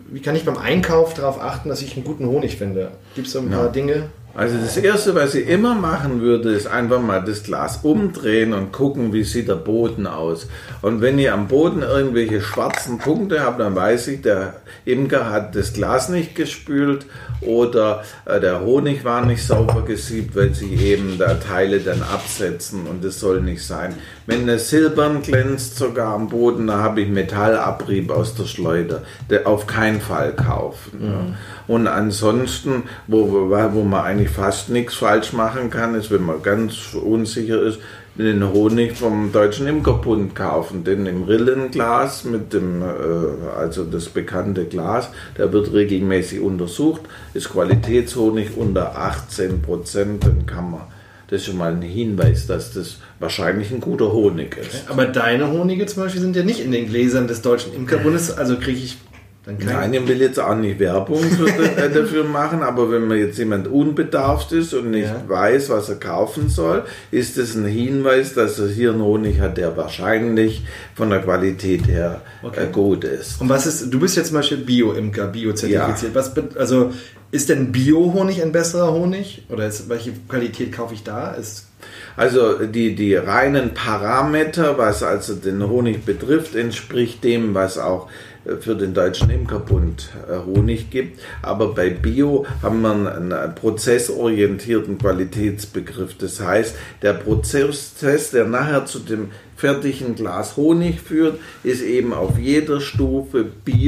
wie 0.09 0.21
kann 0.21 0.37
ich 0.37 0.45
beim 0.45 0.57
Einkauf 0.57 1.13
darauf 1.13 1.41
achten, 1.41 1.67
dass 1.67 1.81
ich 1.81 1.95
einen 1.95 2.05
guten 2.05 2.27
Honig 2.27 2.55
finde? 2.57 2.91
Gibt 3.15 3.27
es 3.27 3.33
so 3.33 3.39
ein 3.39 3.49
paar 3.49 3.69
Dinge? 3.69 4.09
Also 4.37 4.55
das 4.59 4.77
Erste, 4.77 5.15
was 5.15 5.33
ich 5.33 5.47
immer 5.47 5.73
machen 5.73 6.21
würde, 6.21 6.51
ist 6.51 6.67
einfach 6.67 7.01
mal 7.01 7.23
das 7.23 7.41
Glas 7.41 7.79
umdrehen 7.81 8.53
und 8.53 8.71
gucken, 8.71 9.11
wie 9.11 9.23
sieht 9.23 9.47
der 9.47 9.55
Boden 9.55 10.05
aus. 10.05 10.45
Und 10.83 11.01
wenn 11.01 11.17
ihr 11.17 11.33
am 11.33 11.47
Boden 11.47 11.81
irgendwelche 11.81 12.39
schwarzen 12.41 12.99
Punkte 12.99 13.43
habt, 13.43 13.59
dann 13.59 13.73
weiß 13.73 14.09
ich, 14.09 14.21
der 14.21 14.61
Imker 14.85 15.31
hat 15.31 15.55
das 15.55 15.73
Glas 15.73 16.09
nicht 16.09 16.35
gespült 16.35 17.07
oder 17.41 18.03
äh, 18.25 18.39
der 18.39 18.61
Honig 18.61 19.03
war 19.03 19.25
nicht 19.25 19.41
sauber 19.41 19.83
gesiebt, 19.83 20.35
weil 20.35 20.53
sich 20.53 20.83
eben 20.83 21.17
da 21.17 21.33
Teile 21.33 21.79
dann 21.79 22.03
absetzen 22.03 22.85
und 22.85 23.03
das 23.03 23.19
soll 23.19 23.41
nicht 23.41 23.65
sein. 23.65 23.95
Wenn 24.27 24.49
es 24.49 24.69
silbern 24.69 25.21
glänzt 25.21 25.77
sogar 25.77 26.13
am 26.13 26.27
Boden, 26.27 26.67
da 26.67 26.79
habe 26.79 27.01
ich 27.01 27.07
Metallabrieb 27.07 28.11
aus 28.11 28.35
der 28.35 28.43
Schleuder. 28.43 29.03
Der 29.29 29.47
auf 29.47 29.67
keinen 29.67 30.01
Fall 30.01 30.33
kaufen. 30.33 30.99
Mhm. 30.99 31.07
Ja. 31.07 31.19
Und 31.67 31.87
ansonsten, 31.87 32.83
wo, 33.07 33.49
wo 33.49 33.83
man 33.83 34.03
eigentlich 34.03 34.29
fast 34.29 34.69
nichts 34.69 34.95
falsch 34.95 35.31
machen 35.31 35.69
kann, 35.69 35.95
ist, 35.95 36.11
wenn 36.11 36.25
man 36.25 36.43
ganz 36.43 36.93
unsicher 36.93 37.61
ist, 37.61 37.79
den 38.17 38.51
Honig 38.51 38.97
vom 38.97 39.31
Deutschen 39.31 39.67
Imkerbund 39.67 40.35
kaufen, 40.35 40.83
denn 40.83 41.05
im 41.05 41.23
Rillenglas 41.23 42.23
mit 42.25 42.51
dem, 42.51 42.81
äh, 42.81 43.57
also 43.57 43.85
das 43.85 44.09
bekannte 44.09 44.65
Glas, 44.65 45.09
der 45.37 45.53
wird 45.53 45.71
regelmäßig 45.71 46.41
untersucht, 46.41 47.01
ist 47.33 47.49
Qualitätshonig 47.49 48.57
unter 48.57 48.97
18 48.97 49.61
Prozent, 49.61 50.25
dann 50.25 50.45
kann 50.45 50.71
man 50.71 50.81
das 51.27 51.41
ist 51.41 51.47
schon 51.47 51.57
mal 51.57 51.73
ein 51.73 51.81
Hinweis, 51.81 52.47
dass 52.47 52.73
das 52.73 52.97
wahrscheinlich 53.19 53.71
ein 53.71 53.81
guter 53.81 54.11
Honig 54.13 54.57
ist. 54.57 54.89
Aber 54.89 55.05
deine 55.05 55.51
Honige 55.51 55.85
zum 55.85 56.03
Beispiel 56.03 56.21
sind 56.21 56.35
ja 56.35 56.43
nicht 56.43 56.59
in 56.59 56.71
den 56.71 56.87
Gläsern 56.87 57.27
des 57.27 57.41
Deutschen 57.41 57.73
Imkerbundes, 57.73 58.31
also 58.31 58.57
kriege 58.57 58.79
ich 58.79 58.97
Nein, 59.47 59.93
ich 59.93 60.07
will 60.07 60.19
jetzt 60.19 60.39
auch 60.39 60.55
nicht 60.55 60.77
Werbung 60.79 61.21
für, 61.21 61.47
äh, 61.77 61.89
dafür 61.89 62.25
machen, 62.25 62.63
aber 62.63 62.91
wenn 62.91 63.07
man 63.07 63.17
jetzt 63.17 63.37
jemand 63.37 63.67
unbedarft 63.67 64.51
ist 64.51 64.73
und 64.73 64.91
nicht 64.91 65.05
ja. 65.05 65.23
weiß, 65.25 65.69
was 65.69 65.87
er 65.87 65.95
kaufen 65.95 66.49
soll, 66.49 66.83
ist 67.11 67.37
es 67.37 67.55
ein 67.55 67.65
Hinweis, 67.65 68.33
dass 68.33 68.59
er 68.59 68.67
hier 68.67 68.91
einen 68.91 69.01
Honig 69.01 69.39
hat, 69.39 69.57
der 69.57 69.77
wahrscheinlich 69.77 70.63
von 70.95 71.09
der 71.09 71.21
Qualität 71.21 71.87
her 71.87 72.21
okay. 72.43 72.65
äh, 72.65 72.71
gut 72.71 73.05
ist. 73.05 73.39
Und 73.39 73.47
was 73.47 73.65
ist, 73.65 73.93
du 73.93 73.99
bist 73.99 74.17
jetzt 74.17 74.27
zum 74.27 74.37
Beispiel 74.37 74.57
Bio-Imker, 74.57 75.27
Bio-zertifiziert. 75.27 76.13
Ja. 76.13 76.19
Was, 76.19 76.33
also 76.57 76.91
ist 77.31 77.47
denn 77.47 77.71
Bio-Honig 77.71 78.41
ein 78.41 78.51
besserer 78.51 78.91
Honig? 78.91 79.45
Oder 79.49 79.67
ist, 79.67 79.87
welche 79.87 80.11
Qualität 80.27 80.73
kaufe 80.73 80.93
ich 80.93 81.03
da? 81.03 81.31
Ist 81.31 81.67
also 82.17 82.65
die, 82.65 82.95
die 82.95 83.15
reinen 83.15 83.73
Parameter, 83.73 84.77
was 84.77 85.03
also 85.03 85.35
den 85.35 85.65
Honig 85.65 86.03
betrifft, 86.03 86.55
entspricht 86.55 87.23
dem, 87.23 87.53
was 87.53 87.77
auch 87.77 88.09
für 88.59 88.75
den 88.75 88.93
Deutschen 88.93 89.29
Imkerbund 89.29 90.09
äh, 90.29 90.37
Honig 90.45 90.89
gibt. 90.89 91.19
Aber 91.41 91.73
bei 91.73 91.89
Bio 91.89 92.45
haben 92.61 92.81
wir 92.81 93.15
einen 93.15 93.55
prozessorientierten 93.55 94.97
Qualitätsbegriff. 94.97 96.17
Das 96.17 96.39
heißt, 96.39 96.75
der 97.01 97.13
Prozess, 97.13 98.31
der 98.31 98.45
nachher 98.45 98.85
zu 98.85 98.99
dem 98.99 99.31
fertigen 99.57 100.15
Glas 100.15 100.55
Honig 100.55 101.01
führt, 101.01 101.39
ist 101.63 101.81
eben 101.81 102.13
auf 102.13 102.37
jeder 102.37 102.79
Stufe 102.79 103.43
bio 103.43 103.87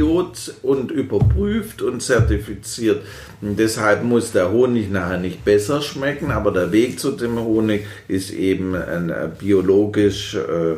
und 0.63 0.91
überprüft 0.91 1.81
und 1.81 2.01
zertifiziert. 2.01 3.03
Und 3.41 3.57
deshalb 3.57 4.03
muss 4.03 4.31
der 4.31 4.51
Honig 4.51 4.89
nachher 4.89 5.19
nicht 5.19 5.45
besser 5.45 5.81
schmecken, 5.81 6.31
aber 6.31 6.51
der 6.51 6.71
Weg 6.71 6.99
zu 6.99 7.11
dem 7.11 7.39
Honig 7.39 7.85
ist 8.07 8.31
eben 8.31 8.75
ein 8.75 9.09
äh, 9.11 9.29
biologisch 9.37 10.35
äh, 10.35 10.77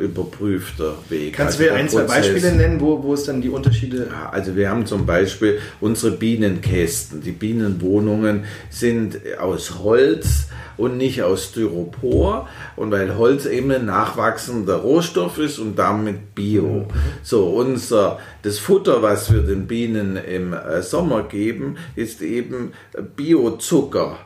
überprüfter 0.00 0.94
Weg. 1.08 1.34
Kannst 1.34 1.58
also 1.58 1.68
du 1.68 1.74
mir 1.74 1.78
ein, 1.78 1.88
zwei 1.88 2.02
Beispiele 2.02 2.52
nennen, 2.52 2.80
wo, 2.80 3.02
wo 3.02 3.14
es 3.14 3.24
dann 3.24 3.40
die 3.40 3.48
Unterschiede... 3.48 4.08
Ja, 4.10 4.30
also 4.30 4.56
wir 4.56 4.70
haben 4.70 4.86
zum 4.86 5.06
Beispiel 5.06 5.58
unsere 5.80 6.16
Bienenkästen. 6.16 7.20
Die 7.20 7.32
Bienenwohnungen 7.32 8.44
sind 8.70 9.20
aus 9.38 9.78
Holz 9.78 10.48
und 10.76 10.96
nicht 10.96 11.22
aus 11.22 11.46
Styropor. 11.46 12.48
Und 12.76 12.90
weil 12.90 13.16
Holz 13.16 13.46
eben 13.46 13.70
ein 13.70 13.86
nachwachsender 13.86 14.76
Rohstoff 14.76 15.38
ist 15.38 15.58
und 15.58 15.78
damit 15.78 16.34
Bio. 16.34 16.62
Mhm. 16.62 16.86
So, 17.22 17.46
unser, 17.46 18.18
das 18.42 18.58
Futter, 18.58 19.02
was 19.02 19.32
wir 19.32 19.42
den 19.42 19.66
Bienen 19.66 20.16
im 20.16 20.52
äh, 20.52 20.82
Sommer 20.82 21.24
geben, 21.24 21.76
ist 21.96 22.22
eben 22.22 22.72
Biozucker. 23.16 24.18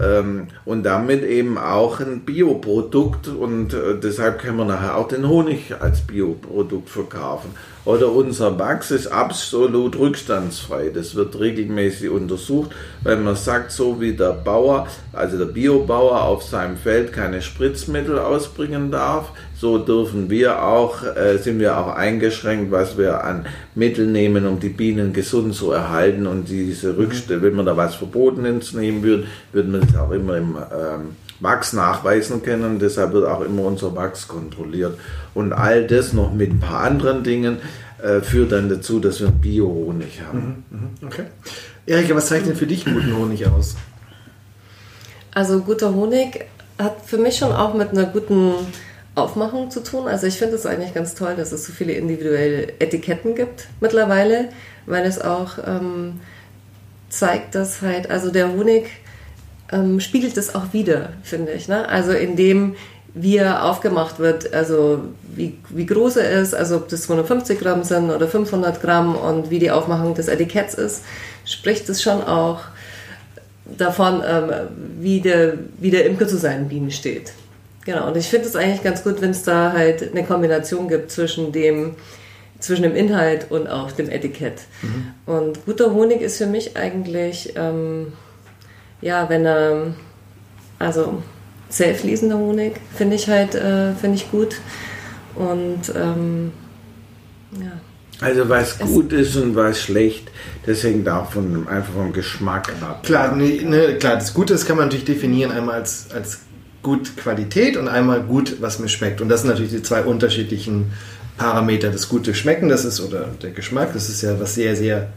Ähm, 0.00 0.48
und 0.64 0.84
damit 0.84 1.22
eben 1.24 1.58
auch 1.58 2.00
ein 2.00 2.20
Bioprodukt 2.20 3.28
und 3.28 3.74
äh, 3.74 3.98
deshalb 4.02 4.38
können 4.38 4.56
wir 4.56 4.64
nachher 4.64 4.96
auch 4.96 5.08
den 5.08 5.28
Honig 5.28 5.74
als 5.78 6.00
Bioprodukt 6.00 6.88
verkaufen. 6.88 7.50
Oder 7.84 8.12
unser 8.12 8.58
Wachs 8.58 8.90
ist 8.90 9.06
absolut 9.06 9.98
rückstandsfrei. 9.98 10.90
Das 10.90 11.14
wird 11.14 11.38
regelmäßig 11.38 12.10
untersucht, 12.10 12.70
weil 13.02 13.16
man 13.16 13.36
sagt, 13.36 13.72
so 13.72 14.00
wie 14.00 14.12
der 14.12 14.32
Bauer, 14.32 14.86
also 15.12 15.38
der 15.38 15.46
Biobauer 15.46 16.22
auf 16.22 16.42
seinem 16.42 16.76
Feld 16.76 17.12
keine 17.12 17.40
Spritzmittel 17.40 18.18
ausbringen 18.18 18.90
darf, 18.90 19.32
so 19.60 19.76
dürfen 19.76 20.30
wir 20.30 20.62
auch, 20.62 21.04
äh, 21.04 21.36
sind 21.36 21.58
wir 21.58 21.76
auch 21.76 21.94
eingeschränkt, 21.94 22.72
was 22.72 22.96
wir 22.96 23.22
an 23.22 23.44
Mitteln 23.74 24.10
nehmen, 24.10 24.46
um 24.46 24.58
die 24.58 24.70
Bienen 24.70 25.12
gesund 25.12 25.54
zu 25.54 25.70
erhalten. 25.72 26.26
Und 26.26 26.48
diese 26.48 26.96
Rückstände, 26.96 27.42
wenn 27.42 27.54
man 27.54 27.66
da 27.66 27.76
was 27.76 27.94
Verbotenes 27.94 28.72
nehmen 28.72 29.02
würde, 29.02 29.26
würden 29.52 29.74
wir 29.74 29.80
das 29.80 29.96
auch 29.96 30.12
immer 30.12 30.38
im 30.38 30.56
ähm, 30.56 31.16
Wachs 31.40 31.74
nachweisen 31.74 32.42
können. 32.42 32.78
Deshalb 32.78 33.12
wird 33.12 33.26
auch 33.26 33.42
immer 33.42 33.64
unser 33.64 33.94
Wachs 33.94 34.28
kontrolliert. 34.28 34.98
Und 35.34 35.52
all 35.52 35.86
das 35.86 36.14
noch 36.14 36.32
mit 36.32 36.52
ein 36.52 36.60
paar 36.60 36.80
anderen 36.80 37.22
Dingen 37.22 37.58
äh, 38.02 38.22
führt 38.22 38.52
dann 38.52 38.70
dazu, 38.70 38.98
dass 38.98 39.20
wir 39.20 39.28
einen 39.28 39.42
Bio-Honig 39.42 40.22
haben. 40.26 40.64
Mhm, 40.70 40.78
mhm, 40.78 41.06
okay. 41.06 41.24
Erika, 41.84 42.14
was 42.14 42.28
zeichnet 42.28 42.56
für 42.56 42.66
dich 42.66 42.86
guten 42.86 43.14
Honig 43.14 43.46
aus? 43.46 43.76
Also 45.34 45.60
guter 45.60 45.94
Honig 45.94 46.46
hat 46.78 47.02
für 47.04 47.18
mich 47.18 47.36
schon 47.36 47.52
auch 47.52 47.74
mit 47.74 47.90
einer 47.90 48.06
guten 48.06 48.54
Aufmachung 49.14 49.70
zu 49.70 49.82
tun. 49.82 50.06
Also 50.06 50.26
ich 50.26 50.38
finde 50.38 50.56
es 50.56 50.66
eigentlich 50.66 50.94
ganz 50.94 51.14
toll, 51.14 51.34
dass 51.36 51.52
es 51.52 51.66
so 51.66 51.72
viele 51.72 51.92
individuelle 51.92 52.72
Etiketten 52.78 53.34
gibt 53.34 53.66
mittlerweile, 53.80 54.48
weil 54.86 55.04
es 55.04 55.20
auch 55.20 55.58
ähm, 55.66 56.20
zeigt, 57.08 57.54
dass 57.54 57.82
halt, 57.82 58.10
also 58.10 58.30
der 58.30 58.52
Honig 58.52 58.86
ähm, 59.72 60.00
spiegelt 60.00 60.36
es 60.36 60.54
auch 60.54 60.72
wieder, 60.72 61.10
finde 61.22 61.52
ich. 61.52 61.68
Ne? 61.68 61.88
Also 61.88 62.12
indem 62.12 62.76
wie 63.14 63.38
er 63.38 63.64
aufgemacht 63.64 64.18
wird, 64.18 64.52
also 64.54 65.02
wie, 65.34 65.58
wie 65.68 65.86
groß 65.86 66.16
er 66.16 66.30
ist, 66.30 66.54
also 66.54 66.76
ob 66.76 66.88
das 66.88 67.02
250 67.02 67.58
Gramm 67.58 67.82
sind 67.82 68.10
oder 68.10 68.28
500 68.28 68.80
Gramm 68.80 69.16
und 69.16 69.50
wie 69.50 69.58
die 69.58 69.70
Aufmachung 69.70 70.14
des 70.14 70.28
Etiketts 70.28 70.74
ist, 70.74 71.02
spricht 71.44 71.88
es 71.88 72.02
schon 72.02 72.22
auch 72.22 72.60
davon, 73.76 74.22
ähm, 74.24 74.50
wie, 75.00 75.20
der, 75.20 75.54
wie 75.78 75.90
der 75.90 76.06
Imker 76.06 76.28
zu 76.28 76.36
seinen 76.36 76.68
Bienen 76.68 76.90
steht. 76.90 77.32
Genau, 77.84 78.08
und 78.08 78.16
ich 78.16 78.28
finde 78.28 78.46
es 78.46 78.56
eigentlich 78.56 78.82
ganz 78.82 79.02
gut, 79.02 79.20
wenn 79.20 79.30
es 79.30 79.42
da 79.42 79.72
halt 79.72 80.10
eine 80.10 80.24
Kombination 80.24 80.88
gibt 80.88 81.10
zwischen 81.10 81.50
dem, 81.52 81.94
zwischen 82.58 82.82
dem 82.82 82.94
Inhalt 82.94 83.50
und 83.50 83.68
auch 83.68 83.90
dem 83.92 84.10
Etikett. 84.10 84.62
Mhm. 84.82 85.14
Und 85.26 85.64
guter 85.64 85.92
Honig 85.92 86.20
ist 86.20 86.38
für 86.38 86.46
mich 86.46 86.76
eigentlich, 86.76 87.54
ähm, 87.56 88.12
ja, 89.00 89.28
wenn 89.30 89.46
er, 89.46 89.94
also 90.78 91.22
sehr 91.70 91.94
fließender 91.94 92.36
Honig 92.36 92.74
finde 92.94 93.16
ich 93.16 93.28
halt, 93.28 93.54
äh, 93.54 93.94
finde 93.94 94.16
ich 94.16 94.30
gut. 94.30 94.56
Und 95.34 95.80
ähm, 95.94 96.52
ja. 97.52 97.80
Also 98.20 98.46
was 98.50 98.78
es 98.78 98.78
gut 98.80 99.12
ist 99.14 99.34
und 99.36 99.56
was 99.56 99.80
schlecht, 99.80 100.30
das 100.66 100.82
hängt 100.82 101.08
auch 101.08 101.30
von, 101.30 101.66
einfach 101.66 101.94
vom 101.94 102.12
Geschmack 102.12 102.70
ab. 102.82 103.02
Klar, 103.02 103.34
ne, 103.34 103.62
ne, 103.62 103.94
klar, 103.98 104.16
das 104.16 104.34
Gute 104.34 104.52
das 104.52 104.66
kann 104.66 104.76
man 104.76 104.86
natürlich 104.86 105.06
definieren 105.06 105.52
einmal 105.52 105.76
als, 105.76 106.08
als 106.12 106.40
gut 106.82 107.16
Qualität 107.16 107.76
und 107.76 107.88
einmal 107.88 108.22
gut, 108.22 108.56
was 108.60 108.78
mir 108.78 108.88
schmeckt. 108.88 109.20
Und 109.20 109.28
das 109.28 109.42
sind 109.42 109.50
natürlich 109.50 109.72
die 109.72 109.82
zwei 109.82 110.02
unterschiedlichen 110.02 110.92
Parameter. 111.36 111.90
Das 111.90 112.08
gute 112.08 112.34
Schmecken, 112.34 112.68
das 112.68 112.84
ist, 112.84 113.00
oder 113.00 113.28
der 113.42 113.50
Geschmack, 113.50 113.92
das 113.92 114.08
ist 114.08 114.22
ja 114.22 114.38
was 114.38 114.54
sehr, 114.54 114.76
sehr 114.76 115.08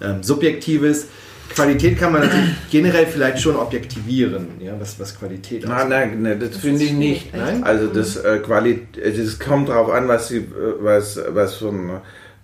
ähm, 0.00 0.22
Subjektives. 0.22 1.06
Qualität 1.54 1.98
kann 1.98 2.12
man 2.12 2.22
natürlich 2.22 2.50
generell 2.70 3.06
vielleicht 3.06 3.40
schon 3.40 3.56
objektivieren, 3.56 4.46
ja, 4.60 4.78
was, 4.78 4.98
was 5.00 5.18
Qualität 5.18 5.66
Nein, 5.66 5.88
nein, 5.88 6.22
nein, 6.22 6.40
das, 6.40 6.50
das 6.50 6.60
finde 6.60 6.84
ich 6.84 6.92
nicht. 6.92 7.34
Nein? 7.34 7.64
Also 7.64 7.88
das, 7.88 8.16
äh, 8.16 8.38
Qualität, 8.38 9.18
das 9.18 9.38
kommt 9.38 9.68
darauf 9.68 9.90
an, 9.90 10.06
was, 10.06 10.28
sie, 10.28 10.38
äh, 10.38 10.44
was, 10.80 11.18
was 11.28 11.56
von 11.56 12.00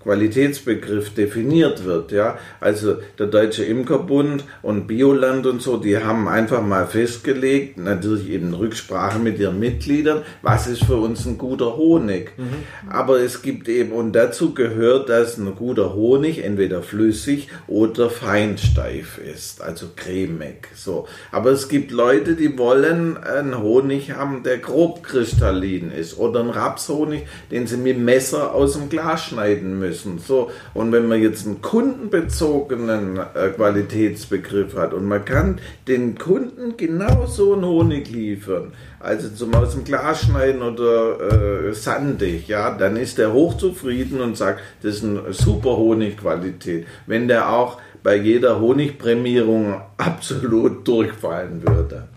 Qualitätsbegriff 0.07 1.15
definiert 1.15 1.85
wird. 1.85 2.13
Ja? 2.13 2.39
Also 2.61 2.99
der 3.19 3.27
Deutsche 3.27 3.65
Imkerbund 3.65 4.45
und 4.63 4.87
Bioland 4.87 5.47
und 5.47 5.61
so, 5.61 5.79
die 5.79 5.99
haben 5.99 6.29
einfach 6.29 6.63
mal 6.63 6.87
festgelegt, 6.87 7.77
natürlich 7.77 8.31
eben 8.31 8.55
Rücksprache 8.55 9.19
mit 9.19 9.41
ihren 9.41 9.59
Mitgliedern, 9.59 10.23
was 10.43 10.69
ist 10.69 10.85
für 10.85 10.97
uns 10.97 11.27
ein 11.27 11.39
guter 11.39 11.77
Honig. 11.77 12.31
Mhm. 12.39 12.89
Aber 12.89 13.19
es 13.19 13.43
gibt 13.43 13.69
eben, 13.69 13.91
und 13.91 14.13
dazu 14.13 14.55
gehört, 14.55 15.09
dass 15.09 15.39
ein 15.39 15.57
guter 15.57 15.95
Honig 15.95 16.45
entweder 16.45 16.83
flüssig 16.83 17.49
oder 17.67 18.09
feinsteif 18.09 19.19
ist, 19.19 19.61
also 19.61 19.87
cremig. 19.97 20.69
So. 20.77 21.09
Aber 21.33 21.51
es 21.51 21.69
gibt 21.69 21.91
Leute, 21.91 22.37
die 22.37 22.57
wollen 22.57 23.17
einen 23.17 23.59
Honig 23.59 24.13
haben, 24.13 24.45
der 24.45 24.59
grob 24.59 25.03
kristallin 25.03 25.91
ist 25.91 26.17
oder 26.17 26.41
einen 26.41 26.51
Rapshonig, 26.51 27.25
den 27.51 27.67
sie 27.67 27.77
mit 27.77 27.97
dem 27.97 28.05
Messer 28.05 28.55
aus 28.55 28.75
dem 28.75 28.89
Glas 28.89 29.25
schneiden 29.25 29.81
müssen 29.81 29.96
müssen. 30.05 30.19
So, 30.19 30.51
und 30.75 30.93
wenn 30.93 31.09
man 31.09 31.21
jetzt 31.21 31.47
einen 31.47 31.63
kundenbezogenen 31.63 33.19
äh, 33.19 33.49
Qualitätsbegriff 33.51 34.77
hat 34.77 34.93
und 34.93 35.07
man 35.07 35.25
kann 35.25 35.61
den 35.89 36.19
Kunden 36.19 36.77
genau 36.77 37.27
so 37.27 37.55
einen 37.55 37.65
Honig 37.65 38.11
liefern, 38.11 38.73
also 39.01 39.29
zum 39.29 39.55
aus 39.55 39.73
dem 39.73 39.85
Glas 39.85 40.25
schneiden 40.25 40.63
oder 40.63 41.69
äh, 41.69 41.73
sandig, 41.73 42.49
ja, 42.49 42.77
dann 42.77 42.97
ist 42.97 43.19
der 43.19 43.33
hochzufrieden 43.33 44.21
und 44.21 44.37
sagt, 44.37 44.61
das 44.83 44.97
ist 44.97 45.05
eine 45.05 45.33
super 45.33 45.77
Honigqualität. 45.77 46.87
Wenn 47.07 47.29
der 47.29 47.53
auch 47.53 47.79
bei 48.03 48.17
jeder 48.17 48.61
Honigprämierung 48.61 49.81
absolut 49.97 50.87
durchfallen 50.87 51.63
würde. 51.67 52.09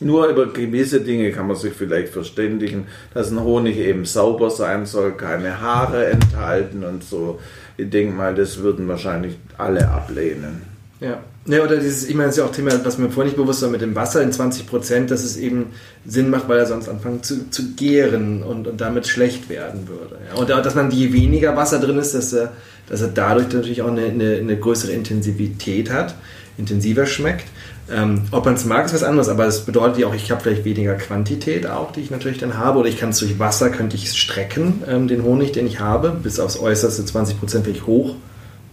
Nur 0.00 0.28
über 0.28 0.46
gewisse 0.52 1.00
Dinge 1.00 1.32
kann 1.32 1.46
man 1.46 1.56
sich 1.56 1.72
vielleicht 1.72 2.12
verständigen, 2.12 2.86
dass 3.14 3.30
ein 3.30 3.42
Honig 3.42 3.78
eben 3.78 4.04
sauber 4.04 4.50
sein 4.50 4.84
soll, 4.84 5.12
keine 5.12 5.60
Haare 5.60 6.06
enthalten 6.06 6.84
und 6.84 7.02
so. 7.02 7.40
Ich 7.78 7.88
denke 7.88 8.14
mal, 8.14 8.34
das 8.34 8.58
würden 8.58 8.88
wahrscheinlich 8.88 9.36
alle 9.56 9.88
ablehnen. 9.88 10.62
Ja. 11.00 11.18
Ja, 11.48 11.62
oder 11.62 11.76
dieses, 11.76 12.08
ich 12.08 12.14
meine, 12.14 12.26
das 12.26 12.36
ist 12.36 12.38
ja 12.40 12.44
auch 12.44 12.52
Thema, 12.52 12.72
was 12.84 12.98
mir 12.98 13.08
vorhin 13.08 13.30
nicht 13.30 13.40
bewusst 13.40 13.62
war 13.62 13.70
mit 13.70 13.80
dem 13.80 13.94
Wasser 13.94 14.20
in 14.20 14.32
20 14.32 14.66
Prozent, 14.66 15.12
dass 15.12 15.22
es 15.22 15.36
eben 15.36 15.66
Sinn 16.04 16.28
macht, 16.28 16.48
weil 16.48 16.58
er 16.58 16.66
sonst 16.66 16.88
anfängt 16.88 17.24
zu, 17.24 17.48
zu 17.50 17.74
gären 17.74 18.42
und, 18.42 18.66
und 18.66 18.80
damit 18.80 19.06
schlecht 19.06 19.48
werden 19.48 19.86
würde. 19.86 20.18
Ja. 20.28 20.40
Und 20.40 20.50
dass 20.50 20.74
man, 20.74 20.90
je 20.90 21.12
weniger 21.12 21.56
Wasser 21.56 21.78
drin 21.78 21.98
ist, 21.98 22.14
dass 22.14 22.32
er, 22.32 22.52
dass 22.88 23.00
er 23.00 23.08
dadurch 23.08 23.52
natürlich 23.52 23.82
auch 23.82 23.90
eine, 23.90 24.06
eine, 24.06 24.34
eine 24.38 24.56
größere 24.56 24.90
Intensivität 24.90 25.92
hat, 25.92 26.16
intensiver 26.58 27.06
schmeckt. 27.06 27.46
Ähm, 27.88 28.22
ob 28.32 28.44
man 28.44 28.54
es 28.54 28.64
mag, 28.64 28.86
ist 28.86 28.94
was 28.94 29.04
anderes, 29.04 29.28
aber 29.28 29.46
es 29.46 29.60
bedeutet 29.60 29.98
ja 29.98 30.08
auch, 30.08 30.14
ich 30.14 30.30
habe 30.30 30.40
vielleicht 30.40 30.64
weniger 30.64 30.94
Quantität 30.94 31.66
auch, 31.66 31.92
die 31.92 32.00
ich 32.00 32.10
natürlich 32.10 32.38
dann 32.38 32.58
habe, 32.58 32.80
oder 32.80 32.88
ich 32.88 32.98
kann 32.98 33.10
es 33.10 33.18
durch 33.18 33.38
Wasser, 33.38 33.70
könnte 33.70 33.96
ich 33.96 34.10
strecken, 34.12 34.82
ähm, 34.88 35.06
den 35.06 35.22
Honig, 35.22 35.52
den 35.52 35.66
ich 35.66 35.78
habe, 35.78 36.10
bis 36.10 36.40
aufs 36.40 36.58
äußerste 36.58 37.04
20 37.04 37.38
Prozent 37.38 37.66
ich 37.68 37.86
hoch 37.86 38.16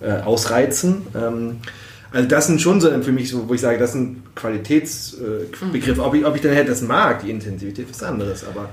äh, 0.01 0.21
ausreizen. 0.21 1.03
Ähm, 1.15 1.57
also 2.11 2.27
das 2.27 2.47
sind 2.47 2.61
schon 2.61 2.81
so 2.81 2.89
für 3.01 3.11
mich 3.11 3.29
so, 3.29 3.49
wo 3.49 3.53
ich 3.53 3.61
sage, 3.61 3.77
das 3.77 3.91
ist 3.91 3.95
ein 3.95 4.23
Qualitätsbegriff. 4.35 5.97
Äh, 5.97 6.01
ob, 6.01 6.13
ich, 6.13 6.25
ob 6.25 6.35
ich 6.35 6.41
dann 6.41 6.55
halt 6.55 6.69
das 6.69 6.81
mag, 6.81 7.23
die 7.23 7.31
Intensivität, 7.31 7.89
ist 7.89 8.01
was 8.01 8.07
anderes, 8.07 8.45
aber 8.47 8.69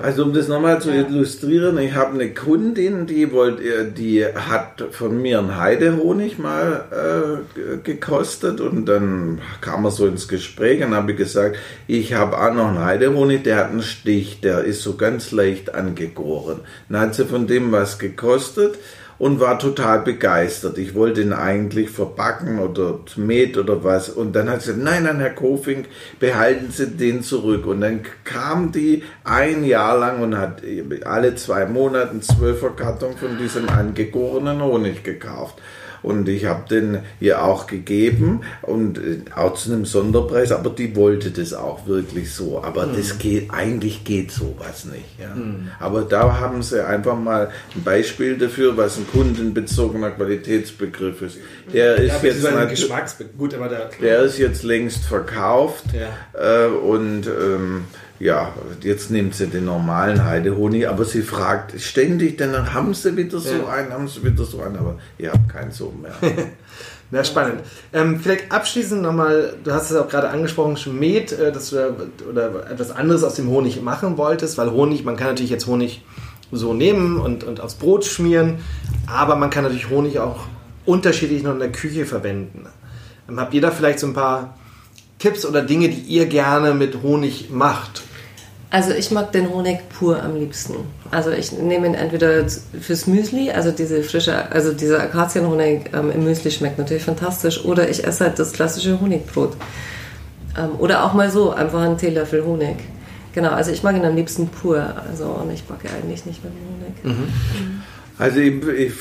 Also 0.00 0.24
um 0.24 0.32
das 0.32 0.48
nochmal 0.48 0.80
zu 0.80 0.90
illustrieren, 0.90 1.76
ich 1.76 1.94
habe 1.94 2.14
eine 2.14 2.32
Kundin, 2.32 3.06
die 3.06 3.30
wollte, 3.30 3.84
die 3.84 4.24
hat 4.24 4.82
von 4.90 5.20
mir 5.20 5.38
einen 5.38 5.58
Heidehonig 5.58 6.38
mal 6.38 7.42
äh, 7.56 7.76
gekostet 7.76 8.62
und 8.62 8.86
dann 8.86 9.40
kam 9.60 9.84
er 9.84 9.90
so 9.90 10.06
ins 10.06 10.28
Gespräch 10.28 10.82
und 10.82 10.94
habe 10.94 11.14
gesagt, 11.14 11.56
ich 11.86 12.14
habe 12.14 12.38
auch 12.38 12.54
noch 12.54 12.68
einen 12.68 12.82
Heidehonig, 12.82 13.42
der 13.42 13.56
hat 13.56 13.70
einen 13.70 13.82
Stich, 13.82 14.40
der 14.40 14.64
ist 14.64 14.82
so 14.82 14.96
ganz 14.96 15.30
leicht 15.30 15.74
angegoren. 15.74 16.60
Dann 16.88 17.00
hat 17.00 17.14
sie 17.14 17.26
von 17.26 17.46
dem 17.46 17.70
was 17.70 17.98
gekostet 17.98 18.78
und 19.22 19.38
war 19.38 19.56
total 19.56 20.00
begeistert. 20.00 20.78
Ich 20.78 20.96
wollte 20.96 21.22
ihn 21.22 21.32
eigentlich 21.32 21.90
verbacken 21.90 22.58
oder 22.58 22.98
met 23.14 23.56
oder 23.56 23.84
was. 23.84 24.08
Und 24.08 24.34
dann 24.34 24.50
hat 24.50 24.62
sie 24.62 24.72
gesagt, 24.72 24.84
nein, 24.84 25.04
nein, 25.04 25.20
Herr 25.20 25.30
Kofink, 25.30 25.86
behalten 26.18 26.72
Sie 26.72 26.88
den 26.88 27.22
zurück. 27.22 27.64
Und 27.66 27.82
dann 27.82 28.00
kam 28.24 28.72
die 28.72 29.04
ein 29.22 29.62
Jahr 29.62 29.96
lang 29.96 30.20
und 30.24 30.36
hat 30.36 30.62
alle 31.04 31.36
zwei 31.36 31.66
Monate 31.66 32.10
einen 32.10 32.22
Zwölferkarton 32.22 33.16
von 33.16 33.38
diesem 33.38 33.68
angegorenen 33.68 34.60
Honig 34.60 35.04
gekauft. 35.04 35.54
Und 36.02 36.28
ich 36.28 36.46
habe 36.46 36.68
den 36.68 36.98
ihr 37.20 37.44
auch 37.44 37.66
gegeben 37.66 38.40
und 38.62 38.98
äh, 38.98 39.20
auch 39.34 39.54
zu 39.54 39.72
einem 39.72 39.84
Sonderpreis, 39.84 40.52
aber 40.52 40.70
die 40.70 40.96
wollte 40.96 41.30
das 41.30 41.52
auch 41.54 41.86
wirklich 41.86 42.32
so. 42.32 42.62
Aber 42.62 42.86
mhm. 42.86 42.96
das 42.96 43.18
geht, 43.18 43.50
eigentlich 43.50 44.04
geht 44.04 44.32
sowas 44.32 44.84
nicht. 44.84 45.18
Ja. 45.20 45.34
Mhm. 45.34 45.68
Aber 45.78 46.02
da 46.02 46.40
haben 46.40 46.62
sie 46.62 46.84
einfach 46.84 47.16
mal 47.16 47.50
ein 47.74 47.82
Beispiel 47.82 48.36
dafür, 48.36 48.76
was 48.76 48.98
ein 48.98 49.06
kundenbezogener 49.12 50.10
Qualitätsbegriff 50.10 51.22
ist. 51.22 51.38
Der 51.72 51.96
ist 51.96 52.22
ja, 52.22 52.30
jetzt 52.30 52.70
Geschmacksbe 52.70 53.24
gut, 53.36 53.52
der, 53.52 53.90
der 54.00 54.22
ist 54.22 54.38
jetzt 54.38 54.62
längst 54.62 55.04
verkauft 55.04 55.84
ja. 55.92 56.66
äh, 56.66 56.68
und 56.68 57.26
ähm, 57.26 57.84
ja, 58.22 58.52
jetzt 58.82 59.10
nimmt 59.10 59.34
sie 59.34 59.48
den 59.48 59.64
normalen 59.64 60.24
Heidehonig, 60.24 60.88
aber 60.88 61.04
sie 61.04 61.22
fragt 61.22 61.80
ständig, 61.80 62.38
dann 62.38 62.72
haben 62.72 62.94
sie 62.94 63.16
wieder 63.16 63.40
so 63.40 63.52
ja. 63.52 63.68
einen, 63.68 63.92
haben 63.92 64.06
sie 64.06 64.22
wieder 64.22 64.44
so 64.44 64.62
einen, 64.62 64.76
aber 64.76 64.96
ihr 65.18 65.32
habt 65.32 65.48
keinen 65.48 65.72
so 65.72 65.92
mehr. 66.00 66.14
Na, 67.10 67.24
spannend. 67.24 67.62
Ähm, 67.92 68.20
vielleicht 68.20 68.52
abschließend 68.52 69.02
nochmal, 69.02 69.54
du 69.64 69.72
hast 69.72 69.90
es 69.90 69.96
auch 69.96 70.08
gerade 70.08 70.28
angesprochen, 70.28 70.76
Schmet, 70.76 71.32
äh, 71.32 71.50
dass 71.50 71.70
du 71.70 71.96
oder 72.30 72.70
etwas 72.70 72.92
anderes 72.92 73.24
aus 73.24 73.34
dem 73.34 73.48
Honig 73.48 73.82
machen 73.82 74.16
wolltest, 74.16 74.56
weil 74.56 74.70
Honig, 74.70 75.04
man 75.04 75.16
kann 75.16 75.26
natürlich 75.26 75.50
jetzt 75.50 75.66
Honig 75.66 76.04
so 76.52 76.74
nehmen 76.74 77.18
und, 77.18 77.42
und 77.42 77.60
aufs 77.60 77.74
Brot 77.74 78.04
schmieren, 78.04 78.58
aber 79.08 79.34
man 79.34 79.50
kann 79.50 79.64
natürlich 79.64 79.90
Honig 79.90 80.20
auch 80.20 80.46
unterschiedlich 80.86 81.42
noch 81.42 81.54
in 81.54 81.58
der 81.58 81.72
Küche 81.72 82.06
verwenden. 82.06 82.66
Ähm, 83.28 83.40
habt 83.40 83.52
ihr 83.52 83.60
da 83.60 83.72
vielleicht 83.72 83.98
so 83.98 84.06
ein 84.06 84.14
paar 84.14 84.56
Tipps 85.18 85.44
oder 85.44 85.60
Dinge, 85.62 85.88
die 85.88 86.02
ihr 86.02 86.26
gerne 86.26 86.72
mit 86.72 87.02
Honig 87.02 87.50
macht? 87.50 88.02
Also 88.72 88.92
ich 88.92 89.10
mag 89.10 89.32
den 89.32 89.50
Honig 89.50 89.80
pur 89.90 90.22
am 90.22 90.34
liebsten. 90.34 90.76
Also 91.10 91.30
ich 91.30 91.52
nehme 91.52 91.86
ihn 91.86 91.94
entweder 91.94 92.48
fürs 92.80 93.06
Müsli, 93.06 93.50
also 93.50 93.70
diese 93.70 94.02
frische, 94.02 94.50
also 94.50 94.72
dieser 94.72 94.98
Akazienhonig 95.02 95.90
ähm, 95.92 96.10
im 96.10 96.24
Müsli 96.24 96.50
schmeckt 96.50 96.78
natürlich 96.78 97.02
fantastisch, 97.02 97.66
oder 97.66 97.90
ich 97.90 98.02
esse 98.02 98.24
halt 98.24 98.38
das 98.38 98.54
klassische 98.54 98.98
Honigbrot. 98.98 99.58
Ähm, 100.56 100.70
oder 100.78 101.04
auch 101.04 101.12
mal 101.12 101.30
so, 101.30 101.50
einfach 101.50 101.82
einen 101.82 101.98
Teelöffel 101.98 102.46
Honig. 102.46 102.76
Genau, 103.34 103.50
also 103.50 103.70
ich 103.72 103.82
mag 103.82 103.94
ihn 103.94 104.06
am 104.06 104.16
liebsten 104.16 104.48
pur. 104.48 104.82
Also 105.06 105.26
und 105.26 105.52
ich 105.52 105.64
backe 105.64 105.88
eigentlich 105.90 106.24
nicht 106.24 106.42
mit 106.42 106.54
Honig. 106.54 107.04
Mhm. 107.18 107.82
Also 108.16 108.40
ich, 108.40 108.54
ich, 108.68 108.92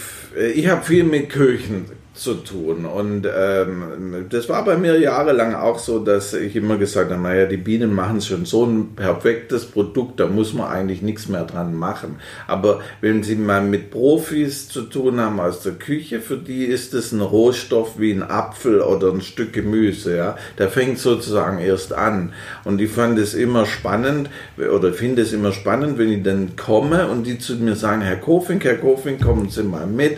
ich 0.58 0.68
habe 0.68 0.84
viel 0.84 1.06
mit 1.06 1.30
Köchen 1.30 1.86
zu 2.14 2.34
tun. 2.36 2.86
Und 2.86 3.26
ähm, 3.26 4.26
das 4.30 4.50
war 4.50 4.66
bei 4.66 4.76
mir 4.76 5.00
jahrelang 5.00 5.56
auch 5.56 5.80
so, 5.80 6.00
dass 6.00 6.34
ich 6.34 6.58
immer 6.58 6.78
gesagt 6.78 7.10
habe, 7.10 7.22
naja, 7.22 7.46
die 7.46 7.58
Bienen 7.58 7.94
machen 7.96 8.20
schon 8.20 8.46
so 8.46 8.66
ein 8.66 8.96
perfektes 8.96 9.66
Produkt, 9.66 10.20
da 10.20 10.28
muss 10.28 10.54
man 10.54 10.68
eigentlich 10.68 11.02
nichts 11.02 11.30
mehr 11.30 11.46
dran 11.46 11.74
machen. 11.74 12.18
Aber 12.48 12.82
wenn 13.00 13.24
Sie 13.24 13.36
mal 13.36 13.62
mit 13.62 13.92
Profis 13.92 14.68
zu 14.68 14.82
tun 14.84 15.22
haben 15.22 15.40
aus 15.40 15.62
der 15.62 15.74
Küche, 15.74 16.20
für 16.20 16.36
die 16.36 16.66
ist 16.66 16.94
es 16.94 17.14
ein 17.14 17.22
Rohstoff 17.22 17.98
wie 17.98 18.12
ein 18.12 18.24
Apfel 18.24 18.82
oder 18.82 19.10
ein 19.12 19.22
Stück 19.22 19.54
Gemüse. 19.54 20.18
Ja? 20.18 20.36
Der 20.58 20.70
fängt 20.70 21.00
sozusagen 21.00 21.60
erst 21.60 21.94
an. 21.94 22.34
Und 22.66 22.82
ich 22.82 22.92
fand 22.92 23.18
es 23.20 23.34
immer 23.34 23.66
spannend 23.66 24.30
oder 24.58 24.92
finde 24.92 25.22
es 25.22 25.32
immer 25.32 25.54
spannend, 25.54 25.98
wenn 25.98 26.12
ich 26.12 26.24
dann 26.24 26.58
komme 26.58 27.08
und 27.08 27.24
die 27.26 27.40
zu 27.40 27.56
mir 27.56 27.76
sagen, 27.76 28.02
Herr 28.02 28.18
Kofink, 28.18 28.66
Herr 28.66 28.76
Kofink, 28.76 29.24
kommen 29.24 29.50
Sie 29.50 29.64
mal 29.64 29.88
mit 29.88 30.18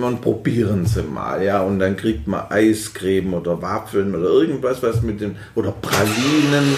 und 0.00 0.20
probieren 0.22 0.86
Sie 0.86 1.02
mal 1.02 1.25
ja, 1.42 1.60
und 1.62 1.78
dann 1.78 1.96
kriegt 1.96 2.26
man 2.26 2.50
Eiscreme 2.50 3.34
oder 3.34 3.60
Waffeln 3.60 4.14
oder 4.14 4.28
irgendwas, 4.28 4.82
was 4.82 5.02
mit 5.02 5.20
dem, 5.20 5.36
oder 5.54 5.72
Pralinen 5.72 6.76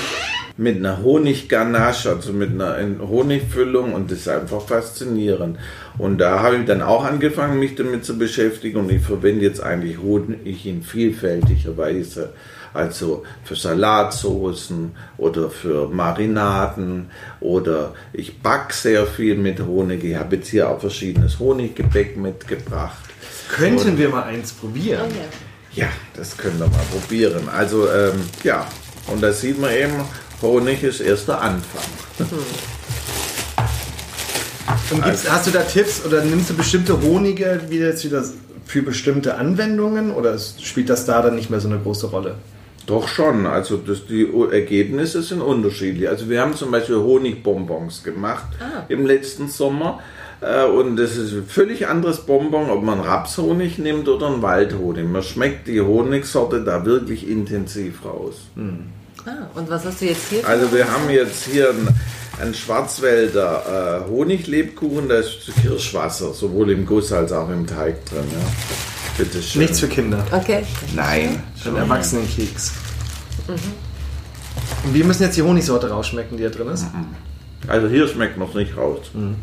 mit 0.58 0.78
einer 0.78 1.02
Honigganache, 1.02 2.10
also 2.10 2.32
mit 2.32 2.50
einer 2.50 2.76
Honigfüllung 3.08 3.94
und 3.94 4.10
das 4.10 4.18
ist 4.18 4.28
einfach 4.28 4.60
faszinierend. 4.60 5.56
Und 5.98 6.18
da 6.18 6.42
habe 6.42 6.56
ich 6.56 6.64
dann 6.66 6.82
auch 6.82 7.04
angefangen, 7.04 7.60
mich 7.60 7.76
damit 7.76 8.04
zu 8.04 8.18
beschäftigen 8.18 8.78
und 8.78 8.90
ich 8.90 9.00
verwende 9.00 9.44
jetzt 9.44 9.62
eigentlich 9.62 9.98
Honig 9.98 10.66
in 10.66 10.82
vielfältiger 10.82 11.76
Weise. 11.76 12.32
Also 12.74 13.24
für 13.44 13.54
Salatsoßen 13.54 14.90
oder 15.16 15.48
für 15.48 15.88
Marinaden 15.88 17.10
oder 17.40 17.94
ich 18.12 18.40
backe 18.40 18.74
sehr 18.74 19.06
viel 19.06 19.36
mit 19.36 19.64
Honig. 19.64 20.02
Ich 20.02 20.16
habe 20.16 20.36
jetzt 20.36 20.48
hier 20.48 20.68
auch 20.68 20.80
verschiedenes 20.80 21.38
Honiggebäck 21.38 22.16
mitgebracht. 22.16 23.07
Könnten 23.48 23.90
und, 23.90 23.98
wir 23.98 24.08
mal 24.10 24.24
eins 24.24 24.52
probieren? 24.52 25.10
Ja. 25.72 25.84
ja. 25.84 25.88
das 26.14 26.36
können 26.36 26.58
wir 26.58 26.66
mal 26.66 26.84
probieren. 26.90 27.48
Also 27.48 27.88
ähm, 27.88 28.20
ja, 28.44 28.66
und 29.06 29.22
da 29.22 29.32
sieht 29.32 29.60
man 29.60 29.72
eben, 29.72 29.94
Honig 30.42 30.82
ist 30.82 31.00
erst 31.00 31.28
der 31.28 31.40
Anfang. 31.40 31.82
Hm. 32.18 32.26
Und 34.90 35.02
also, 35.02 35.30
hast 35.30 35.46
du 35.46 35.50
da 35.50 35.62
Tipps 35.62 36.04
oder 36.04 36.24
nimmst 36.24 36.50
du 36.50 36.54
bestimmte 36.54 37.00
Honige 37.02 37.60
wie 37.68 37.78
jetzt 37.78 38.04
wieder 38.04 38.24
für 38.64 38.82
bestimmte 38.82 39.36
Anwendungen 39.36 40.12
oder 40.12 40.38
spielt 40.38 40.88
das 40.90 41.06
da 41.06 41.22
dann 41.22 41.34
nicht 41.34 41.50
mehr 41.50 41.60
so 41.60 41.68
eine 41.68 41.78
große 41.78 42.06
Rolle? 42.08 42.36
Doch 42.86 43.06
schon, 43.06 43.46
also 43.46 43.76
das, 43.76 44.06
die 44.06 44.26
Ergebnisse 44.50 45.22
sind 45.22 45.42
unterschiedlich. 45.42 46.08
Also 46.08 46.30
wir 46.30 46.40
haben 46.40 46.54
zum 46.54 46.70
Beispiel 46.70 46.96
Honigbonbons 46.96 48.02
gemacht 48.02 48.46
ah. 48.60 48.84
im 48.88 49.06
letzten 49.06 49.48
Sommer. 49.48 50.00
Äh, 50.40 50.64
und 50.64 50.96
das 50.96 51.16
ist 51.16 51.32
ein 51.32 51.46
völlig 51.46 51.88
anderes 51.88 52.20
Bonbon, 52.20 52.70
ob 52.70 52.82
man 52.82 53.00
Rapshonig 53.00 53.78
nimmt 53.78 54.08
oder 54.08 54.28
einen 54.28 54.42
Waldhonig. 54.42 55.04
Man 55.06 55.22
schmeckt 55.22 55.66
die 55.66 55.80
Honigsorte 55.80 56.62
da 56.62 56.84
wirklich 56.84 57.28
intensiv 57.28 58.04
raus. 58.04 58.34
Mhm. 58.54 58.86
Ah, 59.26 59.48
und 59.54 59.68
was 59.68 59.84
hast 59.84 60.00
du 60.00 60.06
jetzt 60.06 60.28
hier? 60.30 60.46
Also 60.46 60.72
wir 60.72 60.90
haben 60.90 61.10
jetzt 61.10 61.44
hier 61.44 61.70
einen, 61.70 61.88
einen 62.40 62.54
Schwarzwälder 62.54 64.04
äh, 64.06 64.10
Honiglebkuchen, 64.10 65.08
da 65.08 65.16
ist 65.16 65.50
Kirschwasser, 65.60 66.32
sowohl 66.32 66.70
im 66.70 66.86
Guss 66.86 67.12
als 67.12 67.32
auch 67.32 67.50
im 67.50 67.66
Teig 67.66 68.06
drin. 68.06 68.24
Ja. 68.30 68.38
Bitte 69.18 69.42
schön. 69.42 69.62
Nichts 69.62 69.80
für 69.80 69.88
Kinder. 69.88 70.24
Okay. 70.30 70.64
Nein. 70.94 71.42
Für 71.56 71.70
einen 71.70 71.78
Erwachsenenkeks. 71.78 72.72
Mhm. 73.48 73.52
Und 74.84 74.94
wie 74.94 75.02
müssen 75.02 75.24
jetzt 75.24 75.36
die 75.36 75.42
Honigsorte 75.42 75.90
rausschmecken, 75.90 76.36
die 76.36 76.44
da 76.44 76.50
drin 76.50 76.68
ist? 76.68 76.84
Mhm. 76.94 77.16
Also 77.66 77.88
hier 77.88 78.06
schmeckt 78.06 78.38
noch 78.38 78.54
nicht 78.54 78.76
raus. 78.76 79.10
Mhm. 79.12 79.34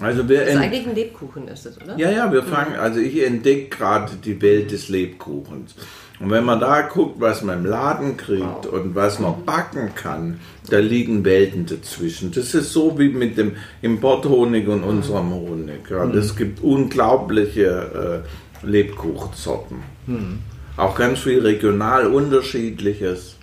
Also 0.00 0.28
wir 0.28 0.40
das 0.40 0.48
ist 0.48 0.56
eigentlich 0.56 0.86
ein 0.88 0.94
Lebkuchen, 0.94 1.48
ist 1.48 1.66
es, 1.66 1.80
oder? 1.80 1.96
Ja, 1.96 2.10
ja, 2.10 2.32
wir 2.32 2.42
fangen, 2.42 2.74
also 2.74 2.98
ich 2.98 3.24
entdecke 3.24 3.76
gerade 3.76 4.16
die 4.16 4.42
Welt 4.42 4.72
des 4.72 4.88
Lebkuchens. 4.88 5.74
Und 6.20 6.30
wenn 6.30 6.44
man 6.44 6.60
da 6.60 6.82
guckt, 6.82 7.20
was 7.20 7.42
man 7.42 7.60
im 7.60 7.66
Laden 7.66 8.16
kriegt 8.16 8.64
wow. 8.64 8.72
und 8.72 8.94
was 8.94 9.18
man 9.18 9.44
backen 9.44 9.94
kann, 9.94 10.40
da 10.70 10.78
liegen 10.78 11.24
Welten 11.24 11.66
dazwischen. 11.66 12.32
Das 12.32 12.54
ist 12.54 12.72
so 12.72 12.98
wie 12.98 13.08
mit 13.08 13.36
dem 13.36 13.52
Importhonig 13.82 14.66
und 14.68 14.84
unserem 14.84 15.32
Honig. 15.32 15.90
Ja, 15.90 16.04
mhm. 16.04 16.12
Das 16.12 16.36
gibt 16.36 16.62
unglaubliche 16.62 18.22
äh, 18.62 18.66
Lebkuchensorten. 18.66 19.78
Mhm. 20.06 20.38
Auch 20.76 20.96
ganz 20.96 21.20
viel 21.20 21.40
regional 21.40 22.06
unterschiedliches. 22.06 23.36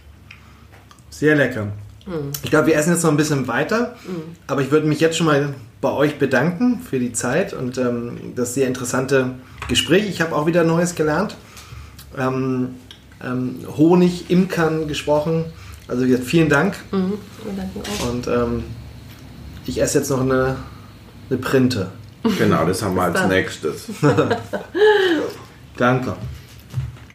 Sehr 1.09 1.35
lecker. 1.35 1.67
Mhm. 2.05 2.31
Ich 2.43 2.49
glaube, 2.49 2.67
wir 2.67 2.75
essen 2.75 2.93
jetzt 2.93 3.03
noch 3.03 3.11
ein 3.11 3.17
bisschen 3.17 3.47
weiter, 3.47 3.95
mhm. 4.07 4.35
aber 4.47 4.61
ich 4.61 4.71
würde 4.71 4.87
mich 4.87 4.99
jetzt 4.99 5.17
schon 5.17 5.27
mal 5.27 5.53
bei 5.81 5.91
euch 5.91 6.19
bedanken 6.19 6.79
für 6.79 6.99
die 6.99 7.11
Zeit 7.11 7.53
und 7.53 7.77
ähm, 7.77 8.33
das 8.35 8.53
sehr 8.53 8.67
interessante 8.67 9.31
Gespräch. 9.67 10.07
Ich 10.07 10.21
habe 10.21 10.35
auch 10.35 10.45
wieder 10.45 10.63
Neues 10.63 10.95
gelernt. 10.95 11.35
Ähm, 12.17 12.75
ähm, 13.23 13.59
Honig, 13.77 14.29
Imkern 14.29 14.87
gesprochen. 14.87 15.45
Also 15.87 16.05
jetzt 16.05 16.25
vielen 16.25 16.49
Dank. 16.49 16.75
Mhm. 16.91 17.13
Und 18.09 18.27
ähm, 18.27 18.63
ich 19.65 19.81
esse 19.81 19.99
jetzt 19.99 20.09
noch 20.09 20.21
eine, 20.21 20.55
eine 21.29 21.39
Printe. 21.39 21.91
Genau, 22.37 22.65
das 22.65 22.83
haben 22.83 22.95
wir 22.95 23.03
als 23.03 23.27
nächstes. 23.27 23.85
Danke. 25.77 26.15